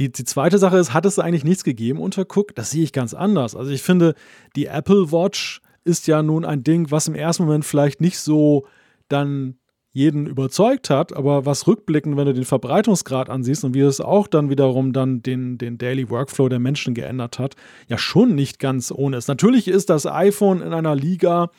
[0.00, 2.54] Die, die zweite Sache ist, hat es eigentlich nichts gegeben unter Cook?
[2.56, 3.54] Das sehe ich ganz anders.
[3.54, 4.14] Also ich finde,
[4.56, 8.66] die Apple Watch ist ja nun ein Ding, was im ersten Moment vielleicht nicht so
[9.08, 9.57] dann
[9.92, 14.26] jeden überzeugt hat, aber was rückblickend, wenn du den Verbreitungsgrad ansiehst und wie es auch
[14.26, 17.56] dann wiederum dann den, den Daily Workflow der Menschen geändert hat,
[17.88, 19.28] ja schon nicht ganz ohne ist.
[19.28, 21.50] Natürlich ist das iPhone in einer Liga,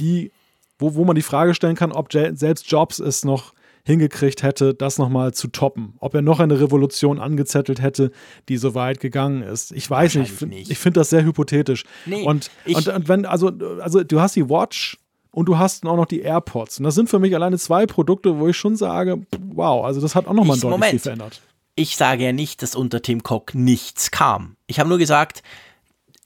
[0.00, 0.32] die,
[0.78, 3.52] wo, wo man die Frage stellen kann, ob selbst Jobs es noch
[3.84, 5.94] hingekriegt hätte, das nochmal zu toppen.
[5.98, 8.10] Ob er noch eine Revolution angezettelt hätte,
[8.48, 9.72] die so weit gegangen ist.
[9.72, 10.42] Ich weiß nicht.
[10.70, 11.84] Ich finde das sehr hypothetisch.
[12.04, 13.50] Nee, und, und, und wenn, also,
[13.80, 14.98] also du hast die Watch
[15.38, 16.80] und du hast auch noch die AirPods.
[16.80, 20.16] Und das sind für mich alleine zwei Produkte, wo ich schon sage, wow, also das
[20.16, 20.90] hat auch nochmal deutlich Moment.
[20.90, 21.40] viel verändert.
[21.76, 24.56] Ich sage ja nicht, dass unter Tim Cook nichts kam.
[24.66, 25.44] Ich habe nur gesagt,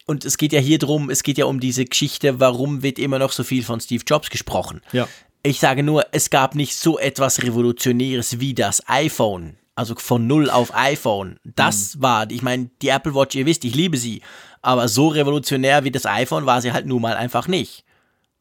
[0.07, 3.19] und es geht ja hier drum, es geht ja um diese Geschichte, warum wird immer
[3.19, 4.81] noch so viel von Steve Jobs gesprochen.
[4.93, 5.07] Ja.
[5.43, 9.59] Ich sage nur, es gab nicht so etwas Revolutionäres wie das iPhone.
[9.75, 11.39] Also von null auf iPhone.
[11.45, 12.03] Das mhm.
[12.03, 14.23] war, ich meine, die Apple Watch, ihr wisst, ich liebe sie.
[14.63, 17.85] Aber so revolutionär wie das iPhone war sie halt nun mal einfach nicht.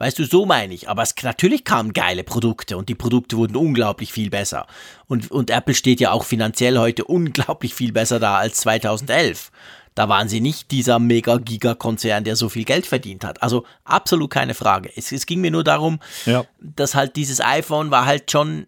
[0.01, 0.89] Weißt du, so meine ich.
[0.89, 4.65] Aber es, natürlich kamen geile Produkte und die Produkte wurden unglaublich viel besser.
[5.05, 9.51] Und, und Apple steht ja auch finanziell heute unglaublich viel besser da als 2011.
[9.93, 13.43] Da waren sie nicht dieser Mega-Giga-Konzern, der so viel Geld verdient hat.
[13.43, 14.89] Also absolut keine Frage.
[14.95, 16.45] Es, es ging mir nur darum, ja.
[16.59, 18.65] dass halt dieses iPhone war halt schon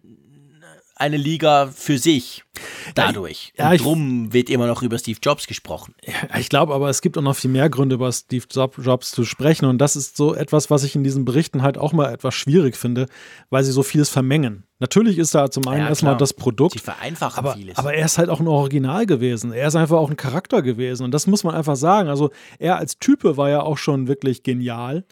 [0.96, 2.44] eine Liga für sich
[2.94, 3.52] dadurch.
[3.58, 5.94] Ja, und drum wird immer noch über Steve Jobs gesprochen.
[6.38, 9.66] Ich glaube aber, es gibt auch noch viel mehr Gründe, über Steve Jobs zu sprechen.
[9.66, 12.76] Und das ist so etwas, was ich in diesen Berichten halt auch mal etwas schwierig
[12.76, 13.06] finde,
[13.50, 14.64] weil sie so vieles vermengen.
[14.78, 16.74] Natürlich ist da zum einen ja, erstmal das Produkt.
[16.74, 17.76] Sie vereinfachen aber, vieles.
[17.76, 19.52] Aber er ist halt auch ein Original gewesen.
[19.52, 21.04] Er ist einfach auch ein Charakter gewesen.
[21.04, 22.08] Und das muss man einfach sagen.
[22.08, 25.04] Also er als Type war ja auch schon wirklich genial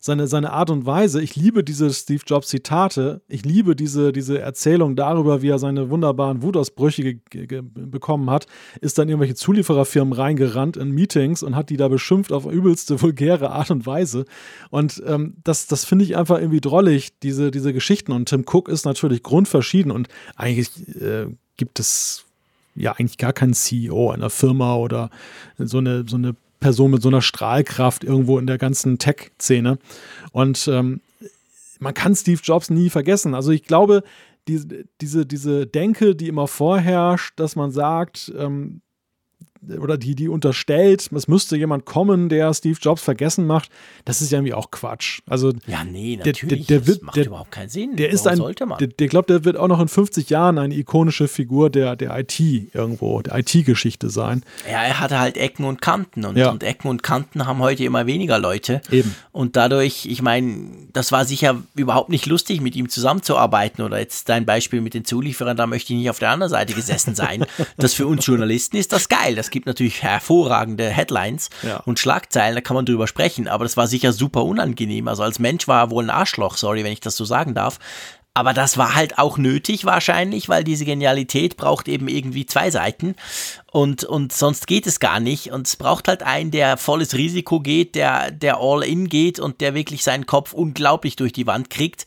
[0.00, 1.20] seine, seine Art und Weise.
[1.20, 3.20] Ich liebe diese Steve Jobs Zitate.
[3.26, 7.18] Ich liebe diese, diese Erzählung darüber, wie er seine wunderbaren Wutausbrüche
[7.74, 8.46] bekommen hat.
[8.80, 13.50] Ist dann irgendwelche Zuliefererfirmen reingerannt in Meetings und hat die da beschimpft auf übelste vulgäre
[13.50, 14.24] Art und Weise.
[14.70, 18.12] Und ähm, das, das finde ich einfach irgendwie drollig, diese, diese Geschichten.
[18.12, 20.70] Und Tim Cook ist natürlich grundverschieden und eigentlich
[21.00, 21.26] äh,
[21.56, 22.24] gibt es
[22.76, 25.10] ja eigentlich gar keinen CEO einer Firma oder
[25.58, 29.78] so eine, so eine Person mit so einer Strahlkraft irgendwo in der ganzen Tech-Szene.
[30.32, 31.00] Und ähm,
[31.78, 33.34] man kann Steve Jobs nie vergessen.
[33.34, 34.02] Also ich glaube,
[34.48, 38.80] die, diese, diese Denke, die immer vorherrscht, dass man sagt, ähm,
[39.80, 43.70] oder die, die unterstellt, es müsste jemand kommen, der Steve Jobs vergessen macht,
[44.04, 45.20] das ist ja irgendwie auch Quatsch.
[45.26, 46.66] Also, ja, nee, natürlich.
[46.66, 47.96] Der, der, der wird, das macht der, überhaupt keinen Sinn.
[47.96, 48.78] Der ist ein, sollte man?
[48.78, 52.18] Der, der glaubt, der wird auch noch in 50 Jahren eine ikonische Figur der, der
[52.18, 54.42] IT irgendwo, der IT-Geschichte sein.
[54.70, 56.50] Ja, er hatte halt Ecken und Kanten und, ja.
[56.50, 58.80] und Ecken und Kanten haben heute immer weniger Leute.
[58.90, 59.14] Eben.
[59.32, 64.28] Und dadurch, ich meine, das war sicher überhaupt nicht lustig, mit ihm zusammenzuarbeiten oder jetzt
[64.28, 67.44] dein Beispiel mit den Zulieferern, da möchte ich nicht auf der anderen Seite gesessen sein.
[67.76, 69.34] das für uns Journalisten ist das geil.
[69.34, 71.78] Das gibt natürlich hervorragende Headlines ja.
[71.78, 75.08] und Schlagzeilen, da kann man drüber sprechen, aber das war sicher super unangenehm.
[75.08, 77.78] Also als Mensch war er wohl ein Arschloch, sorry, wenn ich das so sagen darf.
[78.38, 83.16] Aber das war halt auch nötig wahrscheinlich, weil diese Genialität braucht eben irgendwie zwei Seiten
[83.72, 85.50] und, und sonst geht es gar nicht.
[85.50, 89.60] Und es braucht halt einen, der volles Risiko geht, der, der all in geht und
[89.60, 92.06] der wirklich seinen Kopf unglaublich durch die Wand kriegt.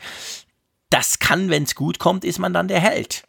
[0.90, 3.24] Das kann, wenn es gut kommt, ist man dann der Held.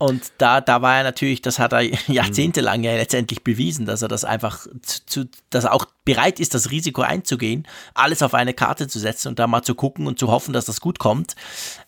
[0.00, 4.08] Und da, da war er natürlich, das hat er jahrzehntelang ja letztendlich bewiesen, dass er
[4.08, 8.54] das einfach zu, zu, dass er auch bereit ist, das Risiko einzugehen, alles auf eine
[8.54, 11.34] Karte zu setzen und da mal zu gucken und zu hoffen, dass das gut kommt.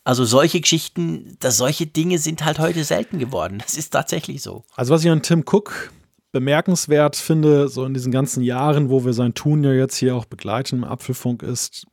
[0.03, 3.59] Also solche Geschichten, dass solche Dinge sind halt heute selten geworden.
[3.63, 4.65] Das ist tatsächlich so.
[4.75, 5.93] Also was ich an Tim Cook
[6.33, 10.25] bemerkenswert finde, so in diesen ganzen Jahren, wo wir sein Tun ja jetzt hier auch
[10.25, 11.87] begleiten im Apfelfunk, ist,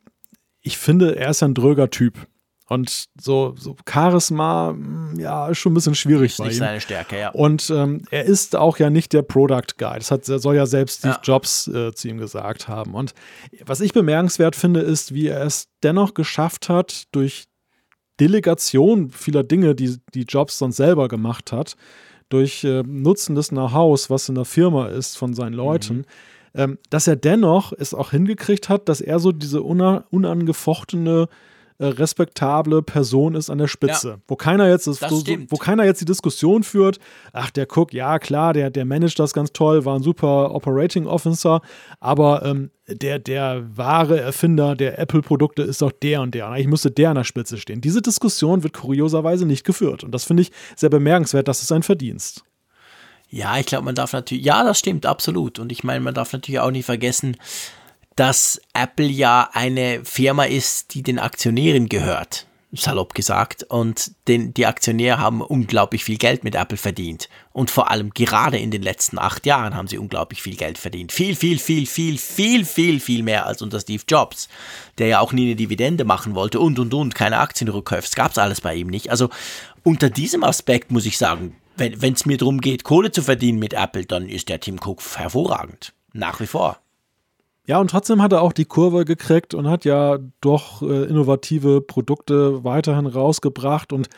[0.62, 2.26] ich finde, er ist ein dröger Typ.
[2.68, 6.58] Und so, so Charisma, mm, ja, ist schon ein bisschen schwierig ist bei nicht ihm.
[6.58, 7.30] seine Stärke, ja.
[7.30, 9.94] Und ähm, er ist auch ja nicht der Product Guy.
[9.96, 11.20] Das hat, soll ja selbst Steve ja.
[11.22, 12.94] Jobs äh, zu ihm gesagt haben.
[12.94, 13.14] Und
[13.64, 17.46] was ich bemerkenswert finde, ist, wie er es dennoch geschafft hat, durch
[18.20, 21.74] Delegation vieler Dinge, die, die Jobs sonst selber gemacht hat,
[22.28, 26.04] durch äh, Nutzen des Know-hows, was in der Firma ist von seinen Leuten, mhm.
[26.54, 31.28] ähm, dass er dennoch es auch hingekriegt hat, dass er so diese unangefochtene
[31.78, 34.08] äh, respektable Person ist an der Spitze.
[34.08, 34.18] Ja.
[34.26, 36.98] Wo keiner jetzt das, so, wo keiner jetzt die Diskussion führt,
[37.32, 41.06] ach, der Cook, ja klar, der, der managt das ganz toll, war ein super Operating
[41.06, 41.60] Officer,
[42.00, 46.48] aber ähm, der, der wahre Erfinder der Apple-Produkte ist doch der und der.
[46.48, 47.80] Eigentlich müsste der an der Spitze stehen.
[47.80, 50.02] Diese Diskussion wird kurioserweise nicht geführt.
[50.02, 52.44] Und das finde ich sehr bemerkenswert, das ist ein Verdienst.
[53.30, 55.58] Ja, ich glaube, man darf natürlich, ja, das stimmt, absolut.
[55.58, 57.36] Und ich meine, man darf natürlich auch nicht vergessen,
[58.18, 62.46] dass Apple ja eine Firma ist, die den Aktionären gehört.
[62.72, 63.62] salopp gesagt.
[63.62, 67.28] Und den, die Aktionäre haben unglaublich viel Geld mit Apple verdient.
[67.52, 71.12] Und vor allem gerade in den letzten acht Jahren haben sie unglaublich viel Geld verdient.
[71.12, 74.48] Viel, viel, viel, viel, viel, viel, viel mehr als unter Steve Jobs,
[74.98, 78.02] der ja auch nie eine Dividende machen wollte und, und, und, keine Aktienrückkäufe.
[78.02, 79.10] Das gab es alles bei ihm nicht.
[79.10, 79.30] Also
[79.84, 83.74] unter diesem Aspekt muss ich sagen, wenn es mir darum geht, Kohle zu verdienen mit
[83.74, 85.94] Apple, dann ist der Tim Cook hervorragend.
[86.12, 86.80] Nach wie vor.
[87.68, 91.82] Ja, und trotzdem hat er auch die Kurve gekriegt und hat ja doch äh, innovative
[91.82, 93.92] Produkte weiterhin rausgebracht.
[93.92, 94.08] Und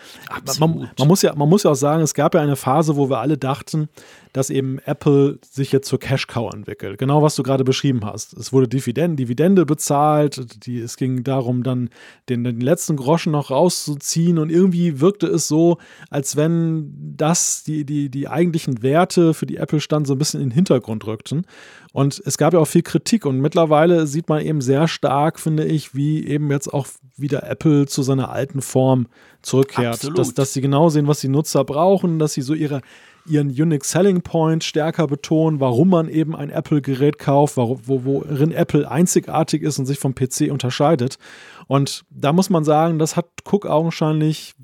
[0.61, 3.11] man, man, muss ja, man muss ja auch sagen, es gab ja eine Phase, wo
[3.11, 3.89] wir alle dachten,
[4.33, 6.99] dass eben Apple sich jetzt zur Cash-Cow entwickelt.
[6.99, 8.35] Genau, was du gerade beschrieben hast.
[8.35, 11.91] Es wurde Dividende, Dividende bezahlt, die, es ging darum, dann
[12.29, 15.79] den, den letzten Groschen noch rauszuziehen und irgendwie wirkte es so,
[16.09, 20.41] als wenn das die, die, die eigentlichen Werte, für die Apple stand, so ein bisschen
[20.41, 21.45] in den Hintergrund rückten.
[21.93, 25.65] Und es gab ja auch viel Kritik und mittlerweile sieht man eben sehr stark, finde
[25.65, 26.87] ich, wie eben jetzt auch
[27.17, 29.09] wieder Apple zu seiner alten Form
[29.43, 30.17] zurückkehrt.
[30.17, 32.81] Dass, dass sie genau sehen, was die Nutzer brauchen, dass sie so ihre,
[33.27, 38.89] ihren Unique Selling Point stärker betonen, warum man eben ein Apple-Gerät kauft, wo, worin Apple
[38.89, 41.19] einzigartig ist und sich vom PC unterscheidet.
[41.67, 44.55] Und da muss man sagen, das hat Cook augenscheinlich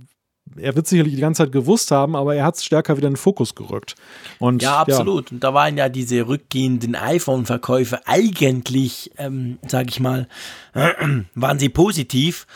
[0.54, 3.14] er wird sicherlich die ganze Zeit gewusst haben, aber er hat es stärker wieder in
[3.14, 3.94] den Fokus gerückt.
[4.38, 5.30] Und, ja, absolut.
[5.30, 5.34] Ja.
[5.34, 10.28] Und da waren ja diese rückgehenden iPhone-Verkäufe eigentlich, ähm, sage ich mal,
[10.74, 10.92] äh,
[11.34, 12.46] waren sie positiv,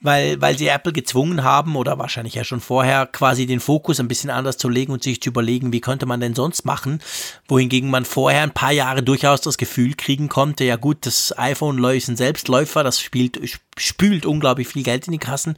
[0.00, 4.06] weil, weil sie Apple gezwungen haben oder wahrscheinlich ja schon vorher quasi den Fokus ein
[4.06, 7.00] bisschen anders zu legen und sich zu überlegen, wie könnte man denn sonst machen,
[7.48, 11.82] wohingegen man vorher ein paar Jahre durchaus das Gefühl kriegen konnte, ja gut, das iPhone
[11.84, 13.40] ist ein Selbstläufer, das spielt,
[13.76, 15.56] spült unglaublich viel Geld in die Kassen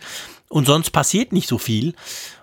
[0.50, 1.94] und sonst passiert nicht so viel.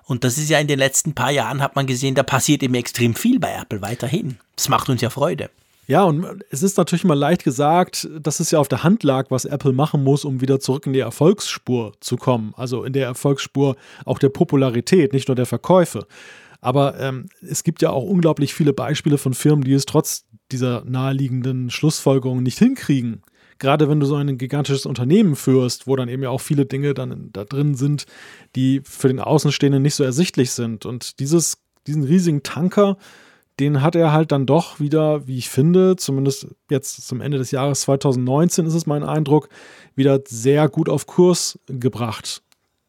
[0.06, 2.74] Und das ist ja in den letzten paar Jahren, hat man gesehen, da passiert eben
[2.74, 4.38] extrem viel bei Apple weiterhin.
[4.56, 5.50] Das macht uns ja Freude.
[5.88, 9.30] Ja, und es ist natürlich mal leicht gesagt, dass es ja auf der Hand lag,
[9.30, 12.54] was Apple machen muss, um wieder zurück in die Erfolgsspur zu kommen.
[12.58, 13.76] Also in der Erfolgsspur
[14.06, 16.08] auch der Popularität, nicht nur der Verkäufe.
[16.60, 20.84] Aber ähm, es gibt ja auch unglaublich viele Beispiele von Firmen, die es trotz dieser
[20.86, 23.22] naheliegenden Schlussfolgerungen nicht hinkriegen
[23.60, 26.94] gerade wenn du so ein gigantisches Unternehmen führst, wo dann eben ja auch viele Dinge
[26.94, 28.06] dann da drin sind,
[28.56, 30.86] die für den Außenstehenden nicht so ersichtlich sind.
[30.86, 32.98] Und dieses, diesen riesigen Tanker,
[33.60, 37.52] den hat er halt dann doch wieder, wie ich finde, zumindest jetzt zum Ende des
[37.52, 39.50] Jahres 2019 ist es mein Eindruck,
[39.96, 42.44] wieder sehr gut auf Kurs gebracht.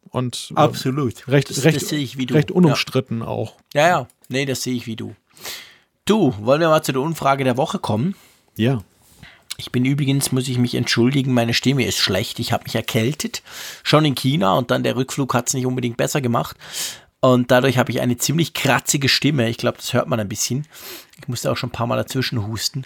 [0.09, 1.27] Und äh, absolut.
[1.27, 3.27] recht, das, recht, das recht unumstritten ja.
[3.27, 3.55] auch.
[3.73, 5.15] Ja, ja, nee, das sehe ich wie du.
[6.05, 8.15] Du, wollen wir mal zu der Umfrage der Woche kommen?
[8.55, 8.81] Ja.
[9.59, 12.39] Ich bin übrigens, muss ich mich entschuldigen, meine Stimme ist schlecht.
[12.39, 13.43] Ich habe mich erkältet,
[13.83, 16.55] schon in China und dann der Rückflug hat es nicht unbedingt besser gemacht.
[17.19, 19.49] Und dadurch habe ich eine ziemlich kratzige Stimme.
[19.49, 20.65] Ich glaube, das hört man ein bisschen.
[21.19, 22.85] Ich musste auch schon ein paar Mal dazwischen husten.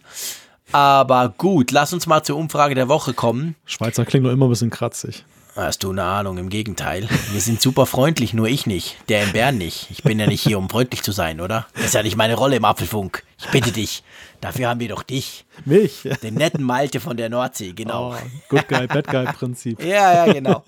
[0.72, 3.56] Aber gut, lass uns mal zur Umfrage der Woche kommen.
[3.66, 5.24] Schweizer klingt nur immer ein bisschen kratzig.
[5.56, 7.08] Hast du eine Ahnung, im Gegenteil.
[7.32, 8.98] Wir sind super freundlich, nur ich nicht.
[9.08, 9.86] Der in Bern nicht.
[9.92, 11.68] Ich bin ja nicht hier, um freundlich zu sein, oder?
[11.76, 13.24] Das ist ja nicht meine Rolle im Apfelfunk.
[13.38, 14.02] Ich bitte dich.
[14.44, 15.46] Dafür haben wir doch dich.
[15.64, 16.02] Mich?
[16.22, 18.12] Den netten Malte von der Nordsee, genau.
[18.12, 18.16] Oh,
[18.50, 19.82] Good Guy, Bad Guy Prinzip.
[19.86, 20.64] ja, ja, genau.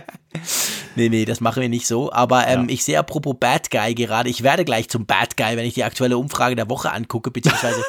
[0.96, 2.10] nee, nee, das machen wir nicht so.
[2.10, 2.72] Aber ähm, ja.
[2.72, 5.84] ich sehe apropos Bad Guy gerade, ich werde gleich zum Bad Guy, wenn ich die
[5.84, 7.84] aktuelle Umfrage der Woche angucke, beziehungsweise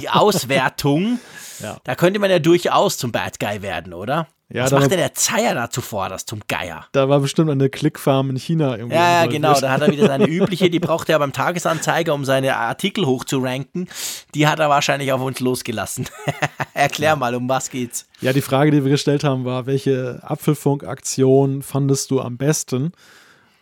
[0.00, 1.20] die Auswertung.
[1.60, 1.76] Ja.
[1.84, 4.26] Da könnte man ja durchaus zum Bad Guy werden, oder?
[4.52, 6.86] Ja, Was macht denn der Zeier da zuvor, das zum Geier?
[6.90, 8.96] Da war bestimmt eine Clickfarm in China irgendwie.
[8.96, 9.54] Ja, ja genau.
[9.54, 13.88] Da hat er wieder seine übliche, die braucht er beim Tagesanzeiger, um seine Artikel hochzuranken.
[14.34, 16.08] Die hat er wahrscheinlich auf uns losgelassen.
[16.74, 17.16] Erklär ja.
[17.16, 18.08] mal, um was geht's?
[18.20, 22.92] Ja, die Frage, die wir gestellt haben, war, welche Apfelfunk-Aktion fandest du am besten?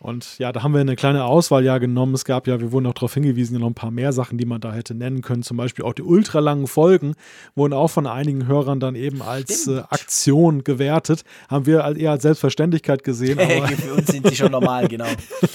[0.01, 2.15] Und ja, da haben wir eine kleine Auswahl ja genommen.
[2.15, 4.45] Es gab ja, wir wurden auch darauf hingewiesen, ja noch ein paar mehr Sachen, die
[4.45, 5.43] man da hätte nennen können.
[5.43, 7.15] Zum Beispiel auch die ultralangen Folgen
[7.53, 11.23] wurden auch von einigen Hörern dann eben als äh, Aktion gewertet.
[11.49, 13.39] Haben wir eher als Selbstverständlichkeit gesehen.
[13.39, 15.07] Aber Für uns sind sie schon normal, genau.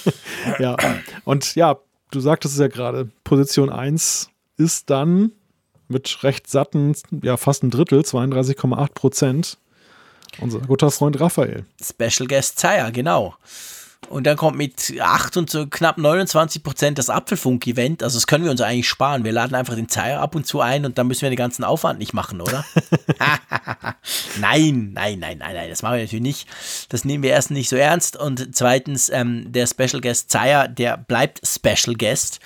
[0.59, 0.77] ja,
[1.23, 1.77] und ja,
[2.11, 5.31] du sagtest es ja gerade, Position 1 ist dann
[5.87, 9.57] mit recht satten, ja fast ein Drittel, 32,8 Prozent,
[10.39, 11.65] unser guter Freund Raphael.
[11.81, 13.35] Special Guest Zeier, genau.
[14.09, 18.03] Und dann kommt mit 8 und so knapp 29 Prozent das Apfelfunk-Event.
[18.03, 19.23] Also das können wir uns eigentlich sparen.
[19.23, 21.63] Wir laden einfach den Zeier ab und zu ein und dann müssen wir den ganzen
[21.63, 22.65] Aufwand nicht machen, oder?
[24.39, 26.47] nein, nein, nein, nein, nein, das machen wir natürlich nicht.
[26.89, 30.97] Das nehmen wir erstens nicht so ernst und zweitens, ähm, der Special Guest Zeier, der
[30.97, 32.39] bleibt Special Guest.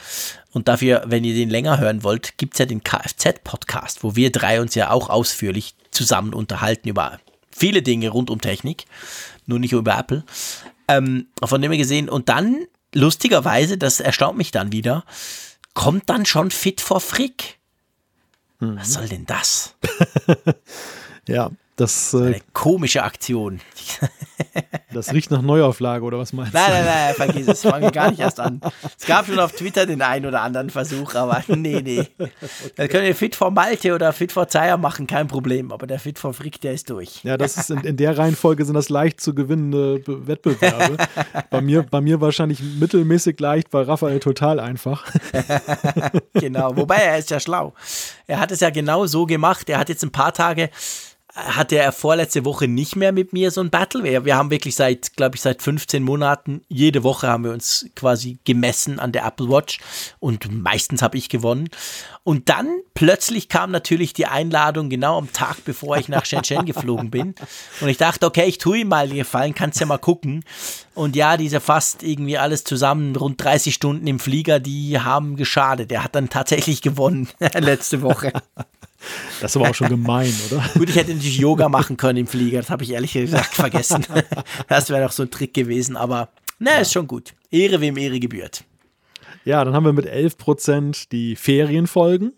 [0.51, 4.31] Und dafür, wenn ihr den länger hören wollt, gibt es ja den Kfz-Podcast, wo wir
[4.31, 7.19] drei uns ja auch ausführlich zusammen unterhalten über
[7.51, 8.85] viele Dinge rund um Technik,
[9.45, 10.23] nur nicht über Apple.
[10.89, 12.09] Ähm, von dem her gesehen.
[12.09, 15.05] Und dann, lustigerweise, das erstaunt mich dann wieder,
[15.73, 17.59] kommt dann schon Fit for Frick.
[18.59, 18.77] Mhm.
[18.77, 19.75] Was soll denn das?
[21.27, 21.51] ja.
[21.79, 23.61] Das, äh, Eine komische Aktion.
[24.93, 26.57] das riecht nach Neuauflage, oder was meinst du?
[26.57, 27.61] Nein, nein, nein, vergiss es.
[27.61, 28.59] Fangen wir gar nicht erst an.
[28.99, 32.05] Es gab schon auf Twitter den einen oder anderen Versuch, aber nee, nee.
[32.75, 35.71] Das können wir Fit for Malte oder Fit for Zeier machen, kein Problem.
[35.71, 37.23] Aber der Fit for Frick, der ist durch.
[37.23, 40.97] Ja, das ist in, in der Reihenfolge sind das leicht zu gewinnende Be- Wettbewerbe.
[41.49, 45.05] bei, mir, bei mir wahrscheinlich mittelmäßig leicht, bei Raphael total einfach.
[46.33, 46.75] Genau.
[46.75, 47.73] Wobei er ist ja schlau.
[48.27, 49.69] Er hat es ja genau so gemacht.
[49.69, 50.69] Er hat jetzt ein paar Tage
[51.35, 54.03] hatte er vorletzte Woche nicht mehr mit mir so ein Battle.
[54.03, 57.87] Wir, wir haben wirklich seit, glaube ich, seit 15 Monaten, jede Woche haben wir uns
[57.95, 59.79] quasi gemessen an der Apple Watch
[60.19, 61.69] und meistens habe ich gewonnen.
[62.23, 67.11] Und dann plötzlich kam natürlich die Einladung genau am Tag, bevor ich nach Shenzhen geflogen
[67.11, 67.35] bin.
[67.79, 70.43] Und ich dachte, okay, ich tue ihm mal den Gefallen, kannst ja mal gucken.
[70.95, 75.91] Und ja, diese fast irgendwie alles zusammen, rund 30 Stunden im Flieger, die haben geschadet.
[75.91, 78.33] Er hat dann tatsächlich gewonnen letzte Woche.
[79.41, 80.63] Das ist aber auch schon gemein, oder?
[80.73, 84.05] Gut, ich hätte natürlich Yoga machen können im Flieger, das habe ich ehrlich gesagt vergessen.
[84.67, 87.33] Das wäre doch so ein Trick gewesen, aber na, ist schon gut.
[87.49, 88.65] Ehre wem Ehre gebührt.
[89.45, 92.33] Ja, dann haben wir mit 11% die Ferienfolgen.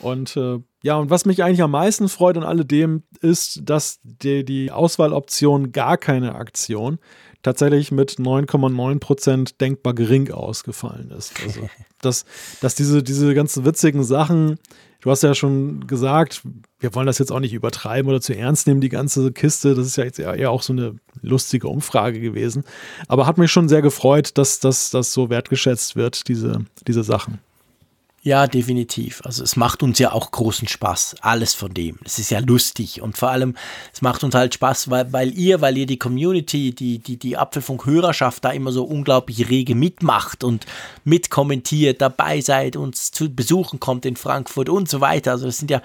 [0.00, 4.44] Und äh, ja, und was mich eigentlich am meisten freut an alledem, ist, dass die,
[4.44, 6.98] die Auswahloption gar keine Aktion
[7.42, 11.32] tatsächlich mit 9,9% denkbar gering ausgefallen ist.
[11.42, 11.68] Also,
[12.00, 12.24] dass,
[12.60, 14.58] dass diese, diese ganzen witzigen Sachen,
[15.00, 16.42] du hast ja schon gesagt,
[16.80, 19.74] wir wollen das jetzt auch nicht übertreiben oder zu ernst nehmen, die ganze Kiste.
[19.74, 22.64] Das ist ja jetzt eher, eher auch so eine lustige Umfrage gewesen.
[23.08, 27.38] Aber hat mich schon sehr gefreut, dass das so wertgeschätzt wird, diese, diese Sachen.
[28.28, 29.22] Ja, definitiv.
[29.24, 31.98] Also es macht uns ja auch großen Spaß, alles von dem.
[32.04, 33.54] Es ist ja lustig und vor allem,
[33.90, 37.38] es macht uns halt Spaß, weil, weil ihr, weil ihr die Community, die, die, die
[37.38, 40.66] Apfelfunk-Hörerschaft da immer so unglaublich rege mitmacht und
[41.04, 45.30] mitkommentiert, dabei seid, uns zu besuchen kommt in Frankfurt und so weiter.
[45.30, 45.80] Also das sind ja,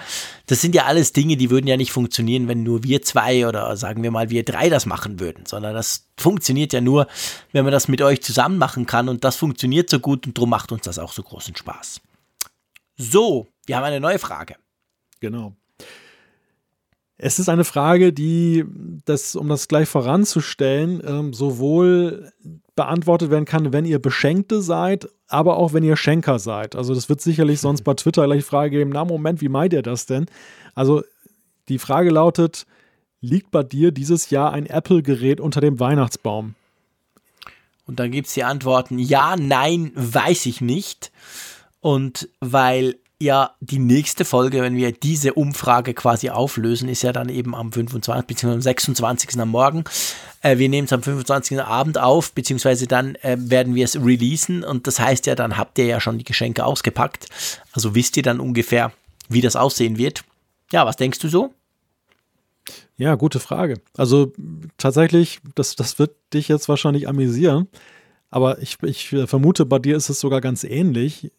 [0.48, 3.78] das sind ja alles Dinge, die würden ja nicht funktionieren, wenn nur wir zwei oder
[3.78, 7.08] sagen wir mal wir drei das machen würden, sondern das funktioniert ja nur,
[7.54, 10.50] wenn man das mit euch zusammen machen kann und das funktioniert so gut und darum
[10.50, 12.02] macht uns das auch so großen Spaß.
[12.98, 14.56] So, wir haben eine neue Frage.
[15.20, 15.54] Genau.
[17.18, 18.66] Es ist eine Frage, die,
[19.06, 22.32] das, um das gleich voranzustellen, ähm, sowohl
[22.76, 26.76] beantwortet werden kann, wenn ihr Beschenkte seid, aber auch wenn ihr Schenker seid.
[26.76, 29.74] Also das wird sicherlich sonst bei Twitter gleich die Frage geben, na Moment, wie meint
[29.74, 30.26] ihr das denn?
[30.76, 31.04] Also
[31.70, 32.66] die Frage lautet,
[33.22, 36.56] liegt bei dir dieses Jahr ein Apple-Gerät unter dem Weihnachtsbaum?
[37.86, 41.12] Und dann gibt es die Antworten ja, nein, weiß ich nicht.
[41.84, 47.28] Und weil ja die nächste Folge, wenn wir diese Umfrage quasi auflösen, ist ja dann
[47.28, 48.26] eben am 25.
[48.26, 48.54] bzw.
[48.54, 49.38] am 26.
[49.38, 49.84] am Morgen.
[50.42, 51.62] Äh, wir nehmen es am 25.
[51.62, 55.78] Abend auf, beziehungsweise dann äh, werden wir es releasen und das heißt ja, dann habt
[55.78, 57.28] ihr ja schon die Geschenke ausgepackt.
[57.74, 58.94] Also wisst ihr dann ungefähr,
[59.28, 60.24] wie das aussehen wird.
[60.72, 61.54] Ja, was denkst du so?
[62.96, 63.82] Ja, gute Frage.
[63.98, 64.32] Also
[64.78, 67.68] tatsächlich, das, das wird dich jetzt wahrscheinlich amüsieren,
[68.30, 71.30] aber ich, ich vermute, bei dir ist es sogar ganz ähnlich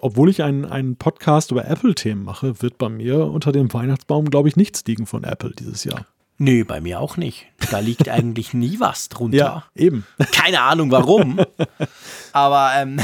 [0.00, 4.48] obwohl ich einen, einen Podcast über Apple-Themen mache, wird bei mir unter dem Weihnachtsbaum, glaube
[4.48, 6.06] ich, nichts liegen von Apple dieses Jahr.
[6.42, 7.46] Nö, bei mir auch nicht.
[7.70, 9.36] Da liegt eigentlich nie was drunter.
[9.36, 10.06] Ja, eben.
[10.32, 11.38] Keine Ahnung warum.
[12.32, 12.98] Aber ähm,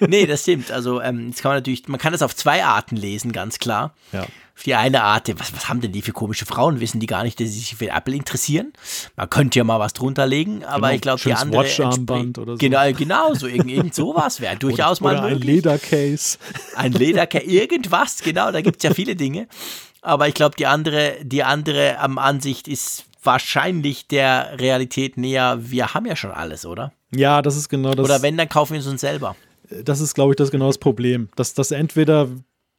[0.00, 0.70] nee, das stimmt.
[0.70, 3.94] Also ähm, jetzt kann man natürlich, man kann das auf zwei Arten lesen, ganz klar.
[4.12, 4.26] Ja.
[4.54, 6.78] Auf die eine Art, was, was haben denn die für komische Frauen?
[6.80, 8.72] Wissen die gar nicht, dass sie sich für Apple interessieren?
[9.16, 11.62] Man könnte ja mal was drunter legen, aber Genau, ich glaube, die andere.
[11.62, 12.58] Watcharmband oder so.
[12.58, 15.56] Genau, genau, so irgend, irgend sowas wäre durchaus oder mal ein möglich.
[15.56, 16.38] Ledercase.
[16.76, 19.48] Ein Lederker, irgendwas, genau, da gibt es ja viele Dinge.
[20.02, 25.58] Aber ich glaube, die andere, die andere ähm, Ansicht ist wahrscheinlich der Realität näher.
[25.60, 26.92] Wir haben ja schon alles, oder?
[27.14, 28.04] Ja, das ist genau das.
[28.04, 29.36] Oder wenn, dann kaufen wir es uns selber.
[29.84, 31.28] das ist, glaube ich, das genau das Problem.
[31.36, 32.28] Dass das entweder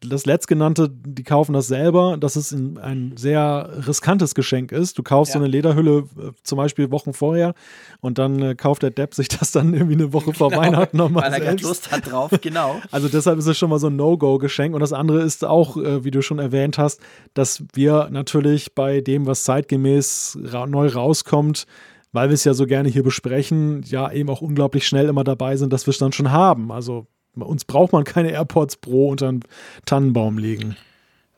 [0.09, 4.97] das letztgenannte, die kaufen das selber, dass es ein, sehr riskantes Geschenk ist.
[4.97, 5.39] Du kaufst Ja.
[5.39, 7.53] so eine Lederhülle äh, zum Beispiel Wochen vorher
[8.01, 11.23] und dann äh, kauft der Depp sich das dann irgendwie eine Woche vor Weihnachten nochmal
[11.31, 11.63] Weil er gerade.
[11.63, 12.81] Lust hat drauf, genau.
[12.91, 14.73] Also deshalb ist es schon mal so ein No-Go-Geschenk.
[14.73, 16.99] Und das andere ist auch, äh, wie du schon erwähnt hast,
[17.33, 21.65] dass wir natürlich bei dem, was zeitgemäß ra neu rauskommt,
[22.11, 25.57] weil wir es ja so gerne hier besprechen, ja eben auch unglaublich schnell immer dabei
[25.57, 26.71] sind, dass wir es dann schon haben.
[26.71, 29.43] Also bei uns braucht man keine AirPods Pro unter einen
[29.85, 30.77] Tannenbaum legen.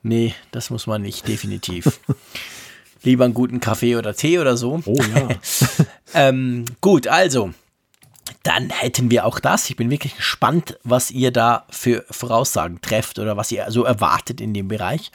[0.02, 2.00] Nee, das muss man nicht, definitiv.
[3.02, 4.82] Lieber einen guten Kaffee oder Tee oder so.
[4.84, 5.28] Oh ja.
[6.14, 7.50] Ähm, gut, also,
[8.42, 9.68] dann hätten wir auch das.
[9.68, 14.40] Ich bin wirklich gespannt, was ihr da für Voraussagen trefft oder was ihr so erwartet
[14.40, 15.10] in dem Bereich.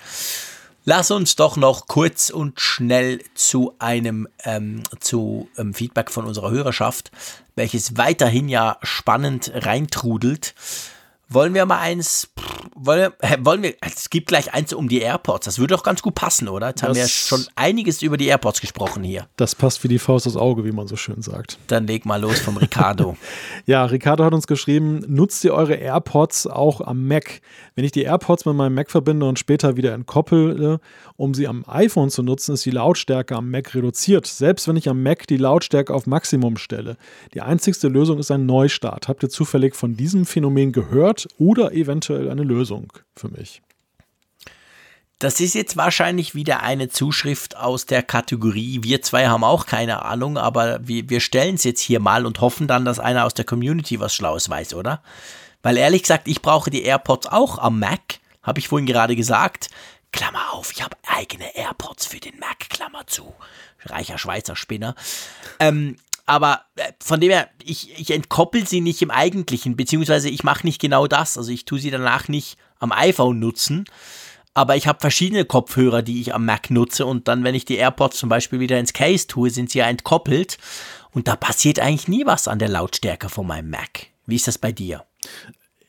[0.84, 6.50] Lass uns doch noch kurz und schnell zu einem ähm, zu ähm, Feedback von unserer
[6.50, 7.12] Hörerschaft,
[7.56, 10.56] welches weiterhin ja spannend reintrudelt,
[11.34, 12.28] Wollen wir mal eins,
[12.76, 15.46] wollen wir, wollen wir, es gibt gleich eins um die AirPods.
[15.46, 16.68] Das würde doch ganz gut passen, oder?
[16.68, 19.28] Jetzt das, haben wir schon einiges über die AirPods gesprochen hier.
[19.38, 21.58] Das passt wie die Faust aufs Auge, wie man so schön sagt.
[21.68, 23.16] Dann leg mal los vom Ricardo.
[23.66, 27.40] ja, Ricardo hat uns geschrieben, nutzt ihr eure AirPods auch am Mac?
[27.76, 30.82] Wenn ich die AirPods mit meinem Mac verbinde und später wieder entkoppele,
[31.16, 34.28] um sie am iPhone zu nutzen, ist die Lautstärke am Mac reduziert.
[34.28, 36.98] Selbst wenn ich am Mac die Lautstärke auf Maximum stelle.
[37.34, 39.08] Die einzigste Lösung ist ein Neustart.
[39.08, 41.21] Habt ihr zufällig von diesem Phänomen gehört?
[41.38, 43.62] Oder eventuell eine Lösung für mich.
[45.20, 50.04] Das ist jetzt wahrscheinlich wieder eine Zuschrift aus der Kategorie, wir zwei haben auch keine
[50.04, 53.36] Ahnung, aber wir, wir stellen es jetzt hier mal und hoffen dann, dass einer aus
[53.36, 55.04] der Community was Schlaues weiß, oder?
[55.62, 59.70] Weil ehrlich gesagt, ich brauche die AirPods auch am Mac, habe ich vorhin gerade gesagt.
[60.12, 63.32] Klammer auf, ich habe eigene AirPods für den Mac, Klammer zu.
[63.86, 64.96] Reicher Schweizer Spinner.
[65.60, 65.98] Ähm,
[66.32, 70.66] aber äh, von dem her, ich, ich entkoppel sie nicht im Eigentlichen, beziehungsweise ich mache
[70.66, 71.38] nicht genau das.
[71.38, 73.84] Also ich tue sie danach nicht am iPhone nutzen,
[74.54, 77.76] aber ich habe verschiedene Kopfhörer, die ich am Mac nutze und dann, wenn ich die
[77.76, 80.58] AirPods zum Beispiel wieder ins Case tue, sind sie ja entkoppelt
[81.12, 84.08] und da passiert eigentlich nie was an der Lautstärke von meinem Mac.
[84.26, 85.04] Wie ist das bei dir?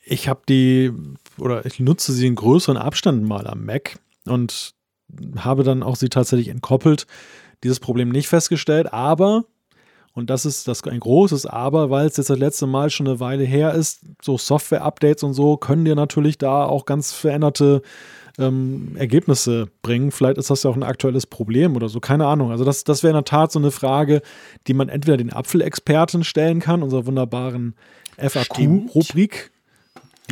[0.03, 0.91] Ich habe die
[1.37, 4.73] oder ich nutze sie in größeren Abständen mal am Mac und
[5.37, 7.07] habe dann auch sie tatsächlich entkoppelt.
[7.63, 9.45] Dieses Problem nicht festgestellt, aber
[10.13, 13.19] und das ist das ein großes Aber, weil es jetzt das letzte Mal schon eine
[13.19, 14.01] Weile her ist.
[14.21, 17.81] So Software-Updates und so können dir natürlich da auch ganz veränderte
[18.37, 20.11] ähm, Ergebnisse bringen.
[20.11, 22.51] Vielleicht ist das ja auch ein aktuelles Problem oder so, keine Ahnung.
[22.51, 24.21] Also das, das wäre in der Tat so eine Frage,
[24.67, 27.75] die man entweder den Apfelexperten stellen kann, unserer wunderbaren
[28.17, 29.51] FAQ-Rubrik,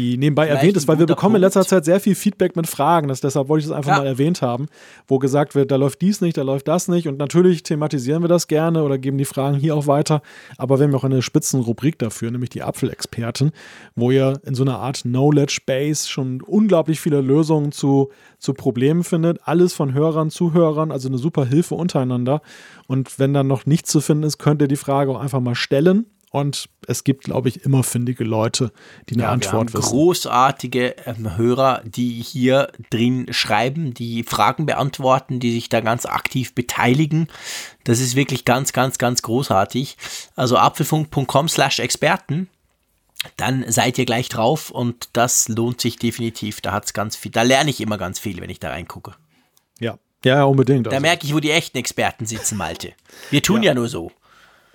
[0.02, 2.68] die nebenbei Vielleicht erwähnt ist, weil wir bekommen in letzter Zeit sehr viel Feedback mit
[2.68, 3.07] Fragen.
[3.07, 3.98] Das, deshalb wollte ich es einfach ja.
[3.99, 4.68] mal erwähnt haben,
[5.07, 7.07] wo gesagt wird, da läuft dies nicht, da läuft das nicht.
[7.07, 10.22] Und natürlich thematisieren wir das gerne oder geben die Fragen hier auch weiter.
[10.57, 13.52] Aber wir haben auch eine Spitzenrubrik dafür, nämlich die Apfelexperten,
[13.95, 18.10] wo ihr in so einer Art Knowledge Base schon unglaublich viele Lösungen zu,
[18.40, 19.40] zu Problemen findet.
[19.44, 22.41] Alles von Hörern, Zuhörern, also eine super Hilfe untereinander.
[22.88, 25.56] Und wenn dann noch nichts zu finden ist, könnt ihr die Frage auch einfach mal
[25.56, 28.71] stellen und es gibt, glaube ich, immer findige Leute,
[29.09, 29.91] die eine ja, Antwort wir haben wissen.
[29.91, 36.55] Großartige ähm, Hörer, die hier drin schreiben, die Fragen beantworten, die sich da ganz aktiv
[36.55, 37.27] beteiligen.
[37.83, 39.97] Das ist wirklich ganz, ganz, ganz großartig.
[40.37, 42.47] Also apfelfunk.com slash Experten.
[43.35, 46.61] Dann seid ihr gleich drauf und das lohnt sich definitiv.
[46.61, 49.15] Da hat's ganz viel, da lerne ich immer ganz viel, wenn ich da reingucke.
[49.81, 50.87] Ja, ja, unbedingt.
[50.87, 51.01] Da also.
[51.01, 52.93] merke ich, wo die echten Experten sitzen, Malte.
[53.31, 54.13] Wir tun ja, ja nur so.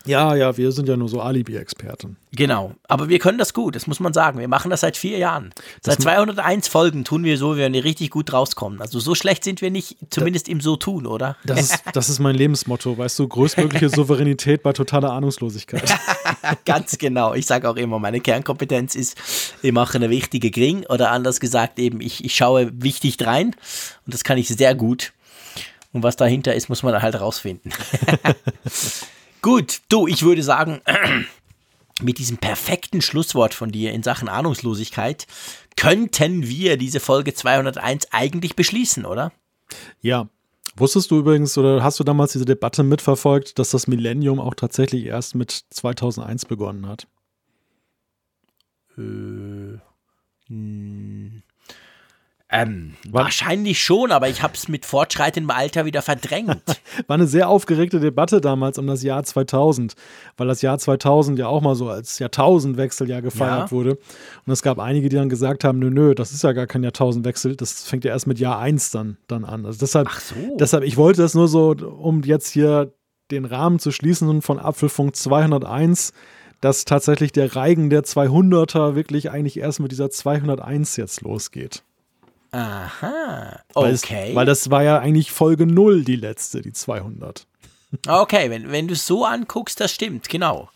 [0.06, 2.16] Ja, ja, wir sind ja nur so Alibi-Experten.
[2.32, 4.38] Genau, aber wir können das gut, das muss man sagen.
[4.38, 5.52] Wir machen das seit vier Jahren.
[5.82, 8.80] seit 201 Folgen tun wir so, wenn wir richtig gut rauskommen.
[8.80, 11.36] Also so schlecht sind wir nicht, zumindest im So tun, oder?
[11.44, 15.92] Das ist, das ist mein Lebensmotto, weißt du, größtmögliche Souveränität bei totaler Ahnungslosigkeit.
[16.64, 17.34] Ganz genau.
[17.34, 19.16] Ich sage auch immer, meine Kernkompetenz ist,
[19.62, 23.56] ich mache eine wichtige Gring oder anders gesagt eben, ich, ich schaue wichtig rein
[24.04, 25.12] und das kann ich sehr gut.
[25.92, 27.72] Und was dahinter ist, muss man halt rausfinden.
[29.46, 30.80] Gut, du, ich würde sagen,
[32.02, 35.28] mit diesem perfekten Schlusswort von dir in Sachen Ahnungslosigkeit
[35.76, 39.30] könnten wir diese Folge 201 eigentlich beschließen, oder?
[40.00, 40.28] Ja.
[40.74, 45.04] Wusstest du übrigens oder hast du damals diese Debatte mitverfolgt, dass das Millennium auch tatsächlich
[45.04, 47.06] erst mit 2001 begonnen hat?
[48.98, 49.78] Äh,
[50.48, 51.44] hm.
[52.48, 56.62] Ähm, wahrscheinlich schon, aber ich habe es mit fortschreitendem Alter wieder verdrängt.
[57.08, 59.94] War eine sehr aufgeregte Debatte damals um das Jahr 2000,
[60.36, 63.70] weil das Jahr 2000 ja auch mal so als Jahrtausendwechseljahr gefeiert ja.
[63.72, 63.98] wurde.
[64.46, 66.84] Und es gab einige, die dann gesagt haben, nö, nö, das ist ja gar kein
[66.84, 69.66] Jahrtausendwechsel, das fängt ja erst mit Jahr 1 dann, dann an.
[69.66, 70.34] Also deshalb, Ach so.
[70.56, 72.92] deshalb, ich wollte das nur so, um jetzt hier
[73.32, 76.12] den Rahmen zu schließen von Apfelfunk 201,
[76.60, 81.82] dass tatsächlich der Reigen der 200er wirklich eigentlich erst mit dieser 201 jetzt losgeht.
[82.56, 84.28] Aha, okay.
[84.28, 87.46] Weil, weil das war ja eigentlich Folge 0, die letzte, die 200.
[88.08, 90.70] Okay, wenn, wenn du es so anguckst, das stimmt, genau.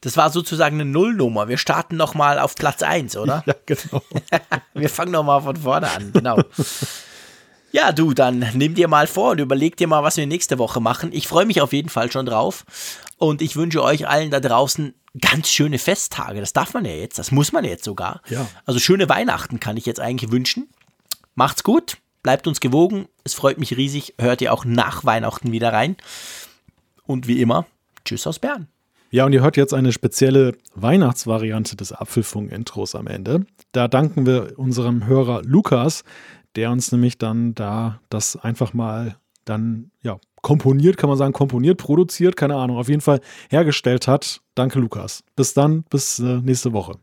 [0.00, 1.46] Das war sozusagen eine Nullnummer.
[1.46, 3.44] Wir starten nochmal auf Platz 1, oder?
[3.46, 4.02] Ja, genau.
[4.74, 6.40] Wir fangen nochmal von vorne an, genau.
[7.70, 10.80] Ja, du, dann nimm dir mal vor und überleg dir mal, was wir nächste Woche
[10.80, 11.10] machen.
[11.12, 12.64] Ich freue mich auf jeden Fall schon drauf.
[13.18, 16.40] Und ich wünsche euch allen da draußen ganz schöne Festtage.
[16.40, 18.20] Das darf man ja jetzt, das muss man jetzt sogar.
[18.28, 18.46] Ja.
[18.66, 20.68] Also schöne Weihnachten kann ich jetzt eigentlich wünschen.
[21.34, 23.06] Macht's gut, bleibt uns gewogen.
[23.24, 24.14] Es freut mich riesig.
[24.18, 25.96] Hört ihr auch nach Weihnachten wieder rein.
[27.06, 27.66] Und wie immer,
[28.04, 28.68] tschüss aus Bern.
[29.10, 33.46] Ja, und ihr hört jetzt eine spezielle Weihnachtsvariante des Apfelfunk-Intros am Ende.
[33.72, 36.02] Da danken wir unserem Hörer Lukas,
[36.56, 41.78] der uns nämlich dann da das einfach mal dann, ja, komponiert, kann man sagen, komponiert,
[41.78, 43.20] produziert, keine Ahnung, auf jeden Fall
[43.50, 44.40] hergestellt hat.
[44.54, 45.22] Danke, Lukas.
[45.36, 46.98] Bis dann, bis äh, nächste Woche.